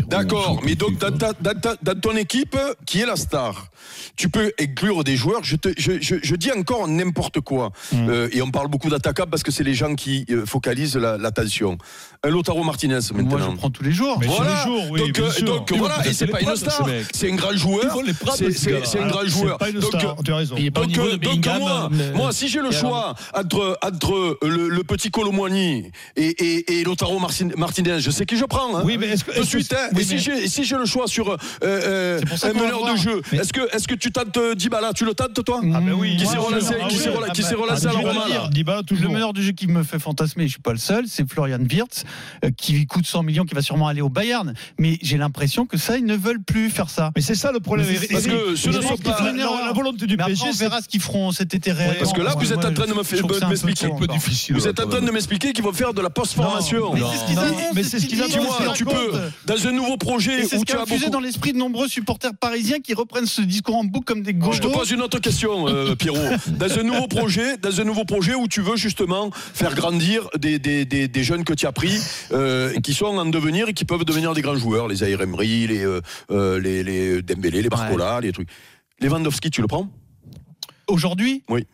D'accord, 0.09 0.61
mais 0.65 0.75
donc 0.75 0.99
dans, 0.99 2.01
ton 2.01 2.17
équipe, 2.17 2.57
qui 2.85 3.01
est 3.01 3.07
la 3.07 3.15
star, 3.17 3.69
tu 4.17 4.29
peux 4.29 4.53
inclure 4.61 5.05
des 5.05 5.17
joueurs. 5.17 5.45
Je, 5.45 5.55
te, 5.55 5.69
je, 5.79 5.93
je, 6.01 6.17
je 6.21 6.35
dis 6.35 6.51
encore 6.51 6.89
n'importe 6.89 7.41
quoi. 7.41 7.71
Euh, 8.27 8.37
et 8.37 8.43
on 8.43 8.51
parle 8.51 8.69
beaucoup 8.69 8.91
d'attaquants 8.91 9.27
parce 9.31 9.43
que 9.43 9.51
c'est 9.51 9.65
les 9.65 9.75
gens 9.75 9.95
qui 9.95 10.27
euh, 10.31 10.45
focalisent 10.47 10.97
la- 10.97 11.17
l'attention. 11.19 11.79
Un 12.27 12.31
Lotaro 12.31 12.65
Martinez 12.65 12.99
Moi, 13.13 13.23
maintenant. 13.23 13.51
je 13.53 13.57
prends 13.57 13.71
tous 13.71 13.85
les 13.85 13.93
jours. 13.93 14.19
Mais 14.21 14.27
Voilà. 14.27 14.63
tous 14.65 14.71
les 14.71 14.77
jours, 14.77 14.91
oui, 14.91 15.01
donc, 15.01 15.13
bien 15.13 15.25
euh, 15.25 15.31
sûr. 15.31 15.45
donc, 15.47 15.69
Ils 15.71 15.79
voilà, 15.79 16.07
et 16.07 16.13
c'est 16.13 16.27
pas 16.27 16.41
une 16.41 16.57
star, 16.57 16.87
c'est 17.13 17.31
un 17.31 17.35
grand 17.37 17.53
joueur. 17.57 17.97
C'est 18.31 19.01
un 19.01 19.07
grand 19.07 19.21
C'est 19.23 19.29
joueur. 19.29 19.59
pas 19.59 19.69
une 19.71 19.79
Donc, 19.79 19.85
star, 19.95 20.17
tu 20.25 20.33
as 20.33 20.37
raison. 20.37 20.55
Il 20.59 20.67
est 20.67 20.71
pas 20.71 20.81
au 20.81 20.85
donc, 20.85 20.93
niveau 20.93 21.07
euh, 21.07 21.17
de 21.17 21.59
moi, 21.59 21.89
euh, 21.93 22.15
moi, 22.15 22.33
si 22.33 22.49
j'ai 22.49 22.61
le 22.61 22.71
choix 22.73 23.15
entre, 23.35 23.79
entre 23.83 24.39
le, 24.43 24.69
le 24.69 24.83
petit 24.83 25.11
Colomboigny 25.11 25.91
et, 26.17 26.25
et, 26.27 26.81
et 26.81 26.85
Lotaro 26.85 27.19
Martinez, 27.57 28.01
je 28.01 28.11
sais 28.11 28.27
qui 28.27 28.37
je 28.37 28.45
prends. 28.45 28.77
hein. 28.77 28.83
Oui, 28.85 28.97
mais 28.99 29.07
est-ce 29.09 29.25
que. 29.25 29.39
de 29.39 29.45
suite. 29.45 29.73
hein. 29.73 29.89
oui, 29.95 30.01
et 30.01 30.05
si 30.05 30.19
j'ai 30.19 30.45
et 30.45 30.49
si 30.49 30.65
j'ai 30.65 30.77
le 30.77 30.85
choix 30.87 31.07
sur 31.07 31.31
euh, 31.31 31.37
euh, 31.63 32.21
un 32.43 32.53
meneur 32.53 32.93
de 32.93 32.97
jeu, 32.97 33.23
est-ce 33.33 33.53
que, 33.53 33.75
est-ce 33.75 33.87
que 33.87 33.95
tu 33.95 34.11
tentes 34.11 34.37
euh, 34.37 34.55
Dybala? 34.55 34.93
Tu 34.95 35.05
le 35.05 35.15
tentes, 35.15 35.45
toi? 35.45 35.61
Ah, 35.75 35.81
ben 35.81 35.93
oui. 35.93 36.17
Qui 36.17 36.25
Moi, 36.25 36.33
s'est 36.33 36.39
relancé, 36.39 36.75
à 36.75 36.79
la 36.79 36.85
le. 36.87 38.51
Dybala, 38.51 38.79
Le 38.79 38.85
toujours. 38.85 39.13
meneur 39.13 39.33
du 39.33 39.43
jeu 39.43 39.53
qui 39.53 39.67
me 39.67 39.83
fait 39.83 39.99
fantasmer, 39.99 40.45
je 40.47 40.53
suis 40.53 40.61
pas 40.61 40.73
le 40.73 40.79
seul, 40.79 41.05
c'est 41.09 41.29
Florian 41.31 41.59
Wirtz, 41.61 42.05
euh, 42.05 42.07
qui 42.57 42.87
coûte 42.87 43.07
100 43.07 43.23
millions, 43.23 43.45
qui 43.45 43.55
va 43.55 43.63
sûrement 43.63 43.89
aller 43.89 44.01
au 44.01 44.09
Bayern. 44.09 44.55
Mais 44.79 44.99
j'ai 45.03 45.17
l'impression 45.17 45.67
que 45.67 45.77
ça, 45.77 45.97
ils 45.97 46.05
ne 46.05 46.17
veulent 46.17 46.43
plus 46.43 46.71
faire 46.71 46.91
ça. 46.91 47.11
Mais 47.17 47.23
c'est 47.23 47.35
ça 47.35 47.53
le 47.53 47.61
problème. 47.61 47.87
Parce 48.11 48.27
que 48.27 48.57
ce 48.57 48.69
ne 48.69 48.81
sont 48.81 48.97
pas. 48.97 49.33
la, 49.33 49.73
volonté 49.73 50.07
du 50.07 50.17
PSG, 50.17 50.45
on 50.49 50.53
verra 50.53 50.81
ce 50.83 50.89
qu'ils 50.89 51.01
feront 51.01 51.33
cet 51.33 51.55
été 51.55 51.73
réellement. 51.73 51.97
Parce 51.99 52.13
que 52.13 52.21
là, 52.23 52.35
vous 52.37 52.53
êtes 52.53 52.65
en 52.65 52.73
train 52.73 52.87
de 52.87 52.95
m'expliquer. 52.95 53.89
Vous 54.51 54.69
êtes 54.69 54.81
en 54.81 54.89
train 54.89 55.01
de 55.01 55.11
m'expliquer 55.11 55.53
qu'ils 55.53 55.65
vont 55.65 55.73
faire 55.73 55.95
de 55.95 56.03
la 56.03 56.11
post-formation. 56.11 56.95
Mais 56.95 57.01
c'est 57.01 57.19
ce 57.19 57.25
qu'ils 57.27 57.37
Non, 57.37 57.43
annoncent, 57.43 57.61
mais 57.75 57.83
c'est 57.83 58.01
ce 58.01 58.07
qu'ils 58.07 58.21
qu'ils 58.21 58.37
annoncent. 58.37 58.73
Tu 58.75 58.85
peux, 58.85 59.13
dans 59.47 59.67
un 59.67 59.73
nouveau 59.73 59.97
projet 59.97 60.45
où 60.45 60.65
tu 60.65 60.77
as 60.77 60.85
beaucoup. 60.85 61.11
dans 61.11 61.21
l'esprit 61.21 61.53
de 61.53 61.59
nombreux 61.59 61.89
supporters 61.89 62.35
parisiens 62.35 62.81
qui 62.81 62.95
reprennent 62.95 63.27
ce 63.27 63.43
discours 63.43 63.77
en 63.77 63.85
boucle 63.85 64.07
comme 64.07 64.23
des 64.23 64.33
Je 64.33 64.37
te 64.59 64.67
gauchos. 64.67 64.79
pose 64.79 64.91
une 64.91 65.03
autre 65.03 65.19
question, 65.19 65.69
euh, 65.69 65.95
Pierrot. 65.99 66.19
Dans 66.49 66.79
un 66.79 66.83
nouveau 66.83 67.07
projet, 67.07 67.57
dans 67.57 67.81
un 67.81 67.85
nouveau 67.85 68.05
projet 68.05 68.35
où 68.35 68.49
tu 68.49 68.61
veux 68.61 68.77
justement 68.77 69.31
faire 69.33 69.75
grandir 69.75 70.29
des 70.39 71.23
jeunes 71.23 71.45
que 71.45 71.55
tu 71.55 71.67
as 71.67 71.73
pris, 71.73 71.96
euh, 72.33 72.73
qui 72.81 72.95
sont 72.95 73.07
en 73.07 73.27
devenir 73.27 73.69
et 73.69 73.75
qui 73.75 73.85
peuvent 73.85 74.05
devenir 74.05 74.35
des 74.35 74.43
grands 74.43 74.57
joueurs, 74.57 74.89
les 74.89 75.05
Ayer 75.05 75.21
Emery, 75.21 75.67
les, 75.67 75.85
euh, 75.85 76.01
euh, 76.31 76.61
les, 76.61 76.83
les 76.83 77.23
Dembélé, 77.23 77.63
les 77.63 77.69
Barcola, 77.69 78.21
les 78.21 78.33
trucs. 78.33 78.49
Lewandowski, 79.01 79.51
tu 79.51 79.61
le 79.61 79.67
prends? 79.67 79.89
Aujourd'hui? 80.89 81.43
Oui. 81.49 81.67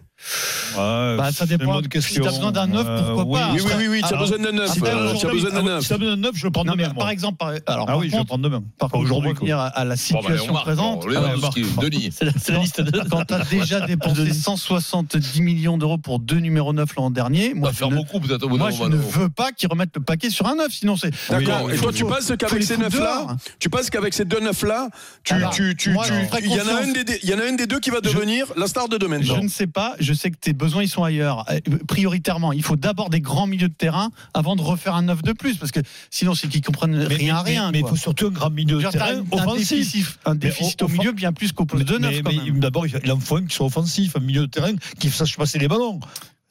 Bah, 0.77 1.31
ça 1.33 1.47
dépend. 1.47 1.75
bonne 1.75 1.89
Si 2.01 2.15
t'as 2.21 2.31
besoin 2.31 2.53
d'un 2.53 2.67
neuf, 2.67 2.87
Euh, 2.87 3.15
pourquoi 3.15 3.39
pas 3.41 3.51
Oui, 3.53 3.61
oui, 3.65 3.73
oui, 3.79 3.87
oui, 3.89 4.03
tu 4.07 4.15
as 4.15 4.17
besoin 4.17 4.39
d'un 4.39 4.53
neuf. 4.53 4.71
après, 4.71 4.91
euh, 4.91 4.93
Tu 4.93 4.97
as 4.97 5.15
aujourd'hui- 5.15 5.43
besoin 5.43 5.51
d'un 5.59 5.63
neuf. 5.63 5.83
Si 5.83 5.89
t'as 5.89 5.99
besoin 5.99 6.17
d'un 6.17 6.23
neuf, 6.23 6.33
je 6.35 6.45
le 6.45 6.51
prends 6.51 6.65
Non, 6.65 6.75
mais 6.77 6.85
demain. 6.85 6.95
par 6.95 7.11
exemple, 7.11 7.37
par, 7.39 7.49
alors, 7.49 7.61
Ah 7.67 7.87
par 7.87 7.99
oui, 7.99 8.11
je 8.11 8.17
le 8.17 8.25
prends 8.25 8.39
demain. 8.39 8.63
par 8.79 8.91
contre, 8.91 9.09
pour 9.09 9.23
revenir 9.23 9.59
à, 9.59 9.67
à 9.67 9.85
la 9.85 9.91
bah, 9.91 9.97
situation 9.97 10.53
présente, 10.55 11.05
ah 11.07 11.09
ouais, 11.11 11.63
Denis. 11.83 12.11
C'est 12.17 12.25
la, 12.53 12.59
liste 12.59 12.81
de. 12.81 13.01
quand 13.11 13.25
tu 13.25 13.35
as 13.35 13.45
déjà 13.45 13.81
dépensé 13.87 14.33
170 14.33 15.41
millions 15.43 15.79
d'euros 15.79 15.99
pour 15.99 16.19
deux 16.19 16.39
numéros 16.39 16.73
9 16.73 16.95
l'an 16.97 17.11
dernier, 17.11 17.55
moi, 17.55 17.69
va 17.69 17.73
je 17.73 17.79
faire 17.79 17.91
ne, 17.91 17.97
beaucoup 17.97 18.21
peut-être 18.21 18.43
au 18.45 18.49
bout 18.49 18.59
moi, 18.59 18.71
d'un 18.71 18.77
je 18.77 18.83
moment. 18.83 18.95
ne 18.97 19.01
veux 19.01 19.29
pas 19.29 19.53
qu'ils 19.53 19.69
remettent 19.69 19.97
le 19.97 20.03
paquet 20.03 20.31
sur 20.31 20.47
un 20.47 20.55
9, 20.57 20.73
sinon 20.73 20.97
c'est. 20.97 21.11
D'accord. 21.31 21.63
Oui, 21.65 21.75
Et 21.75 21.77
toi, 21.79 21.89
oui, 21.91 21.95
tu 21.97 22.05
oui. 22.05 22.11
penses 22.11 22.33
qu'avec 22.39 22.63
ces 22.63 22.75
foutre 22.75 22.81
neufs-là, 22.89 23.15
dehors. 23.27 23.37
tu 23.59 23.71
penses 23.71 23.91
qu'avec 23.91 24.15
ces 24.15 24.25
deux 24.25 24.41
neufs-là, 24.41 24.89
tu, 25.25 25.35
il 25.35 26.51
y 26.53 26.61
en 26.61 26.67
a 26.69 26.83
un 26.83 26.93
des, 26.93 27.19
il 27.23 27.29
y 27.31 27.35
en 27.35 27.39
a 27.39 27.45
un 27.49 27.53
des 27.55 27.67
deux 27.67 27.81
qui 27.81 27.91
va 27.91 28.01
devenir 28.01 28.47
la 28.57 28.67
star 28.67 28.89
de 28.89 28.97
demain. 28.99 29.19
Je 29.21 29.35
ne 29.35 29.49
sais 29.49 29.67
pas, 29.67 29.95
je 30.01 30.12
sais 30.15 30.31
que 30.31 30.37
tes 30.37 30.53
besoins 30.53 30.83
ils 30.83 30.89
sont 30.89 31.05
ailleurs. 31.05 31.45
Euh, 31.51 31.61
Prioritairement, 31.89 32.53
il 32.53 32.63
faut 32.63 32.77
d'abord 32.77 33.11
des 33.11 33.21
grands 33.21 33.47
milieux 33.47 33.69
de 33.69 33.75
terrain 33.75 34.11
avant 34.35 34.57
de 34.57 34.63
refaire 34.63 34.95
un 34.95 35.03
9 35.03 35.23
de 35.23 35.33
plus, 35.33 35.57
parce 35.57 35.73
que 35.73 35.81
sinon 36.11 36.35
c'est 36.35 36.49
qu'ils 36.49 36.63
comprennent 36.63 36.97
Mais- 37.09 37.15
rien 37.15 37.37
à 37.37 37.43
rien. 37.43 37.71
Mais 37.73 37.81
il 37.81 37.87
faut 37.87 37.97
surtout 37.97 38.27
un 38.27 38.31
grand 38.31 38.51
milieu 38.51 38.81
Je 38.81 38.87
de 38.87 38.91
terrain 38.93 39.17
un, 39.19 39.21
offensif. 39.31 39.69
déficit, 39.79 40.07
un 40.25 40.35
déficit 40.35 40.83
au- 40.83 40.89
milieu 40.89 41.13
bien 41.13 41.33
plus 41.33 41.53
qu'au 41.53 41.65
poste 41.67 41.85
de 41.85 41.99
9 41.99 42.11
Mais- 42.11 42.23
quand 42.23 42.33
mais 42.33 42.45
même. 42.51 42.61
D'abord, 42.61 42.87
il 42.87 43.13
en 43.13 43.19
faut 43.21 43.37
un 43.37 43.45
qui 43.47 43.55
soit 43.55 43.67
offensif, 43.67 44.17
un 44.17 44.21
milieu 44.21 44.43
de 44.43 44.47
terrain 44.47 44.73
qui 44.99 45.11
sache 45.11 45.37
passer 45.37 45.59
les 45.59 45.69
ballons. 45.69 46.01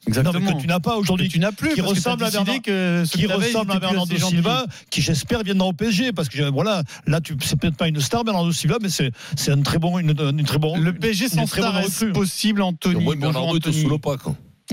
Exactement. 0.08 0.40
Non, 0.40 0.46
mais 0.46 0.54
que 0.56 0.60
tu 0.60 0.66
n'as 0.66 0.80
pas 0.80 0.96
aujourd'hui. 0.96 1.28
tu 1.28 1.38
n'as 1.38 1.52
plus 1.52 1.74
qui 1.74 1.80
ressemble 1.80 2.24
à 2.24 2.30
Bernard- 2.30 2.60
que 2.62 3.04
qui 3.06 3.26
ressemble 3.26 3.72
à 3.72 3.78
Bernardo. 3.78 4.16
Silva, 4.16 4.66
qui 4.90 5.00
j'espère 5.00 5.42
viendra 5.44 5.68
au 5.68 5.72
PSG, 5.72 6.12
parce 6.12 6.28
que 6.28 6.50
voilà, 6.50 6.82
là 7.06 7.20
tu 7.20 7.36
c'est 7.44 7.56
peut-être 7.58 7.76
pas 7.76 7.86
une 7.88 8.00
star 8.00 8.24
Bernardo 8.24 8.50
Silva, 8.52 8.78
mais 8.82 8.88
c'est 8.88 9.12
c'est 9.36 9.52
un 9.52 9.62
très 9.62 9.78
bon 9.78 9.98
une, 9.98 10.10
une 10.10 10.44
très 10.44 10.58
bon 10.58 10.76
Le 10.76 10.92
PSG 10.92 11.28
sans 11.28 11.46
star 11.46 11.78
est 11.80 12.12
possible, 12.12 12.62
Au 12.62 12.66
Anthony. 12.66 13.04
Bonjour 13.04 13.16
Bernardo 13.16 13.58
est 13.58 13.72
sous. 13.72 14.00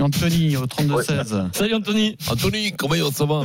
Anthony 0.00 0.56
au 0.56 0.66
32-16. 0.66 1.48
Salut 1.52 1.74
Anthony. 1.74 2.16
Anthony, 2.28 2.72
comment 2.72 2.94
ça 3.12 3.24
va? 3.26 3.42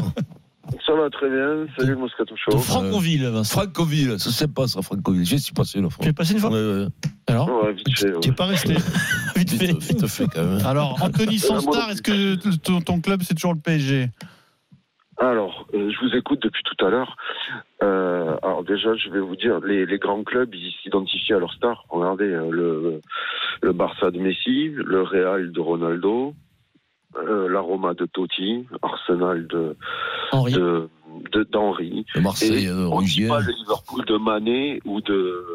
Ça 0.85 0.93
va 0.93 1.09
très 1.09 1.29
bien. 1.29 1.65
Salut 1.77 1.91
le 1.93 1.97
Moscato 1.97 2.35
Show. 2.35 2.57
Franconville, 2.59 3.25
Vincent. 3.27 3.59
Francoville, 3.61 4.15
c'est 4.19 4.29
sympa 4.29 4.67
ça, 4.67 4.81
Francoville. 4.83 5.25
J'y 5.25 5.39
suis 5.39 5.53
passé 5.53 5.79
une 5.79 5.89
fois. 5.89 6.03
Tu 6.03 6.09
es 6.09 6.13
passé 6.13 6.33
une 6.33 6.39
fois 6.39 6.51
Ouais, 6.51 6.57
ouais. 6.83 6.87
Alors 7.27 7.63
Ouais, 7.63 7.73
vite 7.73 7.97
fait. 7.97 8.19
qui 8.19 8.29
est 8.29 8.35
pas 8.35 8.45
resté. 8.45 8.73
Vite 9.35 9.49
fait. 9.49 9.65
Vite, 9.67 9.81
vite 9.83 10.07
fait 10.07 10.27
quand 10.33 10.43
même. 10.43 10.65
Alors, 10.65 10.97
Anthony 11.01 11.39
sans 11.39 11.59
star, 11.59 11.89
est-ce 11.89 12.01
que 12.01 12.35
ton, 12.57 12.79
ton 12.81 13.01
club 13.01 13.21
c'est 13.23 13.33
toujours 13.33 13.53
le 13.53 13.59
PSG 13.59 14.09
Alors, 15.17 15.65
euh, 15.73 15.91
je 15.91 16.05
vous 16.07 16.15
écoute 16.15 16.41
depuis 16.43 16.61
tout 16.63 16.85
à 16.85 16.89
l'heure. 16.89 17.17
Euh, 17.83 18.37
alors 18.43 18.63
déjà, 18.63 18.95
je 18.95 19.09
vais 19.09 19.19
vous 19.19 19.35
dire, 19.35 19.59
les, 19.61 19.85
les 19.85 19.97
grands 19.97 20.23
clubs, 20.23 20.53
ils 20.53 20.71
s'identifient 20.83 21.33
à 21.33 21.39
leur 21.39 21.51
star. 21.53 21.83
Regardez 21.89 22.25
euh, 22.25 22.49
le, 22.49 23.01
le 23.61 23.73
Barça 23.73 24.11
de 24.11 24.19
Messi, 24.19 24.69
le 24.69 25.01
Real 25.01 25.51
de 25.51 25.59
Ronaldo, 25.59 26.33
euh, 27.17 27.47
la 27.49 27.59
Roma 27.59 27.93
de 27.93 28.05
Totti, 28.05 28.65
Arsenal 28.81 29.47
de 29.47 29.75
Henri. 30.31 30.53
de. 30.53 30.89
Le 32.15 32.21
Marseille, 32.21 32.65
Et 32.65 32.67
euh, 32.67 32.89
on 32.91 33.01
ne 33.01 33.05
dit 33.05 33.27
pas 33.27 33.39
le 33.39 33.51
Liverpool 33.51 34.05
de 34.05 34.17
Mané 34.17 34.81
ou 34.83 34.99
de 35.01 35.45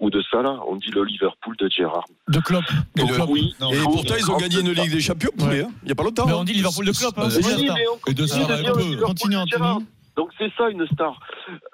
ou 0.00 0.10
de 0.10 0.22
Salah, 0.30 0.60
on 0.66 0.76
dit 0.76 0.90
le 0.90 1.04
Liverpool 1.04 1.54
de 1.58 1.68
Gérard. 1.68 2.04
De 2.28 2.40
Klopp. 2.40 2.64
Et, 2.96 3.00
Donc, 3.00 3.10
oui, 3.28 3.54
et 3.72 3.82
pourtant, 3.84 4.14
ils 4.18 4.30
ont 4.30 4.36
gagné 4.36 4.60
une 4.60 4.72
Ligue 4.72 4.90
des 4.90 5.00
Champions, 5.00 5.30
poulet, 5.38 5.62
hein, 5.62 5.70
il 5.82 5.86
n'y 5.86 5.92
a 5.92 5.94
pas 5.94 6.02
longtemps. 6.02 6.26
Mais 6.26 6.32
hein. 6.32 6.38
on 6.40 6.44
dit 6.44 6.52
Liverpool 6.52 6.86
de 6.86 6.92
Klopp. 6.92 7.18
hein, 7.18 7.30
c'est 7.30 7.44
Oui, 7.44 7.70
mais 7.74 7.84
on 7.88 8.10
Et 8.10 8.14
de 8.14 9.02
Continue, 9.02 9.34
de. 9.36 9.84
Donc 10.16 10.30
c'est 10.38 10.52
ça 10.56 10.68
une 10.70 10.86
star. 10.86 11.18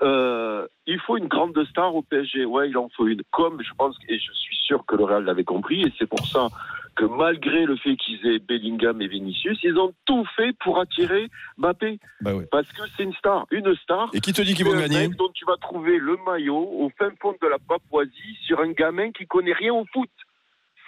Euh, 0.03 0.67
il 0.87 0.99
faut 1.01 1.17
une 1.17 1.29
grande 1.29 1.53
star 1.69 1.95
au 1.95 2.03
PSG. 2.03 2.47
Ouais, 2.47 2.71
il 2.71 2.79
en 2.79 2.89
faut 2.97 3.07
une. 3.07 3.23
Comme 3.33 3.61
je 3.63 3.73
pense 3.77 3.97
et 4.09 4.19
je 4.19 4.33
suis 4.33 4.57
sûr 4.57 4.85
que 4.87 4.97
le 4.97 5.05
Real 5.05 5.25
l'avait 5.25 5.45
compris 5.45 5.83
et 5.83 5.93
c'est 5.99 6.07
pour 6.07 6.27
ça 6.27 6.49
que 6.97 7.05
malgré 7.05 7.65
le 7.65 7.77
fait 7.77 7.97
qu'ils 7.97 8.25
aient 8.27 8.39
Bellingham 8.39 9.01
et 9.01 9.09
Vinicius, 9.09 9.59
ils 9.63 9.77
ont 9.79 9.93
tout 10.05 10.25
fait 10.37 10.53
pour 10.61 10.79
attirer 10.79 11.29
Mbappé 11.59 11.99
Bah 12.21 12.33
parce 12.51 12.69
que 12.69 12.83
c'est 12.97 13.05
une 13.05 13.15
star, 13.15 13.47
une 13.51 13.75
star. 13.77 14.11
Et 14.13 14.21
qui 14.21 14.33
te 14.33 14.43
dit 14.43 14.55
qu'ils 14.55 14.67
vont 14.67 14.79
gagner 14.79 15.09
mec 15.09 15.17
dont 15.17 15.31
tu 15.35 15.45
vas 15.45 15.57
trouver 15.57 15.99
le 15.99 16.17
maillot 16.27 16.57
au 16.57 16.91
fin 16.99 17.11
fond 17.21 17.35
de 17.41 17.49
la 17.49 17.59
Papouasie 17.59 18.37
sur 18.47 18.61
un 18.61 18.73
gamin 18.73 19.11
qui 19.13 19.27
connaît 19.27 19.53
rien 19.53 19.73
au 19.73 19.85
foot. 19.93 20.11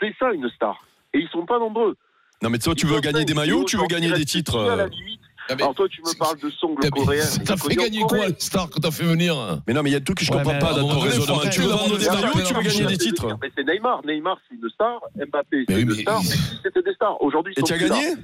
C'est 0.00 0.14
ça 0.18 0.32
une 0.32 0.48
star. 0.50 0.84
Et 1.14 1.18
ils 1.18 1.28
sont 1.28 1.46
pas 1.46 1.58
nombreux. 1.58 1.96
Non, 2.42 2.50
mais 2.50 2.58
toi, 2.58 2.74
tu 2.74 2.86
veux 2.86 3.00
gagner 3.00 3.24
des 3.24 3.34
maillots 3.34 3.60
ou 3.60 3.64
tu 3.64 3.76
veux 3.76 3.86
gagner 3.86 4.10
des 4.12 4.24
titres 4.24 4.58
TV, 4.58 4.70
à 4.70 4.76
la 4.76 4.86
limite. 4.88 5.20
Ah, 5.48 5.54
mais- 5.56 5.62
Alors 5.62 5.74
toi, 5.74 5.88
tu 5.88 6.00
me 6.02 6.18
parles 6.18 6.38
de 6.38 6.50
song 6.50 6.74
Ah, 6.76 6.80
mais 6.82 6.90
coréen. 6.90 7.24
T'as 7.44 7.56
fait 7.56 7.74
gagner 7.74 8.00
quoi, 8.02 8.26
stars 8.38 8.70
que 8.70 8.78
t'as 8.80 8.90
fait 8.90 9.04
venir 9.04 9.36
hein? 9.38 9.60
Mais 9.66 9.74
non, 9.74 9.82
mais 9.82 9.90
il 9.90 9.92
y 9.92 9.96
a 9.96 10.00
tout 10.00 10.14
que 10.14 10.24
je 10.24 10.30
Ouais, 10.32 10.38
comprends 10.42 10.58
pas 10.58 10.74
dans 10.74 10.88
ton 10.88 11.00
faut 11.00 11.48
Tu 11.50 11.60
veux 11.60 11.68
vendre 11.68 11.98
des 11.98 12.06
maillots 12.06 12.28
ou 12.34 12.42
tu 12.42 12.54
veux 12.54 12.62
gagner 12.62 12.84
des 12.84 12.88
C'est- 12.94 12.96
titres 12.98 13.26
Mais 13.42 13.50
c'est 13.56 13.64
Neymar. 13.64 14.02
Neymar, 14.06 14.38
c'est 14.48 14.54
une 14.56 14.68
star. 14.70 15.00
Mbappé, 15.16 15.64
c'est 15.68 15.80
une 15.80 15.94
star. 15.94 16.20
C'était 16.64 16.82
des 16.82 16.94
stars. 16.94 17.20
Aujourd'hui, 17.22 17.54
Et 17.56 17.62
tu 17.62 17.72
as 17.72 17.78
gagné? 17.78 18.14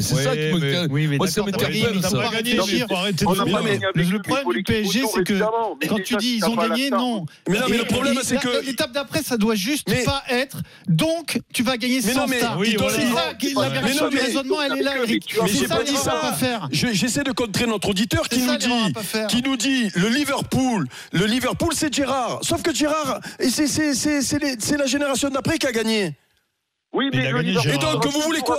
C'est 0.00 0.14
Ouais, 0.14 0.22
ça 0.24 0.30
qui 0.36 0.38
me. 0.52 0.58
mais- 0.58 0.86
Oui, 0.90 1.06
mais 1.06 1.16
Moi, 1.16 1.26
ça 1.26 1.34
ça. 1.34 1.42
t'as 1.44 1.50
pas 1.58 1.64
gagné, 1.64 1.84
mais 1.92 2.86
faut 2.88 2.94
arrêter 2.96 3.26
On 3.26 3.32
de 3.34 3.40
a 3.40 3.44
Mais 3.94 4.04
le 4.04 4.18
problème 4.22 4.52
du 4.54 4.62
PSG, 4.62 5.02
c'est 5.14 5.24
que 5.24 5.38
Quand 5.88 6.02
tu 6.04 6.16
dis 6.16 6.36
ils 6.36 6.44
ont 6.44 6.56
gagné, 6.56 6.90
non. 6.90 7.26
Mais 7.48 7.58
non, 7.58 7.66
mais 7.68 7.78
le 7.78 7.84
problème, 7.84 8.18
c'est 8.22 8.38
que. 8.38 8.64
L'étape 8.64 8.92
d'après, 8.92 9.22
ça 9.22 9.36
doit 9.36 9.54
juste 9.54 9.88
pas 10.04 10.22
être. 10.28 10.58
Donc, 10.86 11.40
tu 11.52 11.62
vas 11.62 11.76
gagner 11.76 12.00
Mais 12.04 12.12
sans 12.12 12.20
non, 12.20 12.26
mais- 12.28 12.38
star. 12.38 12.58
C'est 12.62 12.76
ça, 12.78 13.32
Mais 13.40 13.52
la 13.54 13.94
non, 13.94 14.08
du 14.08 14.16
mais- 14.16 14.22
raisonnement, 14.22 14.62
elle 14.62 14.78
est 14.78 14.82
là, 14.82 14.92
Mais 14.96 15.02
Eric. 15.04 15.34
Mais 15.42 15.48
j'ai 15.48 15.66
pas 15.68 15.82
dit 15.82 15.96
ça. 15.96 16.36
J'essaie 16.72 17.24
de 17.24 17.32
contrer 17.32 17.66
notre 17.66 17.88
auditeur 17.90 18.28
qui 18.28 18.40
nous 18.40 18.56
dit, 18.56 18.68
qui 19.28 19.42
nous 19.42 19.56
dit, 19.56 19.88
le 19.94 20.08
Liverpool, 20.08 20.86
le 21.12 21.26
Liverpool, 21.26 21.72
c'est 21.74 21.92
Gérard. 21.92 22.40
Sauf 22.42 22.62
que 22.62 22.74
Gérard, 22.74 23.20
c'est 23.40 24.76
la 24.78 24.86
génération 24.86 25.28
d'après 25.30 25.58
qui 25.58 25.66
a 25.66 25.72
gagné. 25.72 26.14
Oui, 26.94 27.10
Mais 27.12 27.18
mais 27.18 27.24
il 27.24 27.28
a 27.28 27.32
gagné, 27.42 27.52
Gérard. 27.52 27.74
Et 27.74 27.78
donc, 27.78 28.06
vous 28.06 28.20
voulez 28.22 28.40
quoi 28.40 28.58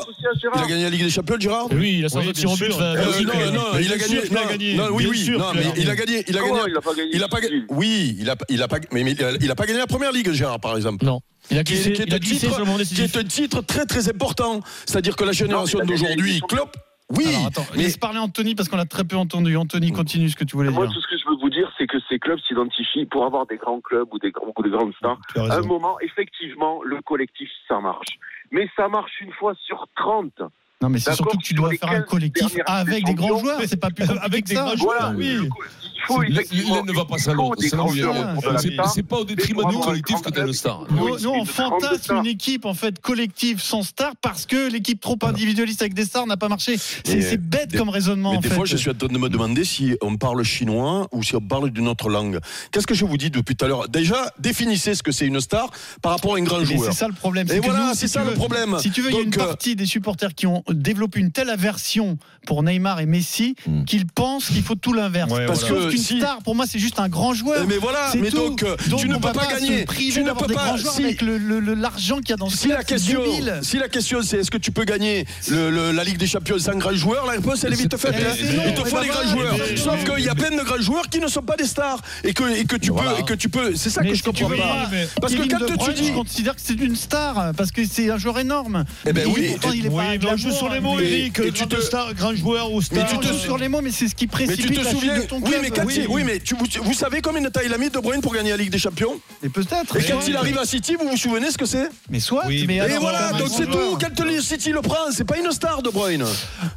Il 0.55 0.61
a 0.61 0.65
gagné 0.67 0.83
la 0.83 0.89
Ligue 0.91 1.03
des 1.03 1.09
Champions, 1.09 1.37
Gérard. 1.39 1.67
Oui, 1.71 1.95
il 1.99 2.05
a 2.05 2.09
Oui, 2.15 2.31
tiré 2.33 2.53
au 2.53 2.55
but. 2.55 2.71
va- 2.73 2.91
Euh, 2.93 3.21
non, 3.23 3.51
non, 3.51 3.79
il 3.79 3.91
a 3.91 3.97
gagné. 3.97 4.21
non, 4.31 4.45
gagné. 4.47 4.75
non, 4.75 4.87
oui, 4.91 5.31
non, 5.37 5.51
mais 5.55 5.63
il 5.77 5.89
a 5.89 5.95
gagné. 5.95 6.23
Il 6.27 6.37
a 6.37 6.41
gagné. 6.41 6.59
il 6.67 6.77
a 6.77 6.81
pas 6.81 6.93
gagné 6.93 7.09
Il 7.13 7.23
a 7.23 7.27
pas 7.27 7.41
gagné. 7.41 7.63
Oui, 7.69 8.15
il 8.19 8.29
a, 8.29 8.35
il 8.49 8.61
a 8.61 8.67
pas, 8.67 8.77
mais, 8.91 9.03
mais 9.03 9.15
il 9.41 9.51
a- 9.51 9.55
pas 9.55 9.65
gagné 9.65 9.79
la 9.79 9.87
première 9.87 10.11
ligue, 10.11 10.31
Gérard, 10.31 10.59
par 10.59 10.75
exemple. 10.77 11.03
Non. 11.05 11.21
Il 11.51 11.57
a 11.57 11.63
Qui, 11.63 11.73
est 11.73 11.85
il 11.87 12.13
a 12.13 12.15
un 12.15 12.19
titre, 12.19 12.93
qui 12.93 13.01
est 13.01 13.17
un 13.17 13.23
titre 13.23 13.61
très 13.61 13.85
très 13.85 14.07
important. 14.09 14.61
C'est-à-dire 14.85 15.15
que 15.15 15.23
la 15.23 15.31
génération 15.31 15.79
d'aujourd'hui, 15.79 16.41
Klopp. 16.47 16.75
Oui, 17.17 17.25
Alors, 17.27 17.47
attends, 17.47 17.65
mais 17.75 17.83
laisse 17.83 17.97
parler 17.97 18.19
Anthony 18.19 18.53
parce 18.53 18.69
qu'on 18.69 18.77
l'a 18.77 18.85
très 18.85 19.03
peu 19.03 19.15
entendu. 19.15 19.55
Anthony, 19.57 19.91
continue 19.91 20.29
ce 20.29 20.35
que 20.35 20.43
tu 20.43 20.55
voulais 20.55 20.69
Moi, 20.69 20.85
dire. 20.85 20.93
tout 20.95 21.01
ce 21.01 21.07
que 21.07 21.17
je 21.17 21.27
veux 21.27 21.37
vous 21.41 21.49
dire, 21.49 21.71
c'est 21.77 21.87
que 21.87 21.97
ces 22.07 22.19
clubs 22.19 22.39
s'identifient 22.47 23.05
pour 23.05 23.25
avoir 23.25 23.47
des 23.47 23.57
grands 23.57 23.81
clubs 23.81 24.07
ou 24.13 24.19
des, 24.19 24.31
grands- 24.31 24.53
ou 24.55 24.61
des 24.63 24.69
grandes 24.69 24.93
stars. 24.95 25.17
À 25.35 25.55
un 25.57 25.61
moment, 25.61 25.99
effectivement, 26.01 26.83
le 26.83 27.01
collectif, 27.01 27.49
ça 27.67 27.79
marche. 27.79 28.19
Mais 28.51 28.69
ça 28.75 28.87
marche 28.89 29.11
une 29.21 29.31
fois 29.33 29.53
sur 29.65 29.87
30. 29.95 30.33
Non, 30.81 30.89
mais 30.89 30.99
c'est 30.99 31.13
surtout 31.13 31.37
que 31.37 31.43
tu 31.43 31.53
dois 31.55 31.71
faire 31.71 31.89
un 31.89 32.01
15 32.01 32.05
collectif 32.05 32.55
avec 32.65 33.03
des 33.05 33.13
grands 33.15 33.37
joueurs. 33.39 33.59
C'est 33.65 33.79
pas 33.81 33.89
plus 33.89 34.05
avec 34.21 34.45
des 34.45 34.53
grands 34.55 34.75
Voilà, 34.75 34.77
joueurs, 34.77 35.13
oui. 35.17 35.49
Il 36.01 36.05
faut 36.13 36.23
Il 36.23 36.31
effectivement. 36.31 36.83
ne 36.83 36.91
va 36.93 37.05
pas 37.05 37.15
des 37.15 37.21
C'est 37.21 37.33
hein. 38.99 39.03
pas 39.07 39.17
au 39.17 39.25
détriment 39.25 39.69
du 39.69 39.77
collectif 39.77 40.21
que 40.21 40.27
un 40.29 40.31
t'as 40.31 40.45
le 40.45 40.53
star. 40.53 40.85
club, 40.87 40.99
Nous, 41.21 41.29
on 41.29 41.45
fantasme 41.45 42.15
une 42.17 42.25
équipe 42.27 42.65
en 42.65 42.73
fait 42.73 42.99
collective 43.01 43.61
sans 43.61 43.83
star 43.83 44.13
parce 44.21 44.45
que 44.45 44.69
l'équipe 44.71 44.99
trop 44.99 45.17
individualiste 45.23 45.81
avec 45.81 45.93
des 45.93 46.05
stars 46.05 46.27
n'a 46.27 46.37
pas 46.37 46.49
marché. 46.49 46.77
C'est 46.77 47.37
bête 47.37 47.75
comme 47.77 47.89
raisonnement. 47.89 48.31
Mais 48.33 48.39
des 48.39 48.49
fois, 48.49 48.65
je 48.65 48.77
suis 48.77 48.89
en 48.89 48.93
train 48.93 49.07
de 49.07 49.17
me 49.17 49.29
demander 49.29 49.63
si 49.63 49.95
on 50.01 50.15
parle 50.17 50.43
chinois 50.43 51.07
ou 51.11 51.23
si 51.23 51.35
on 51.35 51.41
parle 51.41 51.69
d'une 51.71 51.87
autre 51.87 52.09
langue. 52.09 52.39
Qu'est-ce 52.71 52.87
que 52.87 52.93
je 52.95 53.05
vous 53.05 53.17
dis 53.17 53.29
depuis 53.29 53.55
tout 53.55 53.65
à 53.65 53.67
l'heure? 53.67 53.89
Déjà, 53.89 54.31
définissez 54.39 54.95
ce 54.95 55.03
que 55.03 55.11
c'est 55.11 55.25
une 55.25 55.39
star 55.41 55.69
par 56.01 56.13
rapport 56.13 56.35
à 56.35 56.37
un 56.37 56.43
grand 56.43 56.63
joueur. 56.63 56.91
c'est 56.91 56.97
ça 56.97 57.07
le 57.07 57.13
problème. 57.13 57.47
Et 57.51 57.59
voilà, 57.59 57.91
c'est 57.93 58.07
si 58.07 58.13
ça 58.13 58.19
tu 58.21 58.25
le 58.25 58.31
veux- 58.31 58.37
problème. 58.37 58.77
Si 58.79 58.91
tu 58.91 59.01
veux, 59.01 59.09
il 59.11 59.15
y 59.15 59.19
a 59.19 59.21
une 59.23 59.33
euh, 59.33 59.37
partie 59.37 59.75
des 59.75 59.85
supporters 59.85 60.33
qui 60.33 60.47
ont 60.47 60.63
développé 60.69 61.19
une 61.19 61.31
telle 61.31 61.49
aversion 61.49 62.17
pour 62.45 62.63
Neymar 62.63 62.99
et 62.99 63.05
Messi 63.05 63.55
Hmm. 63.65 63.83
qu'ils 63.83 64.05
pensent 64.05 64.47
qu'il 64.49 64.61
faut 64.63 64.75
tout 64.75 64.93
l'inverse. 64.93 65.31
Ouais, 65.31 65.45
Parce 65.45 65.63
que 65.63 65.88
si- 65.97 66.17
star, 66.19 66.39
pour 66.43 66.55
moi, 66.55 66.65
c'est 66.69 66.79
juste 66.79 66.99
un 66.99 67.09
grand 67.09 67.33
joueur. 67.33 67.65
Mais 67.67 67.77
voilà, 67.77 68.11
mais 68.17 68.29
tout. 68.29 68.37
donc, 68.37 68.63
euh, 68.63 68.75
Donc, 68.87 68.99
tu 69.01 69.09
ne 69.09 69.15
peux 69.15 69.31
pas 69.31 69.47
gagner. 69.47 69.85
Tu 69.85 70.23
ne 70.23 70.31
peux 70.33 70.53
pas. 70.53 70.73
grands 70.73 70.77
si- 70.77 71.03
avec 71.03 71.21
l'argent 71.21 72.17
qu'il 72.17 72.29
y 72.29 72.33
a 72.33 72.37
dans 72.37 72.49
ce 72.49 72.57
Si 72.57 72.65
club, 72.67 72.77
la 72.77 72.83
question, 72.83 73.23
débile. 73.23 73.59
si 73.61 73.77
la 73.77 73.87
question 73.89 74.21
c'est 74.21 74.37
est-ce 74.39 74.51
que 74.51 74.57
tu 74.57 74.71
peux 74.71 74.83
gagner 74.83 75.25
le- 75.49 75.69
le- 75.69 75.91
la 75.91 76.03
Ligue 76.03 76.17
des 76.17 76.27
Champions 76.27 76.57
sans 76.59 76.75
grand 76.77 76.93
joueur, 76.93 77.25
la 77.25 77.33
réponse 77.33 77.63
elle 77.63 77.73
est 77.73 77.77
vite 77.77 77.95
faite. 77.97 78.15
Hein. 78.15 78.35
Il 78.67 78.73
te 78.73 78.83
faut 78.87 78.95
bah 78.95 79.01
des 79.03 79.07
grands 79.09 79.19
voilà, 79.33 79.51
joueurs. 79.55 79.67
Sauf 79.77 80.03
qu'il 80.03 80.23
y 80.25 80.29
a 80.29 80.35
plein 80.35 80.55
de 80.55 80.63
grands 80.63 80.81
joueurs 80.81 81.09
qui 81.09 81.19
ne 81.19 81.27
sont 81.27 81.41
pas 81.41 81.55
des 81.55 81.65
stars 81.65 82.01
et 82.23 82.33
que 82.33 82.43
et 82.57 82.65
que 82.65 82.75
tu 82.75 82.91
peux 82.91 83.19
et 83.19 83.23
que 83.23 83.33
tu 83.33 83.49
peux. 83.49 83.75
C'est 83.75 83.89
ça 83.89 84.01
que 84.03 84.13
je 84.13 84.23
comprends 84.23 84.49
pas. 84.49 84.89
Parce 85.21 85.33
que 85.33 85.47
quand 85.47 85.85
tu 85.85 85.93
dis 85.93 86.07
je 86.07 86.13
considère 86.13 86.55
que 86.55 86.61
c'est 86.63 86.73
une 86.79 86.95
star 86.95 87.51
parce 87.55 87.71
que 87.71 87.81
c'est 87.85 88.09
un 88.09 88.17
joueur 88.17 88.39
énorme. 88.39 88.85
Eh 89.05 89.13
ben 89.13 89.25
oui. 89.27 89.49
pourtant, 89.51 89.71
il 89.71 89.85
est 89.85 89.89
pas 89.89 90.37
sur 90.37 90.69
les 90.69 90.79
mots, 90.79 90.99
Eric. 90.99 91.39
et 91.39 91.51
tu 91.51 91.63
Grand 92.17 92.35
joueur 92.35 92.71
ou 92.71 92.79
Mais 92.91 93.01
star. 93.01 93.07
tu 93.07 93.17
te 93.19 93.33
sur 93.33 93.57
les 93.57 93.67
mots, 93.67 93.81
mais 93.81 93.91
c'est 93.91 94.07
ce 94.07 94.15
qui 94.15 94.25
Mais 94.25 94.31
précipite 94.45 94.67
tu 94.67 94.73
te 94.73 94.77
la 94.83 94.89
chute 94.89 94.99
souviens 94.99 95.17
de 95.17 95.23
ton 95.23 95.37
Oui, 95.37 95.49
club. 95.49 95.61
mais 95.63 95.69
il- 95.87 96.07
oui, 96.07 96.23
mais 96.25 96.39
tu- 96.39 96.55
vous, 96.55 96.65
vous 96.83 96.93
savez 96.93 97.21
combien 97.21 97.41
de 97.41 97.49
temps 97.49 97.61
il 97.65 97.73
a 97.73 97.77
mis 97.77 97.89
De 97.89 97.99
Bruyne 97.99 98.21
pour 98.21 98.33
gagner 98.33 98.51
la 98.51 98.57
Ligue 98.57 98.71
des 98.71 98.77
Champions 98.79 99.19
Et 99.43 99.49
peut-être. 99.49 99.95
Et 99.97 100.03
quand 100.03 100.19
il 100.27 100.35
arrive 100.35 100.57
à 100.57 100.65
City, 100.65 100.95
vous 100.99 101.07
vous 101.09 101.17
souvenez 101.17 101.51
ce 101.51 101.57
que 101.57 101.65
c'est 101.65 101.89
Mais 102.09 102.19
soit. 102.19 102.43
Oui, 102.47 102.65
mais 102.67 102.75
Et 102.75 102.79
alors, 102.81 103.01
voilà, 103.01 103.29
un 103.33 103.37
donc 103.37 103.47
c'est 103.55 103.65
tout. 103.65 103.97
Quand 103.99 104.23
le 104.25 104.41
City 104.41 104.71
le 104.71 104.81
prend, 104.81 105.11
c'est 105.11 105.23
pas 105.25 105.37
une 105.37 105.51
star 105.51 105.81
De 105.81 105.89
Bruyne. 105.89 106.25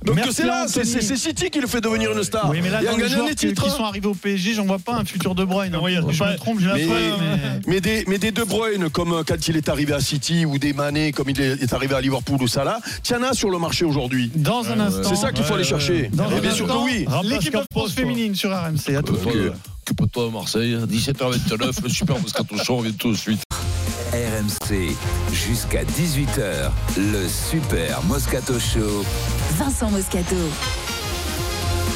Donc 0.05 0.19
c'est 0.33 0.45
là, 0.47 0.67
c'est 0.69 0.85
City 1.17 1.51
qui 1.51 1.61
le 1.61 1.67
fait 1.67 1.81
devenir 1.81 2.13
une 2.13 2.23
star. 2.23 2.49
Oui, 2.51 2.61
mais 2.63 2.71
là, 2.71 2.83
et 2.83 2.87
dans 2.87 2.97
les 2.97 3.09
joueurs 3.09 3.29
qui, 3.31 3.53
qui 3.53 3.71
sont 3.71 3.85
arrivés 3.85 4.09
au 4.09 4.15
PSG, 4.15 4.55
j'en 4.55 4.65
vois 4.67 4.79
pas 4.79 4.95
un 4.95 5.05
futur 5.05 5.35
De 5.35 5.45
Bruyne. 5.45 5.75
hein. 5.75 5.81
Oui, 5.83 5.97
je 6.11 6.19
pas- 6.19 6.33
me 6.33 6.37
trompe, 6.37 6.59
je 6.61 6.69
Mais, 6.69 6.85
mais- 6.87 7.61
mais 7.67 7.81
des, 7.81 8.05
mais 8.07 8.19
des 8.19 8.31
De 8.33 8.43
Bruyne, 8.45 8.89
comme 8.91 9.13
euh, 9.13 9.23
quand 9.27 9.49
il 9.49 9.57
est 9.57 9.69
arrivé 9.69 9.93
à 9.93 10.01
City, 10.01 10.45
ou 10.47 10.59
des 10.59 10.73
Mané, 10.73 11.13
comme 11.13 11.29
il 11.31 11.41
est 11.41 11.73
arrivé 11.73 11.95
à 11.95 12.01
Liverpool 12.01 12.43
ou 12.43 12.49
Salah, 12.49 12.81
tiens 13.03 13.23
as 13.23 13.35
sur 13.35 13.51
le 13.51 13.59
marché 13.59 13.85
aujourd'hui. 13.85 14.31
Dans 14.35 14.69
un 14.71 14.81
instant. 14.81 15.03
C'est 15.09 15.17
ça 15.17 15.33
qu'il 15.33 15.45
faut 15.45 15.55
aller 15.55 15.65
chercher. 15.65 16.11
Dans 16.13 16.31
Et 16.31 16.41
bien 16.41 16.53
sûr 16.53 16.67
que 16.67 16.73
oui. 16.85 17.07
L'équipe 17.25 17.55
de 17.55 17.63
France 17.73 17.93
féminine 17.93 18.35
sur 18.35 18.51
RMC. 18.51 18.92
À 18.97 19.03
tout 19.03 19.13
de 19.15 19.19
suite. 19.19 19.53
Occupe-toi 19.91 20.27
de 20.27 20.31
Marseille, 20.33 20.77
17h29, 20.89 21.83
le 21.83 21.89
super 21.89 22.19
Moscato 22.21 22.57
Show 22.63 22.77
revient 22.77 22.93
tout 22.95 23.11
de 23.13 23.17
suite. 23.17 23.43
RMC, 24.13 24.95
jusqu'à 25.33 25.85
18h, 25.85 26.71
le 26.99 27.27
Super 27.29 28.03
Moscato 28.05 28.55
Show. 28.59 29.05
Vincent 29.59 29.91
Moscato. 29.91 30.37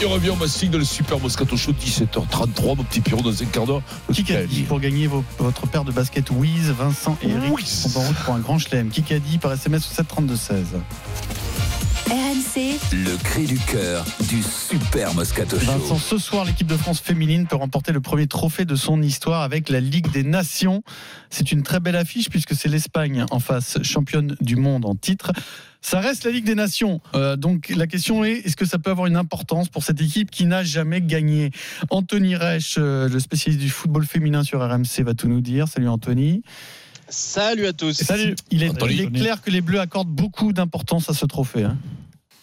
Et 0.02 0.04
on 0.06 0.10
revient 0.10 0.30
au 0.30 0.36
mastic 0.36 0.70
de 0.70 0.78
le 0.78 0.84
super 0.84 1.18
Moscato 1.20 1.56
Show, 1.56 1.72
17h33, 1.72 2.76
mon 2.76 2.84
petit 2.84 3.00
Pierrot, 3.00 3.22
dans 3.22 3.42
un 3.42 3.46
quart 3.46 3.66
d'heure. 3.66 3.82
Qui 4.12 4.34
a 4.34 4.44
dit 4.44 4.62
pour 4.62 4.80
gagner 4.80 5.06
vos- 5.06 5.24
votre 5.38 5.66
paire 5.66 5.84
de 5.84 5.92
basket 5.92 6.30
Wiz, 6.30 6.70
Vincent 6.70 7.16
et 7.22 7.28
Eric 7.30 7.54
Wiz. 7.54 7.66
sont 7.92 7.98
en 7.98 8.02
route 8.02 8.16
pour 8.24 8.34
un 8.34 8.40
grand 8.40 8.58
chelem? 8.58 8.88
Qui 8.90 9.14
a 9.14 9.18
dit 9.18 9.38
par 9.38 9.52
SMS 9.52 9.88
au 9.90 9.94
732-16 10.02 10.64
RMC, 12.08 12.78
Le 12.92 13.16
cri 13.16 13.46
du 13.46 13.58
cœur 13.58 14.04
du 14.28 14.40
Super 14.40 15.12
Moscato 15.14 15.56
Vincent, 15.56 15.98
ce 15.98 16.18
soir, 16.18 16.44
l'équipe 16.44 16.68
de 16.68 16.76
France 16.76 17.00
féminine 17.00 17.48
peut 17.48 17.56
remporter 17.56 17.90
le 17.90 18.00
premier 18.00 18.28
trophée 18.28 18.64
de 18.64 18.76
son 18.76 19.02
histoire 19.02 19.42
avec 19.42 19.68
la 19.68 19.80
Ligue 19.80 20.12
des 20.12 20.22
Nations. 20.22 20.84
C'est 21.30 21.50
une 21.50 21.64
très 21.64 21.80
belle 21.80 21.96
affiche 21.96 22.30
puisque 22.30 22.54
c'est 22.54 22.68
l'Espagne 22.68 23.26
en 23.32 23.40
face, 23.40 23.82
championne 23.82 24.36
du 24.40 24.54
monde 24.54 24.84
en 24.84 24.94
titre. 24.94 25.32
Ça 25.80 25.98
reste 25.98 26.22
la 26.22 26.30
Ligue 26.30 26.44
des 26.44 26.54
Nations. 26.54 27.00
Euh, 27.14 27.34
donc 27.34 27.72
la 27.74 27.88
question 27.88 28.24
est 28.24 28.34
est-ce 28.34 28.56
que 28.56 28.66
ça 28.66 28.78
peut 28.78 28.92
avoir 28.92 29.08
une 29.08 29.16
importance 29.16 29.68
pour 29.68 29.82
cette 29.82 30.00
équipe 30.00 30.30
qui 30.30 30.46
n'a 30.46 30.62
jamais 30.62 31.00
gagné? 31.00 31.50
Anthony 31.90 32.36
Reich, 32.36 32.76
euh, 32.78 33.08
le 33.08 33.18
spécialiste 33.18 33.60
du 33.60 33.70
football 33.70 34.06
féminin 34.06 34.44
sur 34.44 34.60
RMC, 34.60 35.02
va 35.02 35.14
tout 35.14 35.26
nous 35.26 35.40
dire. 35.40 35.66
Salut 35.66 35.88
Anthony. 35.88 36.42
Salut 37.08 37.66
à 37.66 37.72
tous. 37.72 37.92
Salut. 37.94 38.34
Il 38.50 38.62
est, 38.62 38.70
Anthony. 38.70 38.94
il 38.94 39.00
est 39.02 39.10
clair 39.10 39.42
que 39.42 39.50
les 39.50 39.60
Bleus 39.60 39.80
accordent 39.80 40.08
beaucoup 40.08 40.52
d'importance 40.52 41.08
à 41.08 41.14
ce 41.14 41.24
trophée. 41.26 41.64
hein. 41.64 41.76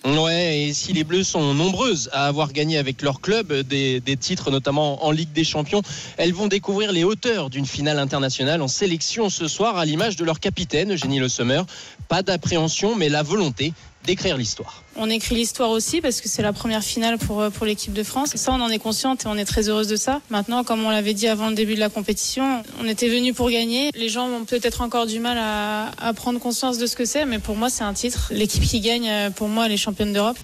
Ouais, 0.06 0.60
et 0.64 0.74
si 0.74 0.92
les 0.92 1.06
Bleus 1.06 1.24
sont 1.24 1.54
nombreuses 1.54 2.10
à 2.12 2.28
avoir 2.28 2.52
gagné 2.52 2.78
avec 2.78 3.02
leur 3.02 3.22
club 3.22 3.54
des, 3.54 4.02
des 4.02 4.18
titres, 4.18 4.52
notamment 4.52 5.06
en 5.06 5.12
Ligue 5.12 5.32
des 5.32 5.46
Champions, 5.46 5.82
elles 6.18 6.34
vont 6.34 6.48
découvrir 6.48 6.92
les 6.92 7.06
hauteurs 7.06 7.50
d'une 7.50 7.66
finale 7.66 8.00
internationale 8.00 8.62
en 8.62 8.68
sélection 8.68 9.30
ce 9.30 9.48
soir 9.48 9.78
à 9.78 9.86
l'image 9.86 10.18
de 10.18 10.26
leur 10.26 10.42
capitaine, 10.42 10.92
Eugénie 10.92 11.20
Le 11.20 11.30
Sommer. 11.30 11.62
Pas 12.10 12.22
d'appréhension, 12.22 12.98
mais 12.98 13.08
la 13.08 13.24
volonté 13.24 13.72
d'écrire 14.06 14.36
l'histoire. 14.36 14.83
On 14.96 15.10
écrit 15.10 15.36
l'histoire 15.36 15.72
aussi 15.72 16.02
parce 16.02 16.22
que 16.22 16.30
c'est 16.30 16.44
la 16.44 16.54
première 16.54 16.84
finale 16.84 17.18
pour, 17.18 17.42
euh, 17.42 17.50
pour 17.50 17.66
l'équipe 17.66 17.94
de 17.94 18.04
France. 18.04 18.32
Ça, 18.36 18.52
on 18.52 18.62
en 18.62 18.70
est 18.70 18.80
consciente 18.80 19.26
et 19.26 19.28
on 19.28 19.36
est 19.38 19.46
très 19.46 19.70
heureuse 19.70 19.88
de 19.88 19.96
ça. 19.96 20.22
Maintenant, 20.30 20.64
comme 20.64 20.86
on 20.86 20.90
l'avait 20.90 21.16
dit 21.16 21.28
avant 21.28 21.50
le 21.50 21.56
début 21.56 21.76
de 21.76 21.80
la 21.80 21.90
compétition, 21.90 22.64
on 22.80 22.88
était 22.88 23.10
venu 23.10 23.34
pour 23.34 23.50
gagner. 23.50 23.90
Les 23.96 24.10
gens 24.10 24.28
ont 24.28 24.46
peut-être 24.46 24.82
encore 24.82 25.08
du 25.08 25.20
mal 25.20 25.38
à, 25.40 25.92
à 26.00 26.14
prendre 26.14 26.40
conscience 26.40 26.78
de 26.78 26.86
ce 26.86 26.96
que 26.96 27.06
c'est, 27.06 27.26
mais 27.26 27.40
pour 27.40 27.56
moi, 27.56 27.70
c'est 27.70 27.84
un 27.84 27.94
titre. 27.94 28.28
L'équipe 28.32 28.64
qui 28.64 28.82
gagne, 28.82 29.10
euh, 29.10 29.30
pour 29.32 29.48
moi, 29.48 29.66
elle 29.66 29.72
est 29.72 29.78
championne 29.78 30.14
d'Europe. 30.14 30.38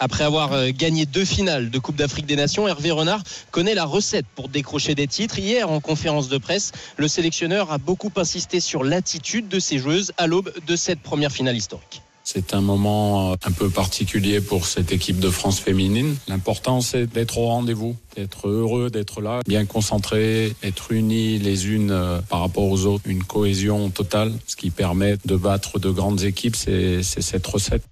Après 0.00 0.22
avoir 0.22 0.52
euh, 0.52 0.70
gagné 0.72 1.06
deux 1.06 1.24
finales 1.24 1.70
de 1.70 1.78
Coupe 1.80 1.96
d'Afrique 1.96 2.26
des 2.26 2.36
Nations, 2.36 2.68
Hervé 2.68 2.92
Renard 2.92 3.22
connaît 3.50 3.74
la 3.74 3.84
recette 3.84 4.26
pour 4.36 4.48
décrocher 4.48 4.94
des 4.94 5.08
titres. 5.08 5.40
Hier, 5.40 5.68
en 5.68 5.80
conférence 5.80 6.28
de 6.28 6.38
presse, 6.38 6.70
le 6.96 7.08
sélectionneur 7.08 7.72
a 7.72 7.78
beaucoup 7.78 8.12
insisté 8.16 8.60
sur 8.60 8.84
l'attitude 8.84 9.48
de 9.48 9.58
ses 9.58 9.78
joueuses 9.78 10.12
à 10.16 10.28
l'aube 10.28 10.52
de 10.66 10.76
cette 10.76 11.00
première 11.00 11.32
finale 11.32 11.56
historique. 11.56 12.02
C'est 12.30 12.52
un 12.52 12.60
moment 12.60 13.32
euh, 13.32 13.36
un 13.46 13.52
peu 13.52 13.70
particulier 13.70 14.42
pour 14.42 14.66
cette 14.66 14.92
équipe 14.92 15.18
de 15.18 15.30
France 15.30 15.60
féminine. 15.60 16.14
L'important, 16.28 16.82
c'est 16.82 17.06
d'être 17.06 17.38
au 17.38 17.46
rendez-vous, 17.46 17.96
d'être 18.16 18.48
heureux 18.48 18.90
d'être 18.90 19.22
là, 19.22 19.40
bien 19.46 19.64
concentré, 19.64 20.54
être 20.62 20.92
unis 20.92 21.38
les 21.38 21.68
unes 21.68 21.90
euh, 21.90 22.20
par 22.28 22.40
rapport 22.40 22.64
aux 22.64 22.84
autres, 22.84 23.04
une 23.06 23.24
cohésion 23.24 23.88
totale, 23.88 24.34
ce 24.46 24.56
qui 24.56 24.68
permet 24.68 25.16
de 25.24 25.36
battre 25.36 25.78
de 25.78 25.88
grandes 25.88 26.22
équipes, 26.22 26.54
c'est 26.54 27.02
c'est 27.02 27.22
cette 27.22 27.46
recette. 27.46 27.82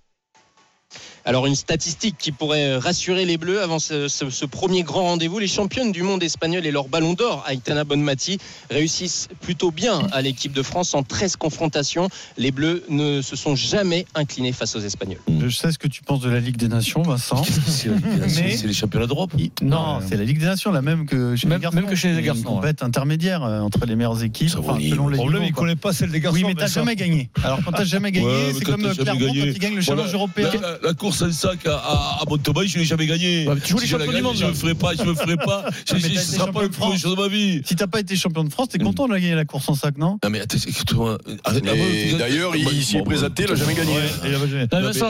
Alors 1.28 1.46
une 1.46 1.56
statistique 1.56 2.14
qui 2.18 2.30
pourrait 2.30 2.76
rassurer 2.76 3.24
les 3.24 3.36
Bleus 3.36 3.60
avant 3.60 3.80
ce, 3.80 4.06
ce- 4.06 4.30
ce 4.30 4.44
premier 4.46 4.84
grand 4.84 5.02
rendez-vous, 5.02 5.40
les 5.40 5.48
championnes 5.48 5.90
du 5.90 6.02
monde 6.04 6.22
espagnol 6.22 6.64
et 6.64 6.70
leur 6.70 6.86
ballon 6.86 7.14
d'or, 7.14 7.44
Aitana 7.50 7.82
Bonmati, 7.82 8.38
réussissent 8.70 9.26
plutôt 9.40 9.72
bien 9.72 10.06
à 10.12 10.22
l'équipe 10.22 10.52
de 10.52 10.62
France 10.62 10.94
en 10.94 11.02
13 11.02 11.34
confrontations. 11.34 12.08
Les 12.38 12.52
Bleus 12.52 12.84
ne 12.88 13.22
se 13.22 13.34
sont 13.34 13.56
jamais 13.56 14.06
inclinés 14.14 14.52
face 14.52 14.76
aux 14.76 14.80
Espagnols. 14.80 15.18
Je 15.28 15.48
sais 15.48 15.72
ce 15.72 15.78
que 15.78 15.88
tu 15.88 16.02
penses 16.02 16.20
de 16.20 16.30
la 16.30 16.38
Ligue 16.38 16.58
des 16.58 16.68
Nations, 16.68 17.02
Vincent. 17.02 17.42
C'est 17.66 17.88
la 17.88 17.96
Ligue 17.96 18.04
des 18.08 18.18
Nations, 18.20 18.42
Mais- 18.44 18.56
c'est 18.56 18.66
les 18.68 18.72
championnats 18.72 19.06
d'Europe. 19.08 19.32
Non, 19.62 19.98
c'est 20.08 20.16
la 20.16 20.22
Ligue 20.24 20.38
des 20.38 20.46
Nations, 20.46 20.70
la 20.70 20.80
même 20.82 21.06
que 21.06 21.34
chez 21.34 21.48
Même- 21.48 21.58
les 21.58 21.62
garçons. 21.64 21.76
même 21.76 21.86
que 21.86 21.96
chez 21.96 22.12
les 22.12 22.22
garçons, 22.22 22.40
Une 22.42 22.46
compète 22.46 22.82
intermédiaire 22.84 23.42
euh, 23.42 23.60
entre 23.62 23.84
les 23.84 23.96
meilleures 23.96 24.22
équipes, 24.22 24.50
Ça 24.50 24.60
enfin, 24.60 24.78
selon 24.80 25.06
Le 25.08 25.12
les 25.14 25.18
problème, 25.18 25.42
il 25.42 25.50
ne 25.50 25.54
connaît 25.56 25.74
pas 25.76 25.92
celle 25.92 26.10
des 26.12 26.20
garçons. 26.20 26.36
Oui, 26.38 26.44
mais 26.46 26.54
t'as 26.54 26.68
jamais 26.68 26.94
gagné. 26.94 27.30
Alors 27.42 27.58
quand 27.64 27.72
t'as 27.72 27.84
jamais 27.84 28.12
gagné, 28.12 28.26
Ouais, 28.26 28.52
c'est 28.56 28.64
comme 28.64 28.80
jamais 28.82 28.94
Clermont 28.94 29.20
gagné. 29.20 29.40
quand 29.40 29.46
il 29.46 29.58
gagne 29.58 29.74
le 29.74 29.80
Voilà, 29.82 30.02
challenge 30.02 30.14
européen. 30.14 30.50
La, 30.54 30.60
la- 30.60 30.78
la 30.84 30.94
course 30.94 31.15
en 31.22 31.32
sac 31.32 31.66
à, 31.66 31.76
à, 31.76 32.18
à 32.20 32.24
Montauban, 32.28 32.62
je 32.66 32.78
l'ai 32.78 32.84
jamais 32.84 33.06
gagné. 33.06 33.46
Ouais, 33.46 33.54
mais 33.54 33.60
tu 33.60 33.72
joues 33.72 33.78
les 33.78 33.86
Si 33.86 33.92
la 33.92 33.98
champions 33.98 34.16
du 34.16 34.22
monde, 34.22 34.36
Je 34.36 34.44
ne 34.46 34.52
ferai 34.52 34.74
pas, 34.74 34.94
je 34.94 35.02
ne 35.02 35.14
ferai 35.14 35.36
pas. 35.36 35.64
Je- 35.88 35.94
mais 35.94 36.00
je- 36.00 36.06
t'as 36.08 36.20
Ce 36.20 36.28
été 36.28 36.36
sera 36.36 36.52
pas 36.52 36.62
le 36.62 36.68
de 36.68 36.72
plus 36.72 36.80
beau 36.80 36.86
France. 36.88 37.00
jour 37.00 37.16
de 37.16 37.22
ma 37.22 37.28
vie. 37.28 37.62
Si 37.64 37.76
t'as 37.76 37.86
pas 37.86 38.00
été 38.00 38.16
champion 38.16 38.44
de 38.44 38.50
France, 38.50 38.68
t'es 38.68 38.78
content 38.78 39.06
de 39.08 39.14
gagner 39.14 39.34
la 39.34 39.44
course 39.44 39.68
en 39.68 39.74
sac, 39.74 39.98
non? 39.98 40.18
Non 40.22 40.30
mais. 40.30 40.42
Et 40.42 42.12
d'ailleurs, 42.14 42.56
il 42.56 42.82
s'y 42.84 42.96
est 42.98 43.02
présenté, 43.02 43.44
il 43.44 43.50
n'a 43.50 43.54
jamais 43.56 43.74
gagné. 43.74 43.94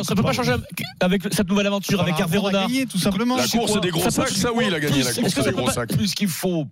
Ça 0.05 0.15
peut 0.15 0.23
pas 0.23 0.33
changer 0.33 0.55
avec 1.01 1.23
cette 1.33 1.49
nouvelle 1.49 1.67
aventure 1.67 2.01
avec 2.01 2.19
Hervé 2.19 2.39
On 2.39 2.45
a 2.45 2.47
Renard. 2.49 2.67
gagné, 2.69 2.87
tout 2.87 2.99
simplement. 2.99 3.37
La 3.37 3.47
course 3.47 3.81
des 3.81 3.91
gros 3.91 4.11
sacs, 4.11 4.29
ça 4.29 4.53
oui, 4.55 4.65
il 4.69 4.75
a 4.75 4.81
gagné 4.81 5.03
la 5.03 5.13
course 5.13 5.45
des 5.45 5.53
gros 5.53 5.71
sacs. 5.71 5.97
Puisqu'il 5.97 6.29
faut, 6.29 6.67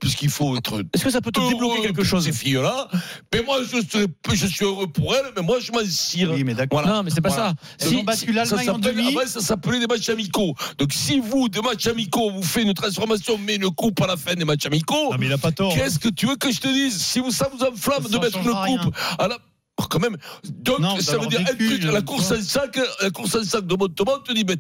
être 0.56 0.82
Est-ce 0.92 1.04
que 1.04 1.10
ça 1.10 1.20
peut 1.20 1.30
te 1.32 1.40
débloquer 1.48 1.82
quelque 1.82 2.04
chose 2.04 2.24
ces 2.24 2.32
filles-là? 2.32 2.88
Mais 3.32 3.42
moi, 3.42 3.58
je, 3.62 4.46
suis 4.46 4.64
heureux 4.64 4.86
pour 4.86 5.14
elles, 5.14 5.24
mais 5.36 5.42
moi, 5.42 5.58
je 5.60 5.72
m'en 5.72 5.84
cire. 5.84 6.32
Oui, 6.32 6.44
mais 6.44 6.54
d'accord. 6.54 6.86
Non, 6.86 7.02
mais 7.02 7.10
c'est 7.10 7.20
pas 7.20 7.30
ça. 7.30 7.54
Ont 7.94 8.02
battu 8.02 8.32
l'Allemagne 8.32 8.70
en 8.70 8.78
demi. 8.78 9.14
Avant, 9.24 9.40
ça 9.40 9.40
s'appelait 9.40 9.80
des 9.80 9.86
matchs 9.86 10.08
amicaux. 10.08 10.54
Donc, 10.78 10.92
si 10.92 11.20
vous, 11.20 11.48
des 11.48 11.60
matchs 11.60 11.86
amicaux, 11.86 12.30
vous 12.30 12.42
faites 12.42 12.64
une 12.64 12.74
transformation, 12.74 13.38
mais 13.38 13.56
une 13.56 13.70
coupe 13.70 14.00
à 14.02 14.06
la 14.06 14.16
fin 14.16 14.34
des 14.34 14.44
matchs 14.44 14.66
amicaux, 14.66 15.10
pas 15.40 15.52
tort. 15.52 15.74
qu'est-ce 15.74 15.98
que 15.98 16.08
tu 16.08 16.26
veux 16.26 16.36
que 16.36 16.50
je 16.50 16.60
te 16.60 16.68
dise? 16.68 17.00
Si 17.00 17.18
vous, 17.20 17.30
ça 17.30 17.48
vous 17.52 17.62
enflamme 17.64 18.02
Ça 18.04 18.08
de 18.08 18.18
mettre 18.18 18.38
une 18.38 18.50
rien. 18.50 18.78
coupe 18.78 18.94
à 19.18 19.28
la. 19.28 19.38
Oh, 19.76 19.82
quand 19.90 19.98
même. 19.98 20.16
Donc, 20.62 20.78
Non, 20.78 21.00
ça 21.00 21.18
veut 21.18 21.26
dire 21.26 21.40
un 21.40 21.44
truc, 21.46 21.82
la 21.82 21.94
euh, 21.94 22.00
course 22.02 22.30
en 22.30 22.40
sac, 22.40 22.78
la 23.02 23.10
course 23.10 23.34
en 23.34 23.42
sac 23.42 23.66
de 23.66 23.74
Montauban 23.74 24.20
te 24.24 24.32
dit, 24.32 24.44
mais 24.46 24.54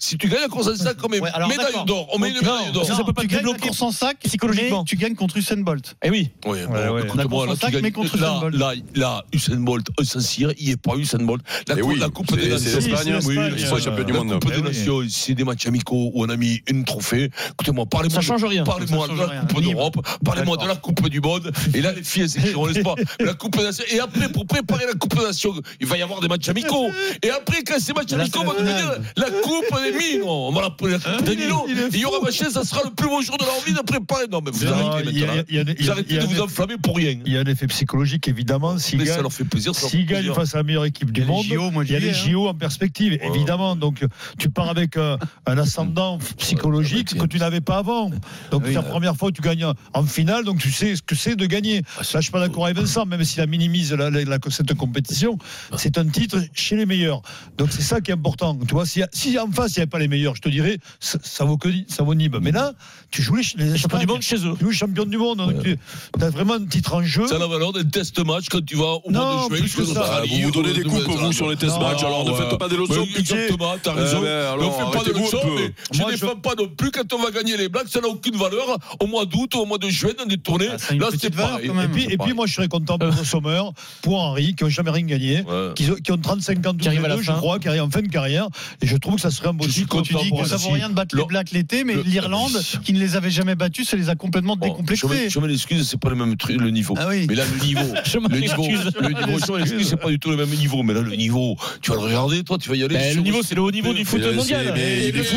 si 0.00 0.18
tu 0.18 0.26
gagnes 0.28 0.40
la 0.40 0.48
course 0.48 0.66
en 0.66 0.74
sac, 0.74 0.96
on 1.04 1.08
met 1.08 1.20
Ouais, 1.20 1.30
alors 1.32 1.48
médaille 1.48 1.84
d'or. 1.86 2.08
On 2.12 2.18
met 2.18 2.30
une 2.30 2.34
médaille 2.34 2.72
d'or. 2.72 2.84
ça 2.84 2.96
peut 3.04 3.12
pas 3.12 3.22
tu 3.22 3.28
te 3.28 3.34
gagnes 3.34 3.46
la 3.52 3.58
course 3.58 3.80
en 3.82 3.92
sac, 3.92 4.16
psychologiquement. 4.24 4.78
mais 4.80 4.84
tu 4.84 4.96
gagnes 4.96 5.14
contre 5.14 5.36
Usain 5.36 5.58
Bolt. 5.58 5.94
Eh 6.02 6.10
oui. 6.10 6.30
Oui, 6.44 6.58
bon, 6.66 6.72
Ouais, 6.72 6.88
ouais. 6.88 7.02
écoute-moi, 7.04 7.16
La 7.16 7.24
course 7.28 7.46
là, 7.46 7.52
en 7.52 7.54
tu 7.54 7.60
sac, 7.60 7.70
gagnes- 7.82 7.92
contre 7.92 8.16
là, 8.18 8.30
Usain 8.32 8.40
Bolt. 8.40 8.54
là, 8.56 8.72
là, 8.96 9.24
Usain 9.32 9.56
Bolt, 9.60 9.86
s'en 10.02 10.20
cire, 10.20 10.52
il 10.58 10.64
n'y 10.66 10.70
est 10.72 10.76
pas 10.76 10.96
Usain 10.96 11.18
Bolt. 11.18 11.42
La, 11.68 11.76
Eh 11.76 11.80
cou- 11.80 11.88
oui, 11.90 11.98
la 12.00 12.08
Coupe 12.08 12.26
c'est- 12.30 12.36
des 12.36 12.42
c'est 12.42 12.50
Nations. 12.50 12.78
l'Espagne, 12.96 13.18
oui, 13.26 13.34
la 13.36 13.48
ils 13.50 13.54
Coupe- 13.54 13.64
sont 13.66 13.78
champions 13.78 14.04
du 14.04 14.12
la 14.12 14.18
monde. 14.24 14.32
Coupe 14.42 14.44
Eh 14.46 14.56
des 14.56 14.68
oui. 14.68 14.76
Nations, 14.76 15.02
c'est 15.08 15.34
des 15.34 15.44
matchs 15.44 15.66
amicaux 15.68 16.10
où 16.12 16.24
on 16.24 16.28
a 16.30 16.36
mis 16.36 16.62
une 16.66 16.84
trophée. 16.84 17.30
Écoutez-moi, 17.52 17.86
parlez-moi. 17.86 18.20
Ça 18.20 18.26
change 18.26 18.44
rien. 18.44 18.64
Parlez-moi 18.64 19.06
de 19.06 19.14
la. 19.14 19.26
Coupe 19.42 19.62
d'Europe, 19.62 19.96
parlez-moi 20.24 20.56
de 20.56 20.66
la 20.66 20.74
Coupe 20.74 21.08
du 21.08 21.20
Monde. 21.20 21.52
Et 21.74 21.80
là, 21.80 21.92
les 21.92 22.02
filles, 22.02 22.26
l'espoir. 22.26 22.96
La 23.20 23.34
Coupe 23.34 23.56
des 23.56 23.62
Nations. 23.62 23.84
Et 23.92 24.00
après, 24.00 24.28
pour 24.32 24.46
préparer 24.48 24.86
la 24.86 24.94
Coupe 24.94 25.16
des 25.16 25.24
Nations, 25.24 25.54
il 25.80 25.86
va 25.86 25.96
y 25.98 26.02
avoir 26.02 26.20
des 26.20 26.28
matchs 26.28 26.48
amicaux. 26.48 26.88
Et 27.22 27.30
après, 27.30 27.62
quand 27.62 27.78
ces 27.78 27.92
matchs 27.92 28.12
amicaux 28.12 28.42
vont 28.44 28.52
la 28.54 28.60
devenir 28.62 28.92
la 29.16 29.30
Coupe 29.30 29.64
des 29.84 29.92
Mines, 29.92 30.22
on 30.24 30.52
va 30.52 30.62
l'appeler 30.62 30.92
la 30.92 30.98
Coupe 30.98 31.24
des 31.24 31.36
Nilo. 31.36 31.66
Il 31.92 31.98
y 32.00 32.04
aura 32.04 32.20
machin, 32.20 32.50
ça 32.50 32.64
sera 32.64 32.82
le 32.84 32.90
plus 32.90 33.08
beau 33.08 33.22
jour 33.22 33.36
de 33.38 33.44
leur 33.44 33.60
vie 33.64 33.72
de 33.72 33.80
préparer. 33.80 34.26
Non, 34.30 34.40
mais 34.44 34.50
vous 34.50 34.66
arrêtez 34.66 35.12
maintenant. 35.12 35.42
Vous 35.78 35.90
arrêtez 35.90 36.18
a- 36.18 36.22
de 36.22 36.26
vous 36.26 36.40
enflammer 36.40 36.76
pour 36.82 36.96
rien. 36.96 37.18
Il 37.24 37.32
y 37.32 37.36
a 37.36 37.40
un 37.40 37.44
effet 37.44 37.66
psychologique, 37.66 38.26
évidemment. 38.28 38.74
Mais 38.74 38.78
ça 38.80 38.96
gagne, 38.96 39.22
leur 39.22 39.32
fait 39.32 39.44
plaisir. 39.44 39.74
ça 39.74 39.82
leur 39.82 39.90
s'il 39.90 40.00
fait 40.00 40.06
gagne 40.06 40.18
plaisir. 40.24 40.34
face 40.34 40.54
à 40.54 40.58
la 40.58 40.62
meilleure 40.64 40.84
équipe 40.86 41.12
du 41.12 41.24
monde, 41.24 41.44
JO 41.44 41.70
de 41.70 41.84
il 41.84 41.92
y 41.92 41.96
a 41.96 41.98
les 41.98 42.12
juillet, 42.12 42.34
hein. 42.34 42.42
JO 42.42 42.48
en 42.48 42.54
perspective, 42.54 43.18
évidemment. 43.22 43.76
Donc, 43.76 44.04
tu 44.38 44.48
pars 44.50 44.68
avec 44.70 44.96
euh, 44.96 45.16
un 45.46 45.58
ascendant 45.58 46.18
psychologique 46.38 47.16
que 47.18 47.26
tu 47.26 47.38
n'avais 47.38 47.60
pas 47.60 47.78
avant. 47.78 48.10
Donc, 48.50 48.62
c'est 48.66 48.72
la 48.72 48.82
première 48.82 49.16
fois 49.16 49.30
que 49.30 49.36
tu 49.36 49.42
gagnes 49.42 49.66
en 49.92 50.02
finale, 50.04 50.44
donc 50.44 50.58
tu 50.58 50.70
sais 50.70 50.96
ce 50.96 51.02
que 51.02 51.14
c'est 51.14 51.36
de 51.36 51.46
gagner. 51.46 51.82
Là, 51.98 52.02
je 52.02 52.20
suis 52.20 52.30
pas 52.30 52.40
d'accord 52.40 52.64
avec 52.64 52.76
Vincent, 52.78 53.06
même 53.06 53.22
s'il 53.24 53.40
a 53.40 53.46
minimise 53.46 53.92
la, 53.92 54.37
la- 54.44 54.50
cette 54.50 54.74
compétition, 54.74 55.38
c'est 55.76 55.98
un 55.98 56.06
titre 56.08 56.38
chez 56.54 56.76
les 56.76 56.86
meilleurs. 56.86 57.22
Donc 57.56 57.68
c'est 57.70 57.82
ça 57.82 58.00
qui 58.00 58.10
est 58.10 58.14
important. 58.14 58.56
Tu 58.66 58.74
vois, 58.74 58.86
si, 58.86 59.02
si 59.12 59.38
en 59.38 59.50
face 59.50 59.72
il 59.76 59.80
n'y 59.80 59.82
avait 59.82 59.90
pas 59.90 59.98
les 59.98 60.08
meilleurs, 60.08 60.36
je 60.36 60.42
te 60.42 60.48
dirais, 60.48 60.78
ça, 61.00 61.18
ça 61.22 61.44
vaut 61.44 61.56
que 61.56 61.68
ça 61.88 62.02
vaut 62.02 62.14
Nîmes. 62.14 62.38
Mais 62.42 62.52
là, 62.52 62.72
tu 63.10 63.22
joues 63.22 63.36
les, 63.36 63.44
les 63.56 63.78
champions 63.78 63.98
du 63.98 64.06
monde 64.06 64.22
chez 64.22 64.36
eux. 64.36 64.54
Tu 64.58 64.64
joues 64.64 64.70
les 64.70 64.76
champions 64.76 65.04
du 65.06 65.16
monde. 65.16 65.38
Donc 65.38 65.62
tu 65.62 65.76
as 66.20 66.30
vraiment 66.30 66.54
un 66.54 66.64
titre 66.66 66.94
en 66.94 67.02
jeu. 67.02 67.26
Ça 67.26 67.36
a 67.36 67.38
la 67.38 67.46
valeur 67.46 67.72
d'un 67.72 67.84
test 67.84 68.18
match 68.24 68.46
quand 68.50 68.64
tu 68.64 68.76
vas 68.76 68.94
au 69.04 69.10
mois 69.10 69.20
Non, 69.20 69.48
de 69.48 69.56
ça. 69.66 69.82
Australie, 69.82 70.42
Vous 70.42 70.48
vous 70.48 70.50
donnez 70.62 70.72
des 70.74 70.84
de 70.84 70.88
coupes, 70.88 71.02
vous, 71.06 71.32
sur 71.32 71.48
les 71.50 71.56
test 71.56 71.72
Non, 71.76 71.88
matchs, 71.88 72.02
alors 72.04 72.24
ne 72.28 72.32
faites 72.34 72.58
pas 72.58 72.68
des 72.68 72.76
leçons. 72.76 73.06
Exactement, 73.16 73.74
t'as 73.82 73.92
raison. 73.92 74.20
ben, 74.20 74.56
ne 74.56 74.62
fais 74.62 74.68
pas 74.68 75.04
de 75.04 75.10
arrêtez-vous 75.12 75.18
un 75.18 75.22
leçons, 75.24 75.50
mais 75.56 75.72
je 75.92 75.98
Moi, 76.00 76.10
ne 76.12 76.16
je- 76.16 76.20
défends 76.24 76.36
pas 76.36 76.54
non 76.58 76.68
plus 76.68 76.90
quand 76.90 77.12
on 77.12 77.18
va 77.22 77.30
gagner 77.30 77.56
les 77.56 77.68
Blacks, 77.68 77.88
ça 77.88 78.00
n'a 78.00 78.08
aucune 78.08 78.36
valeur 78.36 78.78
au 79.00 79.06
mois 79.06 79.24
d'août 79.26 79.54
ou 79.54 79.58
au 79.58 79.66
mois 79.66 79.78
de 79.78 79.88
juin 79.88 80.10
dans 80.18 80.26
des 80.26 80.36
tournées. 80.38 80.68
Ah, 80.70 80.94
Là, 80.94 81.08
c'est 81.18 81.34
même. 81.34 81.92
Et 81.98 82.16
puis, 82.18 82.32
moi, 82.34 82.46
je 82.46 82.54
serais 82.54 82.68
content 82.68 82.98
pour 82.98 83.12
Sommer, 83.24 83.62
pour 84.02 84.27
Qui 84.36 84.64
n'ont 84.64 84.70
jamais 84.70 84.90
rien 84.90 85.04
gagné, 85.06 85.42
Ouais. 85.42 85.70
qui, 85.74 85.90
ont- 85.90 85.94
qui 85.96 86.12
ont 86.12 86.16
35 86.18 86.66
ans 86.66 86.74
Qui 86.74 86.88
arrivent 86.88 87.04
à 87.04 87.08
la 87.08 87.16
je 87.16 87.22
fin. 87.22 87.34
crois, 87.34 87.58
qui 87.58 87.68
arrivent 87.68 87.82
en 87.82 87.90
fin 87.90 88.02
de 88.02 88.08
carrière. 88.08 88.46
Et 88.82 88.86
je 88.86 88.96
trouve 88.96 89.16
que 89.16 89.20
ça 89.20 89.30
serait 89.30 89.48
un 89.48 89.52
beau 89.54 89.66
titre. 89.66 89.80
Tu 90.02 90.12
content 90.14 90.22
dis 90.22 90.30
que 90.30 90.48
ça 90.48 90.56
vaut 90.56 90.70
rien 90.70 90.88
de 90.88 90.94
battre 90.94 91.14
les 91.16 91.22
Le- 91.22 91.26
Blacks 91.26 91.50
l'été, 91.52 91.84
mais 91.84 91.94
le- 91.94 92.02
l'Irlande, 92.02 92.50
qui 92.84 92.92
ne 92.92 92.98
les 93.00 93.16
avait 93.16 93.30
jamais 93.30 93.54
battus, 93.54 93.88
ça 93.88 93.96
les 93.96 94.08
a 94.08 94.14
complètement 94.14 94.56
décomplexés. 94.56 95.28
je 95.30 95.38
m'excuse, 95.38 95.88
c'est 95.88 96.00
pas 96.00 96.10
le 96.10 96.16
même 96.16 96.36
truc, 96.36 96.60
le 96.60 96.70
niveau. 96.70 96.94
Ah 96.98 97.06
oui. 97.08 97.26
Mais 97.28 97.34
là, 97.34 97.44
le 97.58 97.64
niveau, 97.66 97.80
Je 98.04 98.18
m'en 98.18 98.28
le 98.28 98.38
niveau, 98.38 98.64
excuse. 98.64 98.92
le 99.00 99.08
niveau, 99.08 99.38
je 99.46 99.52
m'excuse, 99.52 99.88
c'est 99.88 99.96
pas 99.96 100.08
du 100.10 100.18
tout 100.18 100.30
le 100.30 100.36
même 100.36 100.48
niveau. 100.50 100.82
Mais 100.82 100.94
là, 100.94 101.00
le 101.02 101.14
niveau, 101.16 101.56
tu 101.82 101.90
vas 101.90 101.96
le 101.96 102.02
regarder, 102.02 102.42
toi, 102.44 102.58
tu 102.58 102.68
vas 102.68 102.76
y 102.76 102.82
aller. 102.84 102.94
Ben, 102.94 103.12
sur- 103.12 103.16
le 103.16 103.22
niveau, 103.22 103.40
c'est 103.42 103.54
le 103.54 103.62
haut 103.62 103.70
niveau 103.70 103.92
du 103.92 104.04
foot 104.04 104.20
mondial. 104.34 104.66
c'est- 104.66 104.72
mais 104.74 104.98
il 104.98 105.04
est 105.08 105.12
Le 105.12 105.22
fou. 105.22 105.36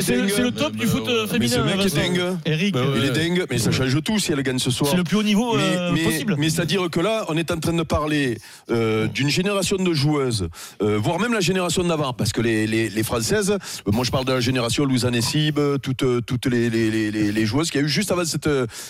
C'est 0.00 0.54
top 0.54 0.76
du 0.76 0.86
foot 0.86 1.04
euh, 1.08 1.22
Mais 1.26 1.32
féminin. 1.48 1.56
ce 1.56 1.60
mec 1.60 1.86
est 1.86 1.94
dingue. 1.94 2.22
Eric. 2.44 2.76
Il 2.96 3.04
est 3.04 3.10
dingue, 3.10 3.44
mais 3.50 3.58
ça 3.58 3.70
change 3.70 3.96
tout 4.02 4.18
si 4.18 4.32
elle 4.32 4.42
gagne 4.42 4.58
ce 4.58 4.70
soir. 4.70 4.90
C'est 4.90 4.96
le 4.96 5.04
plus 5.04 5.16
haut 5.16 5.22
niveau 5.22 5.56
euh, 5.56 5.92
mais- 5.92 6.02
possible. 6.04 6.36
mais 6.38 6.50
c'est-à-dire 6.50 6.88
que 6.90 7.00
là, 7.00 7.24
on 7.28 7.36
est 7.36 7.50
en 7.50 7.58
train 7.58 7.72
de 7.76 7.82
parler 7.82 8.38
euh, 8.70 9.06
d'une 9.06 9.28
génération 9.28 9.76
de 9.76 9.92
joueuses, 9.92 10.48
euh, 10.82 10.98
voire 11.00 11.18
même 11.20 11.32
la 11.32 11.40
génération 11.40 11.84
d'avant, 11.84 12.12
parce 12.12 12.32
que 12.32 12.40
les, 12.40 12.66
les, 12.66 12.88
les 12.88 13.02
Françaises, 13.02 13.50
euh, 13.52 13.90
moi 13.92 14.04
je 14.04 14.10
parle 14.10 14.24
de 14.24 14.32
la 14.32 14.40
génération 14.40 14.84
Louisa 14.84 15.10
Nessib, 15.10 15.58
euh, 15.58 15.78
toutes, 15.78 16.04
toutes 16.26 16.46
les, 16.46 16.70
les, 16.70 16.90
les, 16.90 17.10
les- 17.10 17.32
les 17.32 17.46
joueuses 17.46 17.70
qu'il 17.70 17.80
y 17.80 17.84
a 17.84 17.86
eu 17.86 17.90
juste 17.90 18.10
avant 18.12 18.24
cette 18.24 18.48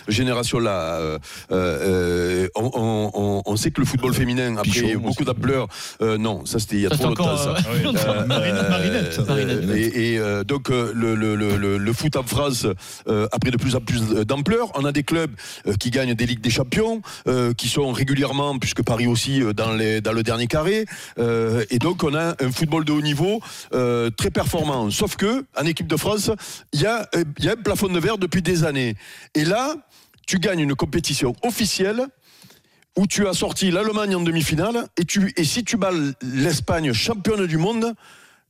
génération-là. 0.09 0.71
Euh, 1.01 1.19
euh, 1.53 2.49
on, 2.55 2.71
on- 2.75 3.11
on- 3.15 3.43
on 3.45 3.57
sait 3.57 3.71
que 3.71 3.81
le 3.81 3.87
football 3.87 4.15
féminin, 4.15 4.57
après 4.57 4.71
Pichot, 4.71 5.01
beaucoup 5.01 5.25
d'ampleur, 5.25 5.69
euh, 6.03 6.19
non, 6.19 6.45
ça 6.47 6.59
c'était 6.59 6.77
il 6.77 6.83
y 6.83 6.87
a 6.87 6.91
Ça, 6.91 6.97
trop 6.99 7.09
longtemps. 7.09 7.37
ça. 7.37 7.57
Marinette. 8.27 9.19
Marinette. 9.27 9.71
et, 9.77 10.13
et, 10.15 10.19
euh, 10.19 10.45
donc 10.45 10.71
euh, 10.71 10.93
le, 10.95 11.15
le, 11.15 11.35
le, 11.35 11.57
le- 11.57 11.79
le 11.79 11.93
foot 11.93 12.17
en 12.17 12.23
France 12.23 12.67
euh, 13.09 13.27
a 13.33 13.39
pris 13.39 13.51
de 13.51 13.57
plus 13.57 13.75
en 13.77 13.81
plus 13.81 14.01
d'ampleur. 14.25 14.71
On 14.75 14.85
a 14.85 14.93
des 14.93 15.03
clubs 15.03 15.31
euh, 15.67 15.75
qui 15.75 15.91
gagnent 15.91 16.15
des 16.15 16.27
ligues 16.27 16.41
des 16.41 16.51
champions, 16.51 17.03
euh, 17.29 17.53
qui 17.53 17.69
sont 17.69 17.93
régulièrement, 17.93 18.59
puisque 18.59 18.76
Paris 18.83 19.07
aussi 19.07 19.43
euh, 19.43 19.53
dans, 19.53 19.73
le 19.73 20.23
dernier 20.23 20.47
carré. 20.47 20.87
Euh, 21.19 21.65
et 21.71 21.79
donc 21.79 22.03
on 22.03 22.15
a 22.15 22.37
un 22.43 22.53
football 22.53 22.85
de 22.85 22.93
haut 22.93 23.03
niveau 23.03 23.41
euh, 23.75 24.11
très 24.11 24.31
performant. 24.31 24.91
Sauf 24.91 25.17
que 25.17 25.45
en 25.57 25.67
équipe 25.67 25.87
de 25.87 25.97
France, 25.97 26.31
il 26.73 26.81
y, 26.81 26.87
a, 26.87 27.09
un 27.13 27.57
plafond 27.57 27.89
de 27.89 27.99
verre 27.99 28.19
depuis 28.19 28.43
des 28.43 28.65
années. 28.65 28.95
Et 29.35 29.45
là, 29.45 29.75
tu 30.27 30.39
gagnes 30.39 30.61
une 30.61 30.75
compétition 30.75 31.35
officielle 31.43 32.07
où 32.97 33.07
tu 33.07 33.27
as 33.29 33.35
sorti 33.35 33.71
l'Allemagne 33.71 34.17
en 34.17 34.21
demi-finale 34.21 34.87
et, 34.97 35.05
et 35.37 35.45
si 35.45 35.65
tu 35.65 35.77
bats 35.77 35.93
l'Espagne 36.23 36.93
championne 36.93 37.47
du 37.47 37.59
monde, 37.59 37.95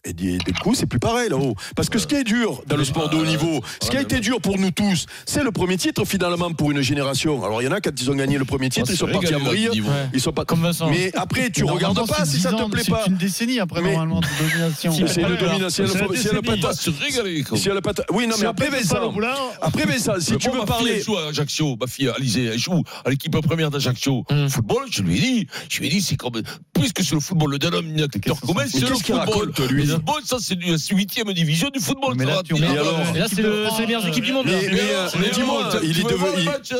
et 0.07 0.13
du 0.13 0.39
coup, 0.63 0.75
c'est 0.75 0.87
plus 0.87 0.99
pareil 0.99 1.29
là-haut. 1.29 1.55
Parce 1.75 1.89
que 1.89 1.99
ce 1.99 2.07
qui 2.07 2.15
est 2.15 2.25
dur 2.25 2.63
dans 2.67 2.77
le 2.77 2.85
sport 2.85 3.09
de 3.09 3.17
haut 3.17 3.27
niveau, 3.27 3.61
ce 3.83 3.91
qui 3.91 3.97
a 3.97 4.01
été 4.01 4.21
dur 4.21 4.41
pour 4.41 4.59
nous 4.59 4.71
tous, 4.71 5.07
c'est 5.25 5.43
le 5.43 5.51
premier 5.51 5.77
titre 5.77 6.05
finalement 6.05 6.53
pour 6.53 6.71
une 6.71 6.81
génération. 6.81 7.45
Alors 7.45 7.63
il 7.63 7.67
y 7.67 7.69
en 7.69 7.73
a 7.73 7.81
quand 7.81 7.91
ils 8.01 8.11
ont 8.11 8.15
gagné 8.15 8.39
le 8.39 8.45
premier 8.45 8.69
titre, 8.69 8.91
ils 8.91 8.97
sont 8.97 9.07
partis 9.07 9.35
à 9.35 9.39
niveau. 9.39 9.91
Ils 10.13 10.21
sont 10.21 10.33
pas. 10.33 10.45
Comme 10.45 10.63
Vincent. 10.63 10.89
Mais 10.91 11.11
après, 11.17 11.51
tu 11.51 11.65
regardes 11.65 12.07
pas 12.07 12.25
si 12.25 12.41
ça 12.41 12.53
10 12.53 12.57
te 12.57 12.71
plaît 12.71 12.83
pas. 12.89 13.03
C'est 13.05 13.11
une 13.11 13.17
décennie 13.17 13.59
après, 13.59 13.83
Mais- 13.83 13.93
normalement, 13.93 14.21
de 14.21 14.27
domination. 14.39 14.93
Si, 14.93 15.09
C'est 15.09 15.23
une 15.23 15.37
domination. 15.37 15.85
C'est 15.87 16.01
la 16.01 16.17
Si 16.17 16.29
elle 16.29 16.39
a 16.39 16.57
pas 16.57 16.73
se 16.75 16.91
régaler. 16.91 17.45
si 17.57 17.69
elle 17.69 17.77
a 17.77 17.83
pas 17.83 17.93
Oui, 18.13 18.27
non, 18.27 18.37
mais 18.39 18.47
après 18.47 18.71
Vincent. 18.71 19.13
Après 19.61 19.85
Vincent, 19.85 20.15
si 20.21 20.33
Mais 20.33 20.39
tu 20.39 20.51
veux 20.51 20.65
parler. 20.65 21.01
Joue 21.01 21.17
à 21.17 21.29
Ajaccio, 21.29 21.77
ma 21.81 21.87
fille 21.87 22.09
Alizé, 22.09 22.45
elle 22.47 22.59
joue 22.59 22.83
à 23.05 23.11
l'équipe 23.11 23.37
première 23.41 23.71
d'Ajaccio. 23.71 24.25
Mm. 24.31 24.49
Football, 24.49 24.87
je 24.91 25.03
lui 25.03 25.19
ai 25.19 25.21
dit, 25.21 25.49
je 25.69 25.81
lui 25.81 25.87
ai 25.87 25.91
dit, 25.91 26.01
c'est 26.01 26.17
comme, 26.17 26.41
puisque 26.73 27.03
c'est 27.03 27.15
le 27.15 27.21
football, 27.21 27.53
le 27.53 27.59
Danone, 27.59 27.93
c'est 27.97 28.01
le 28.03 28.07
qu'est-ce 28.09 29.03
qu'il 29.03 29.15
football. 29.15 29.53
Football, 29.97 30.23
ça, 30.25 30.37
c'est 30.41 30.55
du- 30.57 30.79
c'est 30.79 30.95
huitième 30.95 31.33
division 31.33 31.69
du 31.71 31.81
football. 31.81 32.15
Mais 32.17 32.25
là, 32.25 32.43
c'est 32.47 33.43
le- 33.43 33.67
c'est 33.75 33.81
les 33.83 33.87
meilleures 33.87 34.07
équipes 34.07 34.25
du 34.25 34.33
monde. 34.33 34.47
Mais- 34.47 34.69
euh, 34.71 35.09
dis-moi, 35.33 35.69
il 35.83 35.99
est 36.01 36.03
devenu- 36.03 36.37
le 36.39 36.45
match 36.45 36.73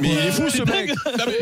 Mais 0.00 0.08
il 0.12 0.18
est 0.18 0.30
fou 0.30 0.44
ce 0.48 0.62
mec. 0.62 0.90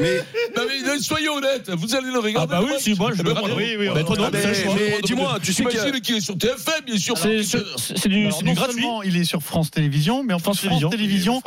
Mais- 0.01 0.23
Mais 0.23 0.23
non, 0.57 0.63
mais 0.67 0.99
soyez 1.01 1.29
honnête, 1.29 1.71
vous 1.77 1.95
allez 1.95 2.11
le 2.11 2.19
regarder. 2.19 2.55
Ah 2.57 2.61
bah 2.61 2.67
oui, 2.67 2.73
si, 2.79 2.95
moi, 2.95 3.11
je 3.15 3.21
Eh 3.21 3.23
le 3.23 3.35
ben, 3.35 3.41
regarde. 3.41 3.59
Oui, 3.59 3.77
oui, 3.79 3.87
vois. 3.87 3.95
mais 3.95 5.01
dis-moi, 5.03 5.39
tu 5.43 5.53
sais 5.53 5.65
qu'il 6.01 6.17
est 6.17 6.21
sur 6.21 6.37
TFM, 6.39 6.85
bien 6.87 6.99
sûr. 6.99 7.17
C'est 7.19 8.09
du, 8.09 8.29
gratuit. 8.29 8.75
seulement 8.83 9.03
il 9.03 9.17
est 9.17 9.25
sur 9.25 9.43
France 9.43 9.71
Télévisions, 9.71 10.23
mais 10.25 10.35
en 10.35 10.39
France, 10.39 10.65
Télévisions, 10.91 11.43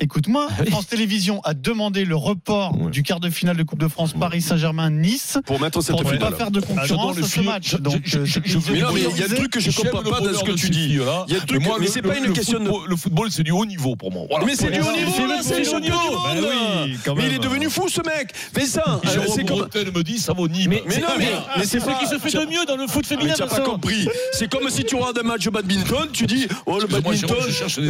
écoute-moi, 0.00 0.48
France 0.70 0.86
Télévisions 0.86 1.40
a 1.44 1.54
demandé 1.54 2.04
le 2.04 2.16
report 2.16 2.76
du 2.90 3.02
quart 3.02 3.20
de 3.20 3.30
finale 3.30 3.56
de 3.56 3.62
Coupe 3.62 3.78
de 3.80 3.88
France 3.88 4.12
Paris 4.18 4.42
Saint-Germain-Nice 4.42 5.38
pour 5.46 5.60
mettre 5.60 5.80
cette 5.82 5.96
pour 5.96 6.10
ne 6.12 6.16
pas 6.18 6.32
faire 6.32 6.50
de 6.50 6.60
concurrence 6.60 7.17
Match. 7.42 7.70
Je- 7.72 7.76
Donc, 7.78 8.00
je- 8.04 8.18
euh, 8.18 8.24
je- 8.24 8.40
je- 8.44 8.58
Mais 8.72 8.80
non, 8.80 8.92
mais 8.92 9.00
il 9.10 9.18
y 9.18 9.22
a 9.22 9.26
un 9.26 9.34
truc 9.36 9.50
que 9.50 9.60
je 9.60 9.70
comprends 9.70 10.02
pas 10.02 10.20
dans 10.20 10.38
ce 10.38 10.44
que 10.44 10.52
tu 10.52 10.70
dis. 10.70 10.88
filles-là. 10.88 11.24
Il 11.28 11.34
y 11.34 11.38
a 11.38 11.42
un 11.42 11.46
truc, 11.46 11.62
moi, 11.62 11.76
mais 11.80 11.86
c'est 11.86 12.02
pas 12.02 12.16
une 12.16 12.32
question 12.32 12.58
de. 12.60 12.64
football- 12.64 12.88
Le 12.88 12.96
football, 12.96 13.28
c'est 13.30 13.42
du 13.42 13.50
haut 13.50 13.66
niveau 13.66 13.96
pour 13.96 14.10
moi. 14.12 14.24
Mais 14.46 14.54
c'est 14.54 14.70
du 14.70 14.80
haut 14.80 14.92
niveau, 14.96 15.12
c'est 15.42 15.58
le- 15.58 15.64
champion 15.64 15.80
du 15.80 15.90
niveau. 15.90 16.18
Ben 16.24 16.88
quand 17.04 17.14
Mais 17.14 17.26
il 17.26 17.34
est 17.34 17.38
devenu 17.38 17.68
fou 17.70 17.88
ce 17.88 18.00
mec. 18.02 18.32
Vincent, 18.54 18.80
euh, 19.04 19.26
c'est 19.34 19.44
comme. 19.44 19.68
Me 19.94 20.02
dit, 20.02 20.18
ça 20.18 20.32
vaut 20.32 20.48
Nîmes. 20.48 20.70
Mais- 20.70 20.82
Mais 20.86 20.98
non, 20.98 21.08
mais, 21.18 21.28
mais 21.56 21.64
c'est 21.64 21.80
ce 21.80 21.86
qui 21.98 22.06
se 22.06 22.18
fait 22.18 22.30
de 22.38 22.46
mieux 22.50 22.64
dans 22.66 22.76
le 22.76 22.86
foot 22.86 23.04
Mais 23.10 23.16
féminin, 23.16 23.34
tu 23.34 23.42
n'as 23.42 23.48
pas 23.48 23.60
compris. 23.60 24.08
C'est 24.32 24.48
comme 24.50 24.68
si 24.70 24.84
tu 24.84 24.94
regardes 24.96 25.18
un 25.18 25.22
match 25.22 25.44
de 25.44 25.50
badminton, 25.50 26.08
tu 26.12 26.26
dis 26.26 26.46
oh 26.66 26.78
le 26.78 26.86
badminton, 26.86 27.36
je 27.48 27.80
des 27.80 27.88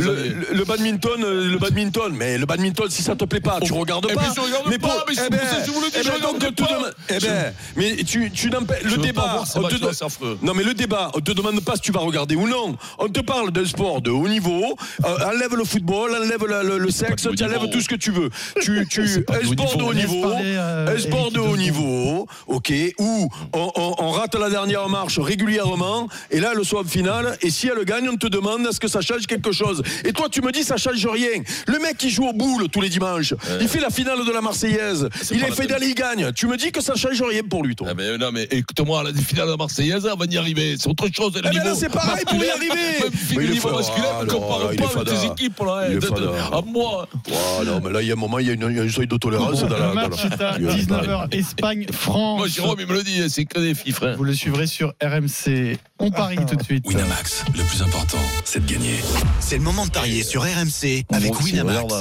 le, 0.55 0.65
badminton, 0.65 1.23
euh, 1.25 1.51
le 1.51 1.59
badminton. 1.59 2.13
Mais 2.15 2.39
le 2.39 2.47
badminton, 2.47 2.89
si 2.91 3.03
ça 3.03 3.17
te 3.17 3.25
plaît 3.25 3.41
pas, 3.41 3.59
tu 3.61 3.73
regardes 3.73 4.07
Eh 4.11 4.15
pas. 4.15 4.21
ben, 4.23 4.29
je 4.35 4.41
regarde 4.41 4.79
pas, 4.79 5.05
mais 5.09 5.15
eh 5.15 5.29
que 5.31 5.67
je 5.67 5.71
vous 5.73 5.81
le 5.81 5.87
dis, 5.91 5.97
eh 5.99 6.03
je 6.03 6.09
ben, 6.09 6.15
regarde 6.17 6.33
donc, 6.39 6.45
on 6.49 6.53
te 6.53 6.63
pas. 6.63 6.81
eh 7.11 7.19
ben, 7.19 7.53
mais 7.77 7.97
tu, 8.05 8.51
n'empêches 8.51 8.83
Je 8.85 8.97
le 8.97 9.13
pas 9.13 9.18
débat. 9.21 9.45
on 9.57 9.63
te 9.69 9.75
de- 9.77 10.05
affreux. 10.05 10.39
Non 10.43 10.55
mais 10.55 10.63
le 10.65 10.75
débat, 10.75 11.11
on 11.15 11.21
te 11.21 11.33
demande 11.33 11.61
pas 11.61 11.75
si 11.77 11.81
tu 11.83 11.93
vas 11.93 12.01
regarder 12.01 12.35
ou 12.37 12.47
non. 12.49 12.77
On 12.99 13.09
te 13.09 13.21
parle 13.21 13.51
d'un 13.51 13.65
sport 13.67 14.01
de 14.03 14.11
haut 14.11 14.29
niveau. 14.29 14.77
euh, 15.05 15.27
enlève 15.27 15.55
le 15.57 15.65
football, 15.65 16.15
enlève 16.15 16.45
la- 16.47 16.63
le, 16.63 16.79
le 16.79 16.91
sexe, 16.91 17.23
tu 17.37 17.45
enlèves 17.45 17.61
niveau. 17.61 17.73
tout 17.73 17.81
ce 17.81 17.89
que 17.89 17.95
tu 17.97 18.11
veux. 18.11 18.31
Tu, 18.61 19.23
pas 19.27 19.37
un 19.37 19.47
sport 19.47 19.77
de 19.77 19.83
haut 19.83 19.95
niveau, 19.95 20.25
euh, 20.31 20.95
un 20.95 20.99
sport 20.99 21.31
de 21.31 21.39
haut 21.41 21.57
niveau, 21.57 22.27
ok, 22.47 22.73
où 22.99 23.29
on, 23.53 23.71
on- 23.77 23.95
on 23.99 24.11
rate 24.11 24.35
la 24.35 24.51
dernière 24.51 24.89
marche 24.89 25.19
régulièrement, 25.19 26.09
et 26.31 26.41
là, 26.41 26.55
le 26.55 26.65
soir 26.65 26.85
finale, 26.87 27.37
et 27.43 27.51
si 27.51 27.69
elle 27.69 27.85
gagne, 27.85 28.09
on 28.09 28.17
te 28.17 28.27
demande 28.27 28.67
est-ce 28.67 28.81
que 28.81 28.89
ça 28.89 29.01
change 29.01 29.27
quelque 29.27 29.53
chose. 29.53 29.83
Et 30.05 30.13
toi, 30.13 30.29
tu 30.31 30.41
me 30.43 30.53
dis 30.53 30.63
ça 30.65 30.77
change 30.77 31.05
rien. 31.07 31.43
Le 31.67 31.79
mec 31.79 31.97
qui 31.97 32.11
joue 32.11 32.27
au 32.27 32.33
boule 32.33 32.69
tous 32.69 32.81
les 32.81 32.89
dimanches, 32.89 33.35
il 33.61 33.69
fait 33.69 33.81
la 33.81 33.91
finale 33.91 34.25
de 34.25 34.31
la 34.33 34.41
Marseillaise, 34.41 35.09
il 35.31 35.43
est 35.45 35.67
d'aller, 35.67 35.89
il 35.89 35.95
gagne. 35.95 36.33
Tu 36.33 36.47
me 36.47 36.57
dis 36.57 36.73
que 36.73 36.81
ça 36.81 36.95
change 36.95 37.21
rien 37.23 37.43
pour 37.49 37.63
lui, 37.65 37.75
toi. 37.77 37.89
Ah, 37.91 37.95
mais 37.97 38.17
non, 38.19 38.31
mais 38.33 38.45
écoute-moi, 38.51 38.98
la 39.03 39.13
finale 39.13 39.47
de 39.47 39.51
la 39.53 39.57
Marseillaise, 39.57 40.09
on 40.13 40.17
va 40.17 40.25
y 40.27 40.37
arriver. 40.39 40.77
C'est 40.79 40.89
autre 40.89 41.07
chose. 41.15 41.33
le 41.35 41.41
Eh 41.45 41.57
ben 41.57 41.65
là, 41.65 41.75
c'est 41.75 41.89
pareil 41.89 42.25
pour 42.27 42.35
y 42.43 42.49
arriver. 42.49 42.75
Même 43.03 43.11
Mais 43.37 43.47
le 43.47 43.53
niveau 43.55 43.71
masculin, 43.71 44.07
Ah, 44.21 44.25
ne 44.25 44.29
compare 44.31 44.73
est 44.73 44.77
pas 44.77 44.85
avec 44.85 44.93
fada. 44.93 45.13
tes 45.13 45.27
équipes. 45.27 45.59
là, 45.61 45.85
Il 45.89 45.93
est 45.93 45.95
de- 45.97 46.01
de- 46.01 46.07
fada. 46.07 46.57
À 46.57 46.61
moi. 46.63 47.09
Oh, 47.31 47.65
non, 47.65 47.81
mais 47.85 47.91
là, 47.93 48.03
il 48.03 48.09
y 48.09 48.11
a 48.11 48.15
un 48.15 48.17
moment, 48.17 48.39
il 48.39 48.47
y 48.47 48.51
a, 48.51 48.55
une- 48.55 48.91
seuil 48.91 49.07
de 49.07 49.17
tolérance 49.17 49.61
dans 49.63 49.69
la. 49.69 49.79
Le 49.79 49.83
dans 49.89 49.95
match 49.95 50.25
la- 50.25 50.37
est 50.37 50.43
à 50.43 50.57
Il 50.59 50.65
y 50.65 50.69
a- 50.69 50.75
19h 50.75 51.29
Espagne-France. 51.33 52.39
Moi, 52.39 52.49
Jérôme, 52.49 52.77
il 52.81 52.87
me 52.87 52.93
le 52.95 53.03
dit, 53.03 53.29
c'est 53.29 53.45
que 53.45 53.59
des 53.59 53.75
filles, 53.75 53.93
frère. 53.93 54.17
Vous 54.17 54.25
le 54.25 54.35
suivrez 54.35 54.67
sur 54.67 54.93
RMC. 55.03 55.79
On 55.99 56.11
parie 56.11 56.39
tout 56.47 56.57
de 56.57 56.63
suite. 56.63 56.85
Winamax, 56.87 57.45
le 57.57 57.63
plus 57.65 57.83
important, 57.83 58.19
c'est 58.45 58.65
de 58.65 58.71
gagner. 58.73 58.97
C'est 59.41 59.57
le 59.57 59.63
moment 59.63 59.87
de 59.87 59.91
parier 59.91 60.23
sur 60.23 60.43
RMC 60.43 61.05
avec 61.13 61.39
Winamax. 61.41 61.95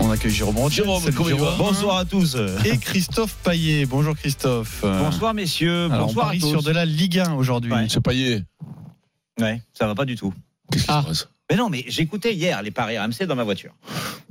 On 0.00 0.10
accueille 0.10 0.30
Jérôme 0.30 0.56
Salut, 0.56 0.74
Jérôme. 0.74 1.02
Bonsoir 1.58 1.98
à 1.98 2.04
tous. 2.04 2.36
Et 2.64 2.76
Christophe 2.78 3.34
Paillet. 3.42 3.86
Bonjour 3.86 4.14
Christophe. 4.16 4.80
Bonsoir 4.82 5.34
messieurs, 5.34 5.84
Alors, 5.86 6.02
on 6.02 6.06
bonsoir 6.06 6.26
à 6.26 6.28
parie 6.28 6.40
tous. 6.40 6.50
sur 6.50 6.62
de 6.62 6.70
la 6.70 6.84
Ligue 6.84 7.18
1 7.20 7.34
aujourd'hui. 7.34 7.72
Ouais. 7.72 7.86
C'est 7.88 8.00
paillé. 8.00 8.42
Ouais, 9.40 9.60
ça 9.72 9.86
va 9.86 9.94
pas 9.94 10.04
du 10.04 10.16
tout. 10.16 10.32
Qu'est-ce 10.70 10.84
qui 10.84 10.90
Ah. 10.90 11.02
se 11.02 11.06
passe 11.08 11.28
Mais 11.50 11.56
non, 11.56 11.68
mais 11.70 11.84
j'écoutais 11.88 12.34
hier 12.34 12.60
les 12.62 12.70
paris 12.70 12.98
RMC 12.98 13.26
dans 13.26 13.36
ma 13.36 13.44
voiture. 13.44 13.72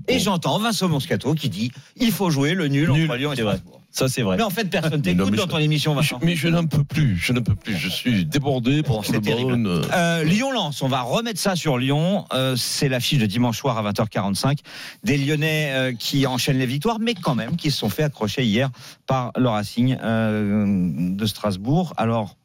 Et 0.08 0.19
j'entends 0.19 0.60
Vincent 0.60 0.88
Moscato 0.89 1.34
qui 1.34 1.49
dit 1.49 1.71
il 1.97 2.12
faut 2.12 2.30
jouer 2.30 2.54
le 2.54 2.67
nul, 2.67 2.89
Nul, 2.91 3.06
entre 3.06 3.15
Lyon 3.17 3.34
et 3.34 3.36
c'est 3.36 3.41
vrai. 3.43 3.58
Strasbourg. 3.58 3.82
Ça, 3.93 4.08
c'est 4.10 4.23
vrai. 4.23 4.38
Mais 4.38 4.43
en 4.43 4.49
fait, 4.49 4.65
personne 4.71 5.03
t'écoute 5.03 5.36
dans 5.36 5.45
ton 5.45 5.60
émission, 5.60 5.93
Vincent. 5.93 6.17
Mais 6.23 6.36
je 6.36 6.47
n'en 6.47 6.65
peux 6.65 6.84
plus, 6.84 7.15
je 7.15 7.32
n'en 7.32 7.43
peux 7.43 7.53
plus. 7.53 7.77
Je 7.77 7.89
suis 7.89 8.25
débordé 8.25 8.82
pour 8.82 9.03
le. 9.03 9.82
Euh, 9.93 10.23
Lyon-Lens, 10.23 10.82
on 10.82 10.88
va 10.88 11.01
remettre 11.01 11.39
ça 11.39 11.56
sur 11.56 11.77
Lyon. 11.77 12.25
Euh, 12.34 12.56
c'est 12.56 12.89
l'affiche 12.89 13.19
de 13.19 13.27
dimanche 13.27 13.60
soir 13.60 13.77
à 13.77 13.91
20h45. 13.91 14.58
Des 15.03 15.17
Lyonnais 15.17 15.71
euh, 15.73 15.93
qui 15.93 16.25
enchaînent 16.25 16.58
les 16.58 16.65
victoires, 16.65 16.97
mais 16.99 17.13
quand 17.13 17.36
même 17.36 17.56
qui 17.56 17.69
se 17.69 17.77
sont 17.77 17.89
fait 17.89 18.01
accrocher 18.01 18.43
hier 18.43 18.71
par 19.06 19.32
le 19.38 19.47
Racing 19.47 19.95
de 19.95 21.25
Strasbourg. 21.27 21.93
Alors, 21.95 22.36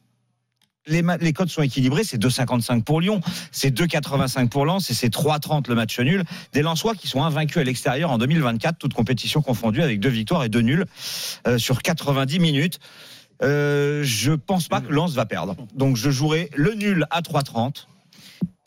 les, 0.88 1.32
codes 1.32 1.48
sont 1.48 1.62
équilibrés. 1.62 2.04
C'est 2.04 2.20
2,55 2.20 2.82
pour 2.82 3.00
Lyon, 3.00 3.20
c'est 3.52 3.74
2,85 3.74 4.48
pour 4.48 4.64
Lens 4.66 4.90
et 4.90 4.94
c'est 4.94 5.12
3,30 5.12 5.68
le 5.68 5.74
match 5.74 5.98
nul. 6.00 6.24
Des 6.52 6.62
Lensois 6.62 6.94
qui 6.94 7.08
sont 7.08 7.22
invaincus 7.22 7.58
à 7.58 7.64
l'extérieur 7.64 8.10
en 8.10 8.18
2024, 8.18 8.78
toute 8.78 8.94
compétition 8.94 9.42
confondue, 9.42 9.82
avec 9.82 10.00
deux 10.00 10.08
victoires 10.08 10.44
et 10.44 10.48
deux 10.48 10.60
nuls 10.60 10.86
euh, 11.46 11.58
sur 11.58 11.82
90 11.82 12.38
minutes. 12.38 12.78
Euh, 13.42 14.02
je 14.02 14.32
pense 14.32 14.68
pas 14.68 14.80
que 14.80 14.92
Lens 14.92 15.14
va 15.14 15.26
perdre. 15.26 15.56
Donc 15.74 15.96
je 15.96 16.10
jouerai 16.10 16.50
le 16.56 16.74
nul 16.74 17.06
à 17.10 17.20
3,30. 17.20 17.86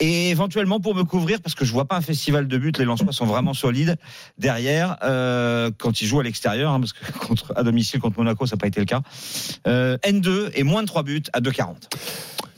Et 0.00 0.30
éventuellement 0.30 0.80
pour 0.80 0.94
me 0.94 1.04
couvrir, 1.04 1.40
parce 1.40 1.54
que 1.54 1.64
je 1.64 1.72
vois 1.72 1.84
pas 1.84 1.96
un 1.96 2.00
festival 2.00 2.48
de 2.48 2.58
buts, 2.58 2.72
les 2.76 2.84
Lensois 2.84 3.12
sont 3.12 3.24
vraiment 3.24 3.54
solides 3.54 3.96
derrière 4.36 4.96
euh, 5.04 5.70
quand 5.78 6.00
ils 6.00 6.06
jouent 6.06 6.20
à 6.20 6.24
l'extérieur, 6.24 6.72
hein, 6.72 6.80
parce 6.80 6.92
que 6.92 7.52
à 7.56 7.62
domicile 7.62 8.00
contre 8.00 8.18
Monaco, 8.18 8.46
ça 8.46 8.56
n'a 8.56 8.60
pas 8.60 8.66
été 8.66 8.80
le 8.80 8.86
cas. 8.86 9.02
Euh, 9.68 9.96
N2 9.98 10.50
et 10.54 10.64
moins 10.64 10.82
de 10.82 10.88
3 10.88 11.04
buts 11.04 11.22
à 11.32 11.40
2,40. 11.40 11.76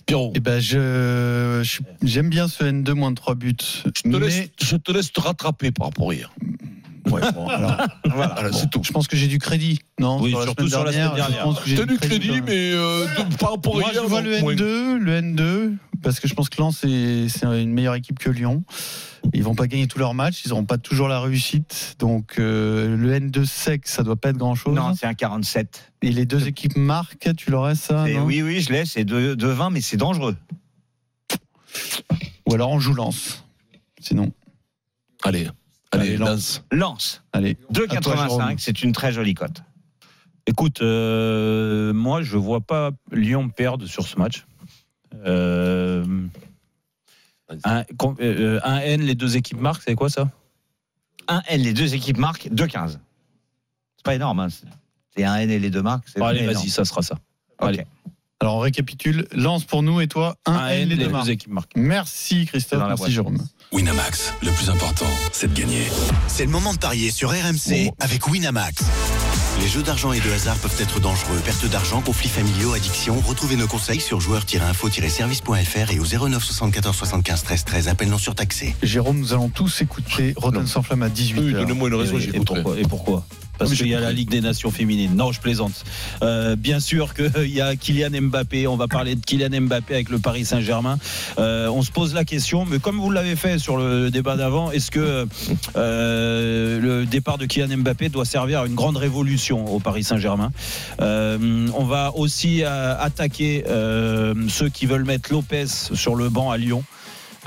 Pierrot. 0.06 0.32
Eh 0.34 0.40
ben, 0.40 0.60
je, 0.60 1.60
je- 1.62 1.80
j'aime 2.02 2.28
bien 2.28 2.48
ce 2.48 2.64
N2 2.64 2.92
moins 2.92 3.10
de 3.10 3.16
3 3.16 3.34
buts. 3.34 3.56
Je 3.84 3.90
te, 4.10 4.16
laisse, 4.16 4.48
je 4.62 4.76
te 4.76 4.92
laisse 4.92 5.12
te 5.12 5.20
rattraper 5.20 5.70
par 5.70 5.88
rapport 5.88 6.10
à 6.10 6.14
hier. 6.14 6.32
Ouais, 7.10 7.20
bon, 7.34 7.46
alors, 7.48 7.76
Voilà, 8.06 8.50
c'est 8.52 8.70
tout. 8.70 8.80
je 8.82 8.90
pense 8.90 9.06
que 9.08 9.16
j'ai 9.16 9.26
du 9.26 9.38
crédit, 9.38 9.80
non? 10.00 10.20
Oui, 10.22 10.30
Sur 10.30 10.42
surtout 10.44 10.68
sur 10.68 10.84
la 10.84 10.92
semaine 10.92 11.10
je 11.10 11.16
dernière. 11.16 11.42
pense 11.44 11.60
que 11.60 11.68
j'ai 11.68 11.76
T'as 11.76 11.84
du 11.84 11.98
crédit, 11.98 12.28
quand 12.28 12.34
même. 12.36 12.44
mais 12.46 12.72
euh, 12.72 13.04
de- 13.06 13.36
par 13.36 13.50
rapport 13.52 13.76
à 13.76 13.80
Moi, 13.80 13.88
je 13.90 13.94
hier, 13.98 14.08
vois 14.08 14.22
non, 14.22 14.30
le 14.30 14.40
moins. 14.40 14.54
N2, 14.54 14.96
le 14.98 15.20
N2, 15.20 15.72
parce 16.02 16.18
que 16.18 16.28
je 16.28 16.34
pense 16.34 16.48
que 16.48 16.60
Lens 16.62 16.78
c'est 16.80 17.28
c'est 17.28 17.44
une 17.62 17.72
meilleure 17.72 17.94
équipe 17.94 18.18
que 18.18 18.30
Lyon. 18.30 18.64
Ils 19.34 19.42
vont 19.42 19.56
pas 19.56 19.66
gagner 19.66 19.88
tous 19.88 19.98
leurs 19.98 20.14
matchs, 20.14 20.44
ils 20.44 20.50
n'auront 20.50 20.64
pas 20.64 20.78
toujours 20.78 21.08
la 21.08 21.20
réussite. 21.20 21.96
Donc 21.98 22.38
euh, 22.38 22.96
le 22.96 23.18
N2 23.18 23.44
sec, 23.44 23.88
ça 23.88 24.04
doit 24.04 24.14
pas 24.16 24.30
être 24.30 24.36
grand 24.36 24.54
chose. 24.54 24.74
Non, 24.74 24.94
c'est 24.94 25.06
un 25.06 25.14
47. 25.14 25.92
Et 26.02 26.12
les 26.12 26.24
deux 26.24 26.46
équipes 26.46 26.76
marquent, 26.76 27.34
tu 27.36 27.50
leur 27.50 27.64
restes 27.64 27.84
ça 27.84 28.04
oui, 28.04 28.42
oui, 28.42 28.60
je 28.60 28.72
laisse, 28.72 28.92
c'est 28.92 29.04
2,20, 29.04 29.72
mais 29.72 29.80
c'est 29.80 29.96
dangereux. 29.96 30.36
Ou 32.46 32.54
alors 32.54 32.70
on 32.70 32.78
joue 32.78 32.94
Lens. 32.94 33.44
Sinon. 34.00 34.32
Allez, 35.24 35.48
allez, 35.90 36.08
Allez, 36.10 36.16
lance. 36.16 36.62
Lance. 36.70 37.24
Allez. 37.32 37.56
À 37.90 38.00
toi, 38.00 38.16
Jérôme. 38.16 38.42
2,85, 38.42 38.58
c'est 38.58 38.82
une 38.82 38.92
très 38.92 39.12
jolie 39.12 39.34
cote. 39.34 39.62
Écoute, 40.46 40.82
euh, 40.82 41.92
moi, 41.92 42.22
je 42.22 42.36
vois 42.36 42.60
pas 42.60 42.90
Lyon 43.10 43.48
perdre 43.48 43.86
sur 43.86 44.06
ce 44.06 44.16
match. 44.18 44.44
Euh, 45.24 46.04
un, 47.64 47.84
com- 47.98 48.16
euh, 48.20 48.60
un 48.64 48.78
N, 48.78 49.02
les 49.02 49.14
deux 49.14 49.36
équipes 49.36 49.60
marquent, 49.60 49.82
c'est 49.86 49.94
quoi 49.94 50.08
ça 50.08 50.30
Un 51.28 51.42
N, 51.48 51.60
les 51.60 51.72
deux 51.74 51.94
équipes 51.94 52.18
marquent 52.18 52.48
2,15. 52.48 52.98
C'est 53.96 54.04
pas 54.04 54.14
énorme. 54.14 54.40
Hein. 54.40 54.48
c'est- 54.50 55.24
un 55.24 55.36
N 55.36 55.50
et 55.50 55.58
les 55.58 55.70
deux 55.70 55.82
marques. 55.82 56.06
Bon, 56.16 56.24
Allez, 56.26 56.40
pas 56.40 56.46
vas-y, 56.46 56.52
énorme. 56.54 56.68
ça 56.68 56.84
sera 56.84 57.02
ça. 57.02 57.16
Allez. 57.58 57.84
Alors 58.40 58.56
on 58.56 58.60
récapitule. 58.60 59.26
Lens 59.32 59.64
pour 59.64 59.82
nous 59.82 60.00
et 60.00 60.08
toi, 60.08 60.36
un, 60.44 60.52
Un 60.54 60.68
N, 60.68 60.82
N, 60.82 60.88
les 60.88 60.96
deux 60.96 61.04
les 61.04 61.08
marques. 61.08 61.26
deux 61.26 61.30
équipes 61.32 61.52
marquent. 61.52 61.76
Merci 61.76 62.46
Christophe, 62.46 62.80
merci 62.86 62.96
boîte. 62.98 63.10
Jérôme. 63.12 63.38
Winamax, 63.72 64.34
le 64.42 64.50
plus 64.50 64.68
important, 64.70 65.06
c'est 65.32 65.52
de 65.52 65.58
gagner. 65.58 65.84
C'est 66.28 66.44
le 66.44 66.50
moment 66.50 66.72
de 66.74 66.78
parier 66.78 67.10
sur 67.10 67.30
RMC 67.30 67.92
avec 68.00 68.26
Winamax. 68.28 68.82
Les 69.60 69.68
jeux 69.68 69.82
d'argent 69.82 70.12
et 70.12 70.20
de 70.20 70.30
hasard 70.30 70.56
peuvent 70.58 70.76
être 70.78 71.00
dangereux. 71.00 71.38
Perte 71.44 71.64
d'argent, 71.66 72.00
conflits 72.00 72.28
familiaux, 72.28 72.72
addiction. 72.74 73.18
Retrouvez 73.20 73.56
nos 73.56 73.66
conseils 73.66 74.00
sur 74.00 74.20
joueurs-info-service.fr 74.20 75.90
et 75.92 75.98
au 75.98 76.28
09 76.28 76.42
74 76.42 76.94
75 76.94 77.42
13 77.44 77.64
13. 77.64 77.88
Appel 77.88 78.08
non 78.08 78.18
surtaxé. 78.18 78.74
Jérôme, 78.82 79.18
nous 79.18 79.32
allons 79.32 79.48
tous 79.48 79.80
écouter 79.80 80.34
Rotten 80.36 80.66
sans 80.66 80.82
flamme 80.82 81.02
à 81.02 81.08
18h. 81.08 81.38
Oui, 81.38 81.52
donnez-moi 81.52 81.88
une 81.88 81.94
raison, 81.94 82.18
Et, 82.18 82.40
pourquoi, 82.40 82.78
et 82.78 82.82
pourquoi? 82.82 83.24
Parce 83.58 83.72
qu'il 83.74 83.88
y 83.88 83.94
a 83.94 84.00
la 84.00 84.12
Ligue 84.12 84.30
des 84.30 84.40
Nations 84.40 84.70
féminines. 84.70 85.14
Non, 85.14 85.32
je 85.32 85.40
plaisante. 85.40 85.84
Euh, 86.22 86.56
bien 86.56 86.80
sûr 86.80 87.14
qu'il 87.14 87.50
y 87.50 87.60
a 87.60 87.76
Kylian 87.76 88.10
Mbappé. 88.22 88.66
On 88.66 88.76
va 88.76 88.88
parler 88.88 89.14
de 89.14 89.24
Kylian 89.24 89.60
Mbappé 89.62 89.94
avec 89.94 90.10
le 90.10 90.18
Paris 90.18 90.44
Saint-Germain. 90.44 90.98
Euh, 91.38 91.68
on 91.68 91.82
se 91.82 91.92
pose 91.92 92.14
la 92.14 92.24
question, 92.24 92.64
mais 92.64 92.78
comme 92.78 92.98
vous 92.98 93.10
l'avez 93.10 93.36
fait 93.36 93.58
sur 93.58 93.76
le 93.76 94.10
débat 94.10 94.36
d'avant, 94.36 94.70
est-ce 94.70 94.90
que 94.90 95.26
euh, 95.76 96.80
le 96.80 97.06
départ 97.06 97.38
de 97.38 97.46
Kylian 97.46 97.78
Mbappé 97.78 98.08
doit 98.08 98.24
servir 98.24 98.60
à 98.60 98.66
une 98.66 98.74
grande 98.74 98.96
révolution 98.96 99.66
au 99.72 99.78
Paris 99.78 100.04
Saint-Germain? 100.04 100.50
Euh, 101.00 101.68
On 101.76 101.84
va 101.84 102.12
aussi 102.14 102.62
euh, 102.64 102.96
attaquer 102.98 103.64
euh, 103.68 104.34
ceux 104.48 104.68
qui 104.68 104.86
veulent 104.86 105.04
mettre 105.04 105.32
Lopez 105.32 105.66
sur 105.66 106.16
le 106.16 106.28
banc 106.28 106.50
à 106.50 106.56
Lyon. 106.56 106.82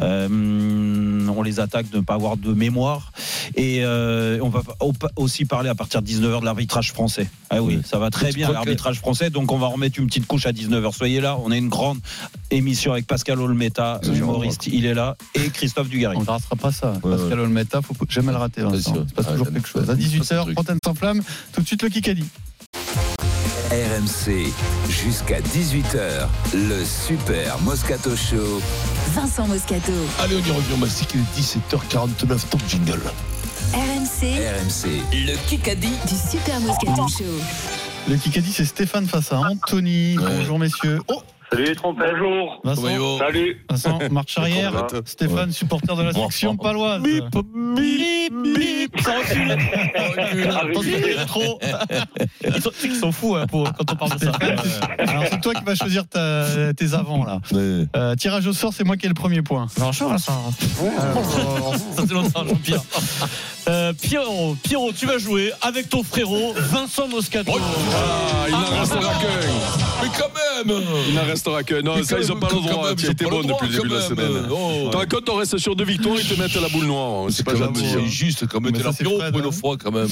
Euh, 0.01 0.27
on 1.29 1.41
les 1.43 1.59
attaque 1.59 1.89
de 1.89 1.97
ne 1.97 2.01
pas 2.01 2.13
avoir 2.15 2.37
de 2.37 2.53
mémoire. 2.53 3.11
Et 3.55 3.79
euh, 3.83 4.39
on 4.41 4.49
va 4.49 4.61
au- 4.81 4.93
aussi 5.15 5.45
parler 5.45 5.69
à 5.69 5.75
partir 5.75 6.01
de 6.01 6.07
19h 6.07 6.39
de 6.41 6.45
l'arbitrage 6.45 6.91
français. 6.91 7.29
Ah 7.49 7.61
oui, 7.61 7.79
ça 7.85 7.97
va 7.97 8.09
très 8.09 8.31
bien 8.31 8.47
que- 8.47 8.53
l'arbitrage 8.53 8.99
français. 8.99 9.29
Donc 9.29 9.51
on 9.51 9.57
va 9.57 9.67
remettre 9.67 9.99
une 9.99 10.07
petite 10.07 10.27
couche 10.27 10.45
à 10.45 10.51
19h. 10.51 10.93
Soyez 10.93 11.21
là. 11.21 11.37
On 11.43 11.51
a 11.51 11.57
une 11.57 11.69
grande 11.69 11.99
émission 12.51 12.91
avec 12.91 13.07
Pascal 13.07 13.39
Olmeta, 13.39 13.99
humoriste. 14.03 14.67
Il 14.67 14.85
est 14.85 14.93
là. 14.93 15.15
Et 15.35 15.49
Christophe 15.49 15.89
Dugarry. 15.89 16.17
On 16.17 16.21
ne 16.21 16.25
ratera 16.25 16.55
pas 16.55 16.71
ça. 16.71 16.93
Pascal 17.01 17.39
Olmeta, 17.39 17.81
faut 17.81 17.93
jamais 18.09 18.31
le 18.31 18.37
rater. 18.37 18.61
Vincent. 18.61 18.93
Il 19.03 19.09
se 19.09 19.13
passe 19.13 19.25
Ah, 19.29 19.31
toujours 19.33 19.51
quelque 19.51 19.67
chose. 19.67 19.89
À 19.89 19.95
j'aime 19.97 20.19
pas 20.19 20.23
ce 20.25 20.33
18h, 20.33 20.41
truc. 20.43 20.57
Rotten 20.57 20.77
sans 20.83 20.93
flamme. 20.93 21.21
Tout 21.53 21.61
de 21.61 21.67
suite 21.67 21.83
le 21.83 21.89
Kikadi. 21.89 22.25
RMC 23.69 24.51
jusqu'à 24.89 25.41
18h, 25.41 26.27
le 26.53 26.83
Super 26.85 27.59
Moscato 27.61 28.15
Show. 28.15 28.61
Vincent 29.17 29.47
Moscato. 29.47 29.91
Allez, 30.19 30.35
on 30.35 30.39
y 30.39 30.51
revient. 30.51 30.73
On 30.75 30.77
m'a 30.77 30.85
dit 30.85 31.05
qu'il 31.07 31.19
est 31.19 31.39
17h49. 31.39 32.49
Top 32.49 32.61
jingle. 32.67 33.01
RMC. 33.73 34.21
RMC, 34.21 35.01
le 35.11 35.35
Kikadi. 35.47 35.89
Du 36.07 36.13
Super 36.13 36.59
Moscato 36.59 37.07
Show. 37.07 37.23
Le 38.07 38.15
Kikadi, 38.15 38.53
c'est 38.53 38.65
Stéphane 38.65 39.07
face 39.07 39.31
à 39.33 39.39
Anthony. 39.39 40.17
Bonjour 40.17 40.59
messieurs. 40.59 40.99
Oh 41.07 41.23
Salut 41.49 41.63
les 41.63 41.75
trompes. 41.75 41.97
Bonjour. 41.97 42.61
Vincent, 42.63 43.17
Salut. 43.19 43.65
Vincent, 43.69 43.99
marche 44.11 44.37
arrière. 44.37 44.87
Stéphane, 45.05 45.51
supporter 45.51 45.95
de 45.95 46.03
la 46.03 46.13
section 46.13 46.57
paloise. 46.57 47.01
Bip, 47.01 47.23
bip, 47.33 48.33
bip, 48.43 49.01
ça 49.01 49.13
recule. 49.17 49.51
Attention, 49.51 50.81
il 50.97 51.05
est 51.09 51.25
trop. 51.25 51.59
Ils 52.83 52.95
sont, 52.95 53.11
fous 53.13 53.35
hein, 53.35 53.47
pour, 53.47 53.63
quand 53.73 53.91
on 53.91 53.95
parle 53.95 54.19
de 54.19 54.25
ça. 54.25 54.31
Alors 54.99 55.23
c'est 55.31 55.39
toi 55.41 55.53
qui 55.53 55.63
vas 55.63 55.75
choisir 55.75 56.05
ta- 56.07 56.73
tes 56.73 56.93
avants 56.93 57.23
là. 57.23 57.39
Euh, 57.53 58.15
tirage 58.15 58.45
au 58.47 58.53
sort, 58.53 58.73
c'est 58.73 58.83
moi 58.83 58.97
qui 58.97 59.05
ai 59.05 59.09
le 59.09 59.15
premier 59.15 59.41
point. 59.41 59.67
Bonjour 59.77 60.09
Vincent. 60.09 60.51
Ça 61.95 62.05
fait 62.05 62.13
longtemps, 62.13 62.45
Jean-Pierre. 62.45 62.81
Euh, 63.69 63.91
Pierrot, 63.93 64.55
Pierrot, 64.63 64.91
tu 64.93 65.05
vas 65.05 65.17
jouer 65.17 65.51
avec 65.61 65.89
ton 65.89 66.01
frérot 66.01 66.53
Vincent 66.55 67.07
Moscato. 67.09 67.51
Ah, 67.93 68.45
il 68.47 68.51
n'en 68.53 68.79
restera 68.79 68.99
qu'un. 69.01 69.27
Mais 70.01 70.07
quand 70.17 70.67
même 70.69 70.81
Il 71.09 71.15
n'en 71.15 71.25
restera 71.25 71.63
qu'un. 71.63 71.81
Non, 71.81 71.95
Mais 71.97 72.03
ça, 72.03 72.15
quand 72.15 72.21
ils 72.21 72.27
n'ont 72.29 72.35
même, 72.35 72.39
pas 72.39 72.47
le 72.47 72.61
quand 72.61 72.61
droit. 72.69 72.87
même, 72.87 72.95
Tu 72.95 73.05
étais 73.11 73.25
bon 73.25 73.41
depuis 73.41 73.67
le 73.67 73.73
début 73.75 73.89
de 73.89 73.93
la 73.95 74.01
quand 74.01 74.15
même. 74.15 74.27
semaine. 74.27 74.47
Oh. 74.51 74.89
Toi, 74.91 75.05
quand 75.05 75.29
on 75.29 75.35
reste 75.35 75.57
sur 75.57 75.75
deux 75.75 75.83
victoires, 75.83 76.15
ils 76.17 76.25
te 76.25 76.39
mettent 76.39 76.55
la 76.55 76.69
boule 76.69 76.85
noire. 76.85 77.25
C'est 77.29 77.43
pas 77.45 77.53
quand 77.53 77.59
même 77.59 77.75
gentil. 77.75 77.89
c'est 77.91 77.97
hein. 77.99 78.05
juste, 78.05 78.47
comme 78.47 78.63
Mais 78.63 78.69
était 78.69 78.79
ça, 78.79 78.85
la 78.85 78.91
c'est 78.93 79.03
Pierrot 79.03 79.21
pour 79.31 79.39
une 79.39 79.45
hein. 79.47 79.51
fois 79.51 79.75
quand 79.77 79.91
même. 79.91 80.07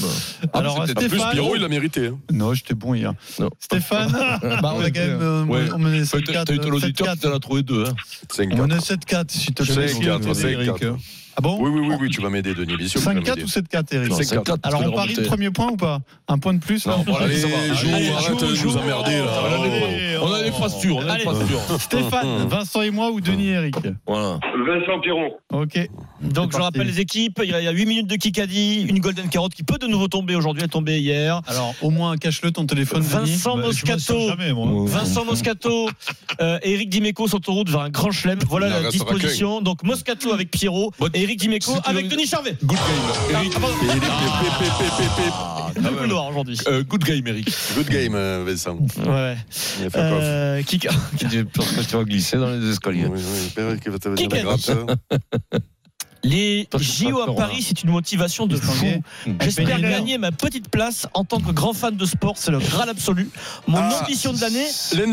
Alors, 0.52 0.84
c'était 0.86 1.04
En 1.04 1.08
plus, 1.08 1.16
Stéphane- 1.18 1.32
Pierrot, 1.32 1.56
il 1.56 1.62
l'a 1.62 1.68
mérité. 1.68 2.06
hein. 2.08 2.18
Non, 2.30 2.52
j'étais 2.52 2.74
bon 2.74 2.92
hier. 2.94 3.14
Non. 3.38 3.48
Stéphane, 3.58 4.12
bah, 4.62 4.74
on 4.76 4.80
a 4.82 4.90
quand 4.90 5.00
même. 5.00 5.18
euh. 5.22 5.44
On 5.74 5.78
menait 5.78 6.02
T'as 6.04 6.18
7-4. 6.18 6.44
t'as 6.44 6.52
eu 6.52 6.58
ton 6.58 6.72
auditeur 6.72 7.06
7-4. 7.08 7.12
qui 7.14 7.20
t'en 7.20 7.34
a 7.34 7.38
trouvé 7.40 7.62
deux. 7.62 7.84
Hein. 7.86 7.94
5 8.30 8.48
On 8.52 8.56
menait 8.58 8.76
7-4, 8.78 9.24
si 9.30 9.46
tu 9.46 9.54
te 9.54 9.62
plaît. 9.62 9.86
5-4, 9.86 10.46
Eric. 10.46 10.70
5-4. 10.82 10.94
Ah 11.38 11.42
bon 11.42 11.58
Oui, 11.60 11.70
oui, 11.70 11.86
oui, 11.88 11.94
oui, 12.00 12.08
tu 12.10 12.20
vas 12.22 12.30
m'aider, 12.30 12.54
Denis. 12.54 12.76
Bien 12.76 12.88
sûr, 12.88 13.00
que 13.00 13.08
tu 13.10 13.14
vas 13.14 13.20
5-4 13.20 13.28
m'aider. 13.28 13.42
ou 13.42 13.46
7-4, 13.46 13.94
Eric 13.94 14.10
Non, 14.10 14.16
5-4, 14.18 14.56
Alors, 14.62 14.82
on 14.86 14.92
parie 14.92 15.14
le 15.14 15.22
premier 15.24 15.50
point 15.50 15.68
ou 15.70 15.76
pas? 15.76 15.98
Un 16.28 16.38
point 16.38 16.54
de 16.54 16.60
plus 16.60 16.86
là 16.86 16.96
Non, 17.06 17.14
Allez, 17.16 17.36
ça 17.36 17.48
va. 17.48 17.74
joue, 17.74 17.88
Allez, 17.94 18.08
arrête 18.08 18.40
de 18.40 18.64
nous 18.64 18.76
emmerder, 18.76 19.18
là. 19.18 19.42
On 19.58 19.62
a 19.62 19.68
des- 19.68 20.16
On 20.22 20.32
a 20.32 20.42
des 20.42 20.50
phrases 20.50 20.78
sûres, 20.80 20.96
on 20.96 21.00
a 21.08 21.12
Allez. 21.12 21.24
des 21.24 21.30
phrases 21.30 21.46
sûres. 21.46 21.80
Stéphane, 21.80 22.46
Vincent 22.48 22.80
et 22.82 22.90
moi 22.90 23.10
ou 23.10 23.20
Denis 23.20 23.48
et 23.48 23.52
Eric? 23.52 23.74
Voilà. 24.06 24.38
Vincent 24.66 24.98
Piron. 25.02 25.30
Ok. 25.52 25.78
Donc 26.22 26.52
je 26.52 26.56
rappelle 26.56 26.86
les 26.86 27.00
équipes, 27.00 27.40
il 27.44 27.50
y 27.50 27.54
a 27.54 27.70
8 27.70 27.86
minutes 27.86 28.06
de 28.06 28.16
Kikadi, 28.16 28.82
une 28.88 28.98
Golden 29.00 29.28
Carotte 29.28 29.54
qui 29.54 29.62
peut 29.62 29.76
de 29.78 29.86
nouveau 29.86 30.08
tomber 30.08 30.34
aujourd'hui, 30.34 30.62
elle 30.62 30.68
est 30.68 30.72
tombée 30.72 30.98
hier. 31.00 31.42
Alors, 31.46 31.74
au 31.82 31.90
moins, 31.90 32.16
cache-le 32.16 32.50
ton 32.50 32.64
téléphone. 32.64 33.00
Denis. 33.02 33.10
Vincent 33.12 33.56
Bah, 33.56 33.62
me 33.62 33.66
Moscato. 33.66 34.14
Vincent 34.86 35.24
Moscato, 35.26 35.88
euh, 36.40 36.58
et 36.62 36.72
Eric 36.72 36.88
Dimeco 36.88 37.28
sont 37.28 37.48
en 37.50 37.52
route 37.54 37.68
vers 37.68 37.80
un 37.82 37.90
grand 37.90 38.10
chelem. 38.10 38.38
Voilà 38.48 38.68
la 38.80 38.88
disposition. 38.88 39.60
Donc 39.60 39.82
Moscato 39.82 40.32
avec 40.32 40.50
Pierrot 40.50 40.92
et 41.14 41.22
Eric 41.26 41.40
Dimeco 41.40 41.72
avec 41.84 42.06
Denis 42.06 42.28
Charvet. 42.28 42.56
Good 42.62 42.78
game. 42.78 43.40
Eric. 43.40 43.52
Aujourd'hui. 46.30 46.56
Euh, 46.68 46.84
good 46.84 47.02
game, 47.02 47.26
Eric. 47.26 47.50
Good 47.74 47.88
game, 47.88 48.14
euh, 48.14 48.44
Vincent. 48.46 48.78
Ouais. 49.04 49.36
Il 49.80 49.86
a 49.86 49.90
fait 49.90 49.98
quoi 49.98 50.00
Euh, 50.20 50.62
Kika. 50.62 50.90
Tu 51.18 51.96
vas 51.96 52.04
glisser 52.04 52.36
dans 52.36 52.50
les 52.50 52.70
escaliers. 52.70 53.06
Oui, 53.06 53.20
oui. 53.58 54.28
Les 56.22 56.68
c'est 56.72 56.82
JO 57.08 57.20
à 57.20 57.34
Paris, 57.34 57.56
hein. 57.58 57.64
c'est 57.66 57.82
une 57.82 57.90
motivation 57.90 58.46
de 58.46 58.56
fou. 58.56 58.72
J'espère 59.40 59.80
gagner 59.80 60.18
ma 60.18 60.30
petite 60.30 60.68
place 60.70 61.08
en 61.12 61.24
tant 61.24 61.40
que 61.40 61.50
grand 61.50 61.72
fan 61.72 61.96
de 61.96 62.04
sport. 62.06 62.34
C'est 62.36 62.52
le 62.52 62.58
Graal 62.60 62.88
absolu. 62.88 63.28
Mon 63.66 63.78
Ah, 63.78 64.00
ambition 64.02 64.32
de 64.32 64.40
l'année. 64.40 64.66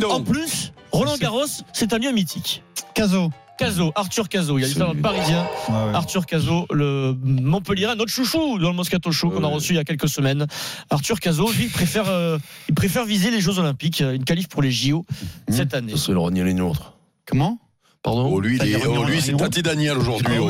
En 0.05 0.21
plus, 0.21 0.73
Roland 0.91 1.17
Garros, 1.17 1.45
c'est 1.73 1.91
un 1.93 1.97
lieu 1.97 2.11
mythique. 2.11 2.61
Caso. 2.93 3.31
Cazot, 3.57 3.91
Arthur 3.95 4.29
Cazot, 4.29 4.57
il 4.57 4.67
y 4.67 4.81
a 4.81 4.93
le 4.93 5.01
Parisien. 5.01 5.47
Arthur 5.93 6.25
Cazot, 6.25 6.65
le 6.71 7.15
Montpellier, 7.23 7.87
notre 7.95 8.11
chouchou 8.11 8.57
dans 8.59 8.69
le 8.69 8.75
Moscato 8.75 9.11
Show 9.11 9.29
qu'on 9.29 9.43
a 9.43 9.47
reçu 9.47 9.73
il 9.73 9.75
y 9.75 9.79
a 9.79 9.83
quelques 9.83 10.09
semaines. 10.09 10.47
Arthur 10.89 11.19
Cazot, 11.19 11.51
lui, 11.51 11.65
il 11.65 11.69
préfère, 11.69 12.09
euh, 12.09 12.37
il 12.67 12.75
préfère 12.75 13.05
viser 13.05 13.31
les 13.31 13.41
Jeux 13.41 13.59
Olympiques, 13.59 14.01
euh, 14.01 14.15
une 14.15 14.25
qualif 14.25 14.47
pour 14.47 14.61
les 14.61 14.71
JO 14.71 15.05
cette 15.49 15.73
année. 15.73 15.93
C'est 15.95 16.11
le 16.11 16.43
les 16.43 16.53
nôtres. 16.53 16.93
Comment? 17.25 17.59
Pardon 18.03 18.29
Oh, 18.33 18.41
lui, 18.41 18.57
il 18.57 18.61
est- 18.61 18.71
C'est-à-dire, 18.79 18.91
oh, 18.99 19.03
lui, 19.05 19.21
c'est 19.21 19.37
Tati 19.37 19.61
Daniel 19.63 19.97
aujourd'hui. 19.97 20.35
oh. 20.37 20.49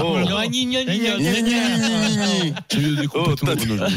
Oh. 0.00 0.18
J'ai 2.70 2.96
découpé 2.96 3.30
le 3.30 3.36
aujourd'hui. 3.36 3.94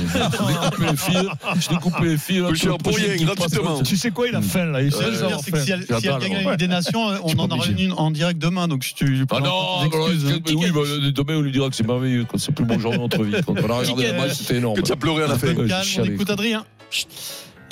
J'ai 1.60 1.70
découpé 1.76 2.06
les 2.06 2.18
filles. 2.18 2.40
là, 2.42 2.48
Peu 2.50 2.56
cher 2.56 2.72
tout 2.72 2.78
le 2.78 2.84
pour 2.84 2.96
rien, 2.96 3.06
prochain 3.08 3.18
qui 3.18 3.26
passe, 3.26 3.36
gratuitement. 3.36 3.82
Tu 3.82 3.98
sais 3.98 4.12
quoi, 4.12 4.28
il 4.28 4.36
a 4.36 4.42
faim 4.42 4.66
là. 4.66 4.82
Il 4.84 4.92
Ce 4.92 4.98
que 4.98 5.04
je 5.06 5.10
veux 5.10 5.28
dire, 5.28 5.40
c'est 5.44 5.52
que 5.52 5.60
si 5.60 5.72
elle, 5.72 5.82
si 5.82 5.88
elle 5.92 6.00
J'adore, 6.02 6.20
gagne 6.20 6.34
la. 6.34 6.40
Ligue 6.52 6.60
des 6.60 6.68
Nations, 6.68 7.08
on 7.24 7.40
en 7.40 7.50
aura 7.50 7.66
une 7.68 7.94
en 7.94 8.12
direct 8.12 8.40
demain. 8.40 8.68
Donc 8.68 8.84
lui 9.02 9.24
Ah 9.32 9.40
non, 9.40 9.42
bah, 9.42 9.88
alors, 9.94 10.08
hein. 10.10 10.40
oui, 10.56 10.72
bah, 10.72 10.82
demain 11.12 11.36
on 11.38 11.42
lui 11.42 11.52
dira 11.52 11.70
que 11.70 11.76
c'est 11.76 11.88
merveilleux, 11.88 12.26
quand 12.30 12.38
c'est 12.38 12.52
plus 12.52 12.66
bon 12.66 12.80
jour 12.80 12.92
de 12.92 12.98
notre 12.98 13.24
vie. 13.24 13.34
Quand 13.46 13.54
on 13.54 13.70
a 13.70 13.80
regardé 13.80 14.08
le 14.08 14.14
match, 14.14 14.34
c'était 14.34 14.58
énorme. 14.58 14.76
Que 14.76 14.82
tu 14.82 14.92
as 14.92 14.96
pleuré 14.96 15.24
à 15.24 15.28
la 15.28 15.38
fin. 15.40 15.48
Ouais, 15.48 15.56
Calme, 15.56 15.68
j'ai 15.68 15.74
on 15.76 15.84
chialé, 15.84 16.14
écoute 16.14 16.26
quoi. 16.28 16.34
Adrien. 16.34 16.66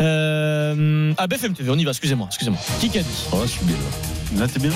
Euh, 0.02 1.14
à 1.18 1.28
BFM 1.28 1.54
TV, 1.54 1.70
on 1.70 1.78
y 1.78 1.84
va, 1.84 1.92
excusez-moi, 1.92 2.28
excusez-moi. 2.30 2.60
Qui 2.80 2.90
qu'a 2.90 3.02
dit 3.02 3.26
Ah, 3.34 3.38
je 3.44 3.48
suis 3.48 3.66
bien 3.66 3.76
là. 3.76 4.42
Là, 4.42 4.48
t'es 4.48 4.60
bien 4.60 4.72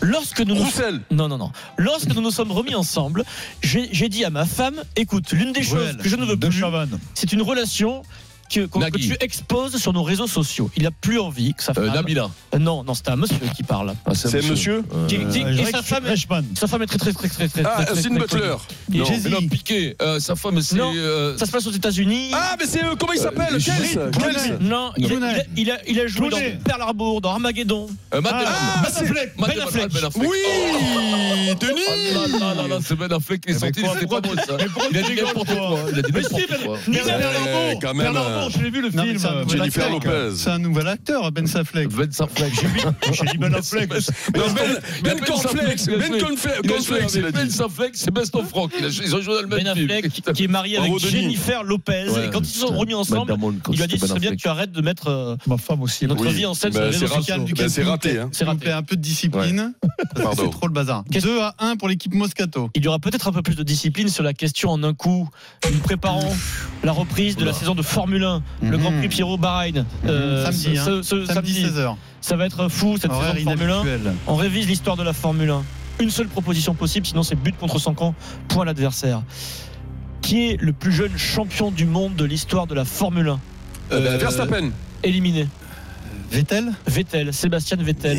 Lorsque 0.00 0.40
nous 0.40 0.54
nous 0.54 0.64
Roussel. 0.64 1.00
non 1.10 1.28
non 1.28 1.38
non, 1.38 1.50
lorsque 1.78 2.14
nous 2.14 2.20
nous 2.20 2.30
sommes 2.30 2.52
remis 2.52 2.74
ensemble, 2.74 3.24
j'ai 3.62 4.08
dit 4.10 4.24
à 4.24 4.30
ma 4.30 4.44
femme, 4.44 4.82
écoute, 4.96 5.32
l'une 5.32 5.52
des 5.52 5.62
choses 5.62 5.78
Ruel, 5.78 5.96
que 5.96 6.08
je 6.08 6.16
ne 6.16 6.26
veux 6.26 6.36
plus, 6.36 6.62
c'est 7.14 7.32
une 7.32 7.40
relation 7.40 8.02
que, 8.60 8.96
tu 8.98 9.16
exposes 9.20 9.76
sur 9.76 9.92
nos 9.92 10.02
réseaux 10.02 10.26
sociaux. 10.26 10.70
Il 10.76 10.86
a 10.86 10.90
plus 10.90 11.18
envie 11.18 11.54
que 11.54 11.62
sa 11.62 11.74
femme. 11.74 11.84
Euh, 11.84 11.90
Nabila. 11.90 12.30
Euh, 12.54 12.58
non, 12.58 12.84
non, 12.84 12.94
c'est 12.94 13.08
un 13.08 13.16
monsieur 13.16 13.36
qui 13.56 13.62
parle. 13.62 13.94
Ah, 14.06 14.14
C'est 14.14 14.42
monsieur 14.48 14.82
Euh, 14.94 15.06
Qui- 15.06 15.18
qui- 15.26 15.44
Euh, 15.44 15.56
et 15.56 15.64
sa 15.70 15.82
femme, 15.82 16.06
est, 16.06 16.10
Reichmann. 16.10 16.44
sa 16.54 16.66
femme 16.66 16.82
est 16.82 16.86
très 16.86 16.98
très 16.98 17.12
très 17.12 17.28
très 17.28 17.48
très 17.48 17.62
Ah, 17.64 17.74
très, 17.76 17.84
très, 17.86 17.92
Austin 17.94 18.08
très 18.10 18.18
Butler. 18.18 18.54
Non. 18.90 19.04
Non, 19.30 19.48
Piqué, 19.48 19.96
euh, 20.00 20.18
sa 20.20 20.36
femme, 20.36 20.60
c'est. 20.62 20.76
Non. 20.76 20.92
euh, 20.96 21.36
Ça 21.38 21.46
se 21.46 21.50
passe 21.50 21.66
aux 21.66 21.70
États-Unis. 21.72 22.30
Ah, 22.32 22.56
mais 22.58 22.66
c'est. 22.66 22.84
euh, 22.84 22.94
Comment 22.98 23.12
il 23.12 23.18
s'appelle? 23.20 23.54
Euh, 23.54 24.56
non, 24.60 24.92
il 24.96 25.70
a, 25.70 25.78
il, 25.86 26.00
a, 26.00 26.06
joué 26.06 26.28
dans 26.30 26.38
Pearl 26.64 26.82
Harbor, 26.82 27.20
dans 27.20 27.32
Armageddon. 27.32 27.86
euh, 28.14 28.20
Matt 28.20 28.32
Ah, 28.34 28.42
Damon. 28.44 28.56
Ah, 28.56 28.88
c'est. 28.92 29.10
Matt 29.38 29.54
Ben 29.56 29.60
Affleck. 29.62 29.92
Ben. 29.92 30.08
Oui 30.16 30.36
Ah, 30.46 31.54
Denis 31.60 32.38
là, 32.38 32.54
là, 32.54 32.68
là, 32.68 32.78
c'est 32.86 32.94
Ben 32.96 33.12
Affleck 33.12 33.40
qui 33.40 33.50
est 33.50 33.54
Mais 33.54 33.58
sorti, 33.58 33.80
quoi, 33.82 33.94
c'était 33.94 34.06
pas 34.06 34.20
bon 34.20 34.34
ça. 34.36 34.56
Il 34.90 34.98
a 34.98 35.02
dit 35.02 35.14
n'importe 35.14 35.46
toi 35.46 35.56
quoi. 35.56 35.78
Il 35.92 35.98
a 35.98 36.02
dit 36.02 36.12
Mais 36.14 36.22
si, 36.22 36.32
n'importe 36.34 36.50
Ben- 36.50 36.66
quoi. 36.66 36.78
Mais 36.88 36.98
Pearl 36.98 37.20
Ben- 37.20 37.26
Harbor, 37.26 37.80
quand 37.82 37.94
même, 37.94 38.06
Harbor, 38.44 38.58
je 38.58 38.64
l'ai 38.64 38.70
vu 38.70 38.82
le 38.82 38.90
Non, 38.90 39.02
film. 39.04 39.18
c'est 39.18 39.26
un 39.26 39.34
nouvel 39.42 39.58
Jennifer 39.58 39.84
acteur. 39.94 40.12
Lopez. 40.12 40.36
C'est 40.36 40.50
un 40.50 40.58
nouvel 40.58 40.88
acteur, 40.88 41.32
Ben 41.32 41.44
Affleck. 41.54 41.88
Ben 41.88 42.08
Affleck. 42.18 42.52
J'ai 43.12 43.24
dit 43.32 43.38
Ben 43.38 43.54
Affleck. 43.54 43.90
Non, 43.90 43.96
Ben, 43.96 44.02
ben 44.34 44.44
Ben 44.44 44.80
il 45.02 45.08
a 45.08 45.10
avec 45.12 45.24
Ben 47.34 47.46
dit. 47.46 47.62
Affleck, 47.62 47.90
c'est 47.94 48.10
Best 48.10 48.34
of 48.36 48.52
Ils 49.04 49.14
ont 49.14 49.20
joué 49.20 49.34
dans 49.34 49.40
le 49.42 49.46
Ben 49.46 49.64
même 49.64 49.74
film. 49.76 49.90
Affleck, 49.90 50.32
qui 50.34 50.44
est 50.44 50.48
marié 50.48 50.78
avec. 50.78 50.98
Jennifer 50.98 51.62
Lopez. 51.64 52.06
Et 52.24 52.30
quand 52.30 52.40
ils 52.40 52.46
se 52.46 52.60
sont 52.60 52.76
remis 52.76 52.94
ensemble, 52.94 53.34
il 53.70 53.76
lui 53.76 53.82
a 53.82 53.86
dit 53.86 53.98
ce 53.98 54.06
serait 54.06 54.14
Ben 54.14 54.20
bien 54.20 54.30
que 54.32 54.36
tu 54.40 54.48
arrêtes 54.48 54.72
de 54.72 54.80
mettre 54.80 55.08
euh, 55.08 55.36
Ma 55.46 55.56
femme 55.58 55.82
aussi. 55.82 56.06
notre 56.06 56.26
vie 56.28 56.46
en 56.46 56.54
scène 56.54 56.72
sur 56.72 56.80
Ben, 56.80 56.90
les 56.90 56.96
c'est 56.98 57.06
raté. 57.06 57.26
Calme, 57.26 57.44
du 57.44 57.52
Ben, 57.52 57.58
calme, 57.58 57.68
c'est 57.70 57.82
raté, 57.84 58.10
plaît. 58.10 58.20
hein. 58.20 58.56
Plaît, 58.56 58.72
un 58.72 58.82
peu 58.82 58.96
de 58.96 59.00
discipline. 59.02 59.72
C'est 60.36 60.50
trop 60.50 60.66
le 60.66 60.72
bazar. 60.72 61.04
Qu'est-ce- 61.10 61.26
2 61.26 61.40
à 61.40 61.54
1 61.58 61.76
pour 61.76 61.88
l'équipe 61.88 62.14
Moscato. 62.14 62.70
Il 62.74 62.84
y 62.84 62.88
aura 62.88 62.98
peut-être 62.98 63.28
un 63.28 63.32
peu 63.32 63.42
plus 63.42 63.54
de 63.56 63.62
discipline 63.62 64.08
sur 64.08 64.22
la 64.22 64.32
question 64.32 64.70
en 64.70 64.82
un 64.82 64.94
coup. 64.94 65.28
Nous 65.72 65.78
préparons 65.80 66.32
la 66.82 66.92
reprise 66.92 67.36
de 67.36 67.44
la 67.44 67.52
saison 67.52 67.74
de 67.74 67.82
Formule 67.82 68.23
1, 68.24 68.42
le 68.62 68.70
Mhm. 68.76 68.82
Grand 68.82 68.92
Prix 68.92 69.08
Pierrot 69.08 69.36
Bahreïn. 69.38 69.84
Euh, 70.06 70.44
Samedi, 70.44 70.62
ce- 70.76 70.80
hein. 70.80 70.84
ce- 70.84 71.02
ce 71.02 71.26
Samedi, 71.26 71.54
samedi. 71.54 71.66
16h. 71.78 71.96
Ça 72.20 72.36
va 72.36 72.46
être 72.46 72.68
fou 72.68 72.96
cette 72.98 73.10
Horaire 73.12 73.34
saison 73.34 73.50
de 73.52 73.56
Formule 73.56 73.70
1. 73.70 73.82
inhabituel. 73.82 74.14
On 74.26 74.34
révise 74.34 74.66
l'histoire 74.66 74.96
de 74.96 75.02
la 75.02 75.12
Formule 75.12 75.50
1. 75.50 75.62
Une 76.00 76.10
seule 76.10 76.26
proposition 76.28 76.74
possible, 76.74 77.06
sinon 77.06 77.22
c'est 77.22 77.36
but 77.36 77.56
contre 77.56 77.78
son 77.78 77.94
camp, 77.94 78.14
point 78.48 78.64
l'adversaire. 78.64 79.22
Qui 80.22 80.50
est 80.50 80.56
le 80.60 80.72
plus 80.72 80.90
jeune 80.92 81.16
champion 81.18 81.70
du 81.70 81.84
monde 81.84 82.16
de 82.16 82.24
l'histoire 82.24 82.66
de 82.66 82.74
la 82.74 82.84
Formule 82.84 83.28
1 83.28 83.40
Euh, 83.92 84.16
Verstappen. 84.18 84.70
Éliminé. 85.02 85.46
Vettel? 86.30 86.72
Vettel, 86.86 87.32
Sébastien 87.34 87.76
Vettel. 87.76 88.18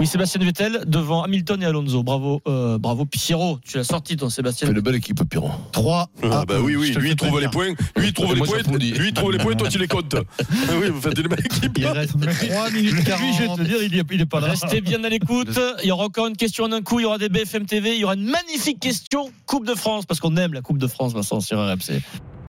Oui, 0.00 0.08
Sébastien 0.08 0.40
Vettel 0.44 0.80
devant 0.86 1.22
Hamilton 1.22 1.62
et 1.62 1.66
Alonso. 1.66 2.02
Bravo, 2.02 2.42
euh, 2.48 2.78
bravo 2.78 3.04
Pierrot. 3.06 3.58
Tu 3.64 3.76
l'as 3.76 3.84
sorti 3.84 4.16
ton 4.16 4.28
Sébastien. 4.28 4.66
fait 4.66 4.74
une 4.74 4.80
belle 4.80 4.96
équipe, 4.96 5.22
Pierrot. 5.30 5.50
3 5.72 6.10
Ah 6.24 6.44
bah 6.46 6.56
oui, 6.60 6.74
oui, 6.74 6.90
lui 6.94 7.10
il 7.10 7.16
trouve 7.16 7.40
les 7.40 7.48
points, 7.48 7.68
lui 7.96 8.08
il 8.08 8.12
trouve 8.12 8.34
les 8.34 8.40
points, 8.40 8.58
lui 8.78 8.92
il 9.08 9.12
trouve 9.14 9.32
les 9.32 9.38
points, 9.38 9.54
toi 9.54 9.68
tu 9.68 9.78
les 9.78 9.86
comptes. 9.86 10.16
Ah 10.68 10.72
oui, 10.80 10.88
vous 10.90 11.00
faites 11.00 11.16
une 11.18 11.28
belle 11.28 11.44
équipe. 11.44 11.72
Il 11.78 11.86
reste 11.86 12.14
3 12.48 12.70
minutes 12.70 13.04
40. 13.04 13.20
Lui, 13.22 13.34
je 13.34 13.42
vais 13.42 13.56
te 13.56 13.62
dire, 13.62 13.76
il 13.82 13.98
est- 13.98 14.04
il 14.12 14.20
est 14.20 14.26
pas 14.26 14.40
là. 14.40 14.48
Restez 14.48 14.80
bien 14.80 15.02
à 15.04 15.08
l'écoute. 15.08 15.58
Il 15.82 15.88
y 15.88 15.92
aura 15.92 16.04
encore 16.04 16.26
une 16.26 16.36
question 16.36 16.64
en 16.64 16.72
un 16.72 16.82
coup. 16.82 16.98
Il 16.98 17.04
y 17.04 17.06
aura 17.06 17.18
des 17.18 17.28
BFM 17.28 17.64
TV. 17.66 17.94
Il 17.94 18.00
y 18.00 18.04
aura 18.04 18.14
une 18.14 18.24
magnifique 18.28 18.80
question 18.80 19.30
Coupe 19.46 19.66
de 19.66 19.74
France 19.74 20.06
parce 20.06 20.18
qu'on 20.20 20.36
aime 20.36 20.54
la 20.54 20.60
Coupe 20.62 20.78
de 20.78 20.86
France, 20.88 21.12
Vincent, 21.12 21.40
sur 21.40 21.58
RMC. 21.58 22.00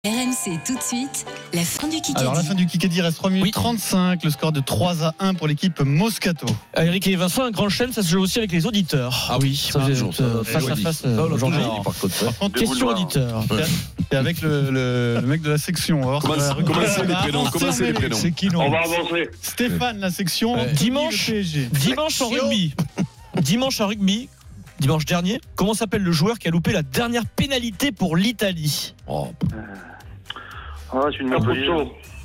RMC 0.05 0.61
tout 0.67 0.77
de 0.77 0.83
suite, 0.83 1.25
la 1.55 1.63
fin 1.63 1.89
du 1.89 1.97
Kikadi. 1.97 2.21
Alors 2.21 2.35
la 2.35 2.43
fin 2.43 2.53
du 2.53 2.67
Kikadi 2.67 3.01
reste 3.01 3.17
3 3.17 3.31
minutes 3.31 3.55
35, 3.55 4.23
le 4.23 4.29
score 4.29 4.53
de 4.53 4.61
3 4.61 5.03
à 5.03 5.15
1 5.19 5.33
pour 5.33 5.49
l'équipe 5.49 5.81
Moscato. 5.81 6.47
Ah, 6.75 6.85
Eric 6.85 7.07
et 7.07 7.17
Vincent, 7.17 7.45
un 7.45 7.51
grand 7.51 7.71
chaîne, 7.71 7.91
ça 7.91 8.03
se 8.03 8.09
joue 8.11 8.21
aussi 8.21 8.39
avec 8.39 8.53
les 8.53 8.67
auditeurs. 8.67 9.29
Ah 9.31 9.39
oui, 9.41 9.57
ça 9.57 9.81
ça. 9.81 10.23
euh, 10.23 10.45
face 10.45 10.69
à 10.69 10.75
oui. 10.75 10.83
face. 10.83 11.03
On 11.07 11.09
euh, 11.09 11.29
par 11.83 11.95
contre. 11.99 12.25
Par 12.25 12.39
contre, 12.39 12.59
Question 12.61 12.89
auditeur. 12.89 13.45
c'est 14.11 14.17
avec 14.19 14.43
le, 14.43 14.71
le- 14.71 15.21
le 15.23 15.27
mec 15.27 15.41
de 15.41 15.51
la 15.51 15.59
section. 15.59 16.03
On 16.03 16.19
va 16.19 16.19
voir 16.19 16.57
Comment 16.65 16.81
c'est 16.87 17.07
les 17.07 17.15
Ah, 17.15 17.23
prénoms 17.23 17.45
Comment 17.51 17.67
les 18.23 18.33
qui 18.33 18.49
non 18.49 18.61
On 18.61 18.71
va 18.71 18.81
avancer. 18.81 19.31
Stéphane, 19.41 20.01
la 20.01 20.11
section. 20.11 20.55
Ouais. 20.55 20.71
Dimanche, 20.73 21.31
dimanche 21.31 22.21
en 22.21 22.29
rugby. 22.29 22.75
Dimanche 23.41 23.81
en 23.81 23.87
rugby. 23.87 24.29
Dimanche 24.81 25.07
dernier, 25.07 25.41
comment 25.55 25.73
s'appelle 25.73 26.03
le 26.03 26.13
joueur 26.13 26.39
qui 26.39 26.49
a 26.49 26.51
loupé 26.51 26.73
la 26.73 26.83
dernière 26.83 27.25
pénalité 27.25 27.91
pour 27.93 28.17
l'Italie? 28.17 28.93
Oh, 29.07 29.29
Ah, 30.95 31.07
c'est 31.11 31.19
une 31.23 31.29
Montpellier. 31.31 31.69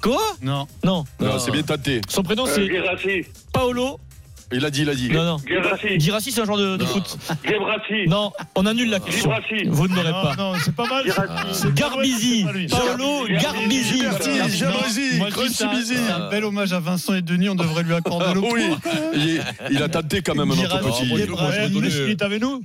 Quoi? 0.01 0.21
Non. 0.41 0.67
Non. 0.83 1.03
Non, 1.19 1.39
c'est 1.39 1.51
bien 1.51 1.63
tenté. 1.63 2.01
Son 2.07 2.23
prénom 2.23 2.45
Euh, 2.47 2.95
c'est. 3.01 3.25
Paolo. 3.51 3.99
Il 4.51 4.65
a 4.65 4.71
dit, 4.71 4.81
il 4.81 4.89
a 4.89 4.95
dit. 4.95 5.09
Non, 5.09 5.23
non. 5.25 5.37
Guérassi. 5.45 5.99
Girassi, 5.99 6.31
c'est 6.31 6.41
un 6.41 6.45
joueur 6.45 6.77
de, 6.77 6.83
foot. 6.83 7.17
Guébrassi. 7.45 8.07
Non, 8.07 8.31
on 8.55 8.65
annule 8.65 8.89
la 8.89 8.99
question. 8.99 9.29
Guébrassi. 9.29 9.65
Vous 9.67 9.87
ne 9.87 9.95
l'aurez 9.95 10.11
pas. 10.11 10.35
non, 10.37 10.53
c'est 10.63 10.75
pas 10.75 10.85
mal. 10.87 11.05
Garbizi. 11.75 12.45
C'est. 12.51 12.69
Paolo 12.69 13.27
Garbizi. 13.41 13.93
Dis, 13.93 14.05
c'est 14.19 14.41
un- 14.41 14.49
c'est 14.89 16.29
bel 16.31 16.43
hommage 16.45 16.73
à 16.73 16.79
Vincent 16.79 17.13
et 17.13 17.21
Denis. 17.21 17.49
On 17.49 17.55
devrait 17.55 17.83
lui 17.83 17.93
accorder 17.93 18.25
Ah, 18.29 18.33
le 18.33 18.39
oui, 18.39 18.63
il, 19.15 19.41
il 19.71 19.83
a 19.83 19.89
tenté 19.89 20.21
quand 20.21 20.35
même 20.35 20.49
notre 20.49 20.79
petit. 20.79 21.07
Il 21.11 22.09
est 22.11 22.21
avec 22.21 22.41
nous. 22.41 22.61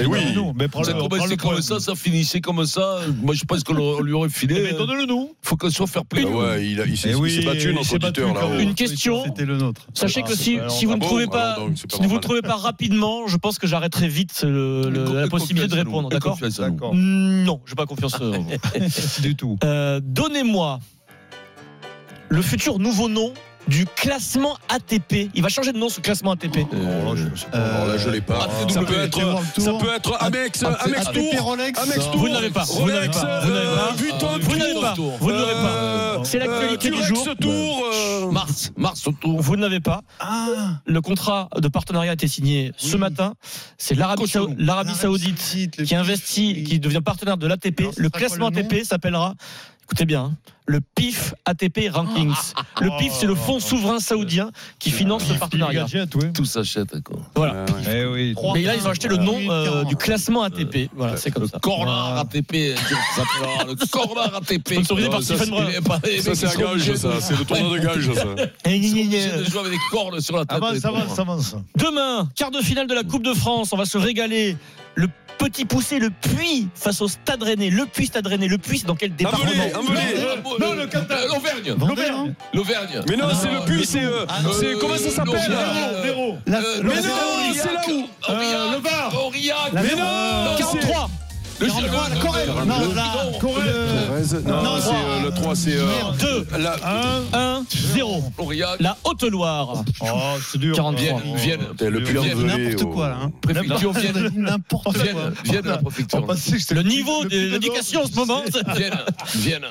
Eh 0.00 0.06
oui, 0.06 0.18
mais 0.54 0.68
prends-le. 0.68 0.86
Ça 0.86 0.92
commençait 0.92 1.36
prends-le 1.36 1.36
comme 1.36 1.62
ça, 1.62 1.80
ça 1.80 1.94
finissait 1.94 2.40
comme 2.40 2.64
ça. 2.66 3.00
Moi, 3.22 3.34
je 3.34 3.44
pense 3.44 3.64
qu'on 3.64 4.00
lui 4.02 4.12
aurait 4.12 4.28
filé. 4.28 4.56
Eh 4.58 4.72
ben, 4.72 4.76
donne-le 4.86 5.06
nous. 5.06 5.34
faut 5.42 5.56
qu'on 5.56 5.70
soit 5.70 5.86
fair 5.86 6.04
play. 6.04 6.24
Ah 6.26 6.30
ouais, 6.30 6.66
il, 6.66 6.80
a- 6.80 6.86
il 6.86 6.96
s'est 6.96 7.10
Eh 7.12 7.18
il 7.26 7.30
s'est 7.30 7.42
battu 7.46 7.68
il 7.70 7.74
notre 7.74 7.94
auditeur. 7.94 8.58
Une 8.58 8.74
question. 8.74 9.24
C'était 9.24 9.44
le 9.44 9.56
nôtre. 9.56 9.82
Sachez 9.94 10.22
Ah, 10.24 10.28
que 10.28 10.34
c'est 10.34 10.60
si, 10.68 10.84
vous 10.84 10.92
ah 10.92 10.96
ne 10.96 11.00
bon 11.00 11.08
trouvez 11.26 11.40
pas, 11.40 11.56
si 12.00 12.06
vous 12.06 12.14
ne 12.14 12.20
trouvez 12.20 12.42
pas 12.42 12.56
rapidement, 12.56 13.26
je 13.26 13.36
pense 13.36 13.58
que 13.58 13.66
j'arrêterai 13.66 14.08
vite 14.08 14.42
le- 14.42 14.88
le- 14.90 15.20
la 15.20 15.28
possibilité 15.28 15.68
de 15.68 15.74
répondre. 15.74 16.08
D'accord 16.08 16.38
D'accord. 16.58 16.92
Non, 16.94 17.60
j'ai 17.66 17.74
pas 17.74 17.86
confiance 17.86 18.14
en 18.20 18.30
vous. 18.30 18.46
Du 19.22 19.34
tout. 19.36 19.58
Euh, 19.64 20.00
Donnez-moi 20.02 20.80
le 22.28 22.42
futur 22.42 22.78
nouveau 22.78 23.08
nom 23.08 23.32
du 23.68 23.86
classement 23.86 24.56
ATP. 24.68 25.30
Il 25.34 25.42
va 25.42 25.48
changer 25.48 25.72
de 25.72 25.78
nom 25.78 25.88
ce 25.88 26.00
classement 26.00 26.32
ATP. 26.32 26.58
Alors 27.52 27.86
là, 27.86 27.96
je 27.96 28.10
l'ai 28.10 28.20
pas. 28.20 28.48
Euh, 28.48 28.68
Ça 28.68 28.82
peut 28.82 28.98
être, 28.98 29.22
World 29.22 29.46
Tour. 29.54 29.64
ça 29.64 29.72
peut 29.74 29.94
être 29.94 30.16
Amex, 30.22 30.62
Amex 30.62 31.04
Tour. 31.12 31.52
Amex. 31.52 31.80
Tour, 32.10 32.16
Vous 32.16 32.28
ne 32.28 32.34
l'avez 32.34 32.50
pas. 32.50 32.64
Vous 32.64 32.82
ne 32.86 32.92
l'avez 32.92 33.06
Rolex, 33.08 33.18
pas. 33.20 33.40
Vous 33.40 33.50
ne 33.50 33.54
l'avez 33.54 33.66
pas. 33.68 33.84
euh, 33.84 34.38
Vous 34.42 34.54
ne 34.54 34.58
l'avez 34.58 34.80
pas. 34.80 34.94
Tour, 34.94 35.12
Vous 35.20 35.30
ne 35.30 35.36
l'aurez 35.38 35.52
pas. 35.54 35.58
euh, 35.68 36.18
C'est 36.24 36.38
l'actualité 36.38 36.88
euh, 36.88 36.96
du 36.96 37.02
jour. 37.04 37.26
Tour, 37.40 37.84
euh, 37.92 38.30
Mars, 38.30 38.72
Mars 38.76 39.06
autour. 39.06 39.40
Vous 39.40 39.56
ne 39.56 39.62
l'avez 39.62 39.80
pas. 39.80 40.02
Ah, 40.20 40.46
Le 40.84 41.00
contrat 41.00 41.48
de 41.56 41.68
partenariat 41.68 42.10
a 42.10 42.14
été 42.14 42.28
signé 42.28 42.72
ce 42.76 42.96
matin. 42.96 43.34
C'est 43.78 43.94
l'Arabie 43.94 44.94
Saoudite 44.94 45.82
qui 45.84 45.94
investit, 45.94 46.64
qui 46.64 46.78
devient 46.80 47.00
partenaire 47.04 47.36
de 47.36 47.46
l'ATP. 47.46 47.84
Le 47.96 48.10
classement 48.10 48.48
ATP 48.48 48.84
s'appellera, 48.84 49.34
écoutez 49.84 50.04
bien, 50.04 50.24
hein, 50.24 50.36
le 50.66 50.80
PIF 50.80 51.34
ATP 51.44 51.90
Rankings. 51.92 52.32
Le 52.80 52.90
PIF, 52.98 53.12
c'est 53.12 53.26
le 53.26 53.34
fonds 53.34 53.58
souverain 53.60 53.98
saoudien 53.98 54.50
qui 54.78 54.90
finance 54.90 55.24
ce 55.24 55.34
partenariat. 55.34 55.82
Gadget, 55.82 56.14
oui. 56.14 56.32
Tout 56.32 56.44
s'achète. 56.44 57.02
quoi. 57.02 57.18
Voilà. 57.34 57.64
Eh 57.92 58.04
oui. 58.06 58.34
Mais 58.54 58.62
là, 58.62 58.76
ils 58.76 58.86
ont 58.86 58.90
acheté 58.90 59.08
le 59.08 59.16
nom 59.16 59.38
euh, 59.50 59.84
du 59.84 59.96
classement 59.96 60.42
ATP. 60.44 60.88
Voilà, 60.94 61.16
c'est 61.16 61.30
comme 61.32 61.48
ça. 61.48 61.58
Corner 61.58 62.18
ATP. 62.18 62.52
Le 62.52 63.86
Corner 63.90 64.34
ATP. 64.36 64.68
Sponsorisé 64.74 65.08
par 65.10 65.22
Stephen 65.22 65.50
Brun. 65.50 65.66
Ça, 65.72 66.00
c'est 66.02 66.16
ils 66.16 66.30
un 66.30 66.34
sont 66.34 66.60
gage, 66.60 66.94
ça. 66.94 67.20
C'est 67.20 67.36
le 67.38 67.44
tournoi 67.44 67.78
de 67.78 67.82
gage, 67.84 68.12
ça. 68.14 68.24
Eh, 68.64 68.78
gna. 68.78 69.36
de 69.38 69.44
jouer 69.44 69.60
avec 69.60 69.72
des 69.72 69.78
cordes 69.90 70.20
sur 70.20 70.36
la 70.36 70.44
tête. 70.44 70.62
Avance, 70.62 70.84
avance, 70.84 71.18
avance. 71.18 71.56
Demain, 71.76 72.28
quart 72.36 72.50
de 72.52 72.60
finale 72.60 72.86
de 72.86 72.94
la 72.94 73.02
Coupe 73.02 73.24
de 73.24 73.34
France, 73.34 73.72
on 73.72 73.76
va 73.76 73.84
se 73.84 73.98
régaler. 73.98 74.56
Le 74.94 75.08
Petit 75.38 75.64
poussé, 75.64 75.98
le 75.98 76.10
puits 76.10 76.68
face 76.74 77.00
au 77.00 77.08
Stade 77.08 77.42
Rennais. 77.42 77.68
Le 77.70 77.84
puits 77.86 78.06
Stade 78.06 78.26
Rennais. 78.26 78.46
Le 78.48 78.58
puits, 78.58 78.78
c'est 78.78 78.86
dans 78.86 78.94
quel 78.94 79.14
département. 79.14 79.50
Non, 80.60 80.74
le 80.74 80.86
Qatar, 80.86 81.18
l'Auvergne. 81.28 81.74
L'Auvergne. 81.78 82.34
L'Auvergne. 82.54 83.02
Mais 83.08 83.16
non, 83.16 83.26
c'est 83.40 83.50
le 83.50 83.60
puits, 83.64 83.84
c'est. 83.86 84.04
euh, 84.04 84.24
c'est- 84.58 84.78
Comment 84.78 84.96
ça 84.96 85.10
s'appelle 85.10 85.56
Véro. 86.04 86.38
La- 86.46 86.58
Euh, 86.58 86.62
Mais 86.82 86.94
le- 86.94 87.02
non, 87.02 87.02
c'est 87.02 87.08
là 87.08 87.86
où 87.88 88.72
le 88.72 88.78
Var. 88.78 89.24
Aurillac. 89.24 89.72
Mais 89.74 89.94
non, 89.96 90.56
43. 90.58 91.10
Le 91.62 91.68
43, 91.68 92.08
la 92.08 92.16
Corrèze. 92.16 92.48
Non, 92.48 92.94
la 92.94 93.38
Corrèze. 93.40 93.72
Corrèze 94.08 94.44
Non, 94.46 94.62
Non, 94.62 94.70
c'est 94.80 94.90
euh, 94.90 95.24
le 95.24 95.30
3, 95.30 95.54
c'est. 95.56 95.76
euh, 95.76 95.88
2, 96.20 96.46
la- 96.58 96.76
1, 97.32 97.64
0. 97.94 98.24
Aurillac. 98.38 98.80
La 98.80 98.96
Haute-Loire. 99.04 99.84
Oh, 100.00 100.06
c'est 100.50 100.58
dur. 100.58 100.74
43. 100.74 101.20
Vienne, 101.20 101.36
Vienne. 101.36 101.60
Putain, 101.70 101.90
Le 101.90 102.20
envelé. 102.20 102.64
N'importe 102.68 102.92
quoi, 102.94 103.08
là. 103.08 103.18
hein. 103.22 103.32
Préfecture 103.40 103.92
Vienne. 103.92 104.30
N'importe 104.36 104.84
quoi. 104.84 105.30
Vienne, 105.44 105.66
la 105.66 105.78
préfecture. 105.78 106.26
Le 106.74 106.82
niveau 106.82 107.24
de 107.24 107.36
l'éducation 107.52 108.02
en 108.02 108.06
ce 108.06 108.14
moment, 108.16 108.42
c'est- 108.50 108.76
Vienne, 108.76 108.98
Vienne. 109.36 109.66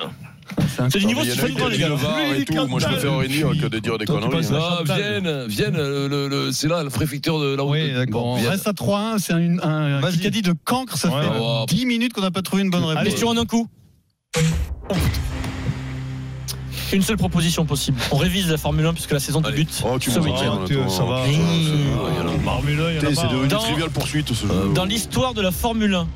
C'est 0.90 1.00
du 1.00 1.06
niveau 1.06 1.24
Stéphane 1.24 1.70
les 1.70 1.78
gars. 1.78 1.90
le 1.90 1.96
Var 1.96 2.20
et 2.38 2.46
tout. 2.46 2.68
Moi, 2.68 2.80
je 2.80 2.86
préfère 2.86 3.18
rien 3.18 3.50
que 3.62 3.68
de 3.68 3.80
dire 3.80 3.98
des 3.98 4.06
conneries. 4.06 4.48
Ah, 4.54 4.82
Vienne, 4.86 5.46
Vienne, 5.48 5.78
le- 5.78 6.28
le- 6.28 6.52
c'est 6.52 6.68
là 6.68 6.84
la 6.84 6.90
préfecture 6.90 7.40
de 7.40 7.56
la 7.56 7.64
Oui, 7.64 7.94
d'accord. 7.94 8.38
Reste 8.38 8.68
à 8.68 8.74
3-1. 8.74 9.18
C'est 9.20 9.34
un. 9.34 10.02
Kikadi 10.12 10.42
de 10.42 10.54
cancre. 10.66 10.98
Ça 10.98 11.10
fait 11.10 11.16
ouais. 11.16 11.66
10 11.68 11.86
minutes 11.86 12.14
qu'on 12.14 12.22
n'a 12.22 12.32
pas 12.32 12.42
trouvé 12.42 12.64
une 12.64 12.70
bonne 12.70 12.84
réponse. 12.84 13.02
Allez, 13.02 13.16
sur 13.16 13.30
en 13.30 13.38
un 13.38 13.46
coup. 13.46 13.68
Une 16.94 17.02
seule 17.02 17.16
proposition 17.18 17.66
possible. 17.66 17.98
On 18.12 18.18
révise 18.18 18.50
la 18.50 18.58
Formule 18.58 18.86
1 18.86 18.94
puisque 18.94 19.12
la 19.12 19.20
saison 19.20 19.40
débute 19.40 19.82
Oh, 19.86 19.98
tu 19.98 20.12
ce 20.12 20.20
week-end. 20.20 20.66
ça 20.90 21.04
va. 21.06 21.24
c'est- 21.26 21.32
devenu 23.28 23.48
Dans- 23.48 23.60
trivial 23.60 23.90
poursuite 23.90 24.34
ce 24.34 24.46
jeu. 24.46 24.72
Dans 24.76 24.84
l'histoire 24.86 25.34
de 25.34 25.42
la 25.42 25.52
Formule 25.52 25.96
1, 25.96 26.08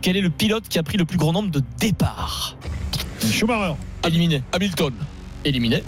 quel 0.00 0.16
est 0.16 0.20
le 0.20 0.30
pilote 0.30 0.64
qui 0.68 0.78
a 0.78 0.82
pris 0.84 0.96
le 0.96 1.04
plus 1.04 1.18
grand 1.18 1.32
nombre 1.32 1.50
de 1.50 1.60
départs? 1.80 2.56
Schumacher. 3.28 3.76
Éliminé. 4.04 4.42
Hamilton. 4.52 4.94
Éliminé. 5.44 5.82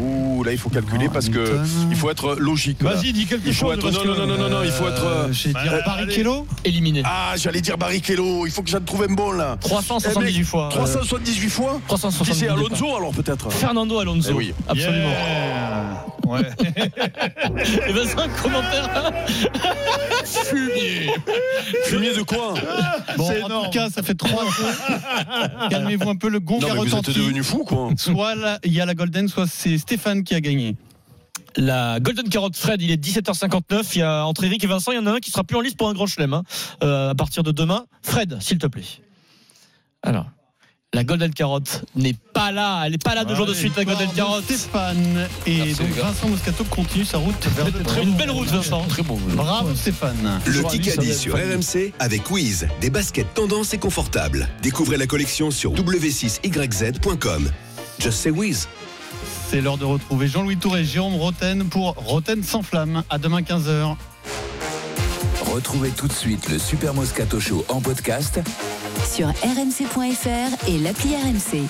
Ouh, 0.00 0.42
là, 0.44 0.52
il 0.52 0.58
faut 0.58 0.68
calculer 0.70 1.08
parce 1.08 1.28
que 1.28 1.58
il 1.90 1.96
faut 1.96 2.10
être 2.10 2.36
logique. 2.36 2.82
Vas-y, 2.82 3.12
dis 3.12 3.26
quelque 3.26 3.46
Il 3.48 3.54
faut 3.54 3.66
chose. 3.74 3.78
être. 3.78 3.90
Non, 3.90 4.04
non, 4.14 4.14
non, 4.14 4.26
non, 4.26 4.38
non, 4.38 4.48
non, 4.48 4.62
il 4.64 4.70
faut 4.70 4.86
être. 4.88 5.04
euh, 5.04 5.24
Euh, 5.28 5.32
J'ai 5.32 5.48
dit 5.50 5.54
Allez. 5.56 5.82
Barrichello. 5.84 6.46
Éliminé. 6.64 7.02
Ah, 7.04 7.34
j'allais 7.36 7.60
dire 7.60 7.76
Barrichello. 7.78 8.46
Il 8.46 8.52
faut 8.52 8.62
que 8.62 8.70
j'en 8.70 8.80
trouve 8.80 9.02
un 9.02 9.12
bon 9.14 9.32
là. 9.32 9.56
378 9.60 10.44
fois. 10.44 10.66
euh, 10.66 10.70
378 10.70 11.48
fois. 11.50 11.80
378 11.88 12.32
Qui 12.32 12.38
c'est. 12.38 12.48
Alonso 12.48 12.96
alors 12.96 13.12
peut-être 13.12 13.50
Fernando 13.52 13.98
Alonso. 13.98 14.28
Eh 14.30 14.34
oui. 14.34 14.54
Absolument. 14.68 15.08
Yeah. 15.08 16.04
Ouais. 16.26 16.40
Et 17.88 17.92
Vincent, 17.92 18.18
un 18.18 18.28
commentaire. 18.42 19.12
Fumier. 20.24 21.10
Fumier 21.84 22.14
de 22.14 22.22
quoi 22.22 22.54
Bon, 23.16 23.26
C'est 23.28 23.42
en 23.42 23.46
énorme. 23.46 23.64
tout 23.66 23.70
cas, 23.70 23.88
ça 23.90 24.02
fait 24.02 24.14
3 24.14 24.44
Calmez-vous 25.70 26.08
un 26.10 26.16
peu, 26.16 26.28
le 26.28 26.38
mais 26.40 26.58
vous 26.76 26.94
êtes 26.96 27.10
devenu 27.10 27.42
fou 27.42 27.64
quoi. 27.64 27.88
Soit 27.96 28.34
il 28.64 28.72
y 28.72 28.80
a 28.80 28.86
la 28.86 28.94
Golden, 28.94 29.28
soit 29.28 29.46
c'est 29.50 29.78
Stéphane 29.88 30.22
qui 30.22 30.34
a 30.34 30.40
gagné. 30.42 30.76
La 31.56 31.98
Golden 31.98 32.28
Carotte 32.28 32.56
Fred, 32.56 32.82
il 32.82 32.90
est 32.90 33.02
17h59. 33.02 33.92
Il 33.94 33.98
y 34.00 34.02
a 34.02 34.26
entre 34.26 34.44
Eric 34.44 34.62
et 34.62 34.66
Vincent, 34.66 34.92
il 34.92 34.96
y 34.96 34.98
en 34.98 35.06
a 35.06 35.12
un 35.12 35.18
qui 35.18 35.30
sera 35.30 35.44
plus 35.44 35.56
en 35.56 35.62
liste 35.62 35.78
pour 35.78 35.88
un 35.88 35.94
grand 35.94 36.06
chelem 36.06 36.34
hein, 36.34 36.42
euh, 36.84 37.08
à 37.08 37.14
partir 37.14 37.42
de 37.42 37.52
demain. 37.52 37.86
Fred, 38.02 38.36
s'il 38.42 38.58
te 38.58 38.66
plaît. 38.66 38.84
Alors, 40.02 40.26
la 40.92 41.04
Golden 41.04 41.32
Carotte 41.32 41.86
n'est 41.96 42.16
pas 42.34 42.52
là. 42.52 42.82
Elle 42.84 42.92
n'est 42.92 42.98
pas 42.98 43.14
là 43.14 43.24
deux 43.24 43.34
jours 43.34 43.46
de 43.46 43.54
suite, 43.54 43.78
la 43.78 43.86
Golden 43.86 44.10
Carotte. 44.10 44.44
Stéphane. 44.44 45.26
Et 45.46 45.56
Merci, 45.56 45.74
donc. 45.76 45.88
Vincent 45.92 46.28
Moscato 46.28 46.64
continue 46.64 47.04
sa 47.06 47.16
route 47.16 47.46
vers 47.56 47.64
le 47.64 47.72
Très 47.72 48.02
une 48.02 48.14
belle 48.14 48.30
route, 48.30 48.48
Vincent. 48.48 48.84
Très 48.88 49.02
bon. 49.02 49.16
Bravo 49.28 49.74
Stéphane. 49.74 50.38
Le 50.44 50.62
Kikadi 50.64 51.14
sur 51.14 51.32
RMC 51.32 51.94
avec 51.98 52.30
Wiz, 52.30 52.68
des 52.82 52.90
baskets 52.90 53.32
tendance 53.32 53.72
et 53.72 53.78
confortables. 53.78 54.50
Découvrez 54.60 54.98
la 54.98 55.06
collection 55.06 55.50
sur 55.50 55.72
w6yz.com. 55.72 57.50
Just 57.98 58.18
say 58.18 58.30
Wiz. 58.30 58.68
C'est 59.50 59.62
l'heure 59.62 59.78
de 59.78 59.86
retrouver 59.86 60.28
Jean-Louis 60.28 60.58
Touré 60.58 60.82
et 60.82 60.84
Jérôme 60.84 61.14
Roten 61.14 61.64
pour 61.64 61.94
Roten 61.94 62.42
sans 62.42 62.62
flamme. 62.62 63.02
À 63.08 63.16
demain 63.16 63.40
15h. 63.40 63.96
Retrouvez 65.54 65.88
tout 65.88 66.06
de 66.06 66.12
suite 66.12 66.50
le 66.50 66.58
Super 66.58 66.92
Moscato 66.92 67.40
Show 67.40 67.64
en 67.70 67.80
podcast 67.80 68.40
Sur 69.10 69.28
rmc.fr 69.28 70.68
et 70.68 70.78
l'appli 70.78 71.14
RMC. 71.16 71.64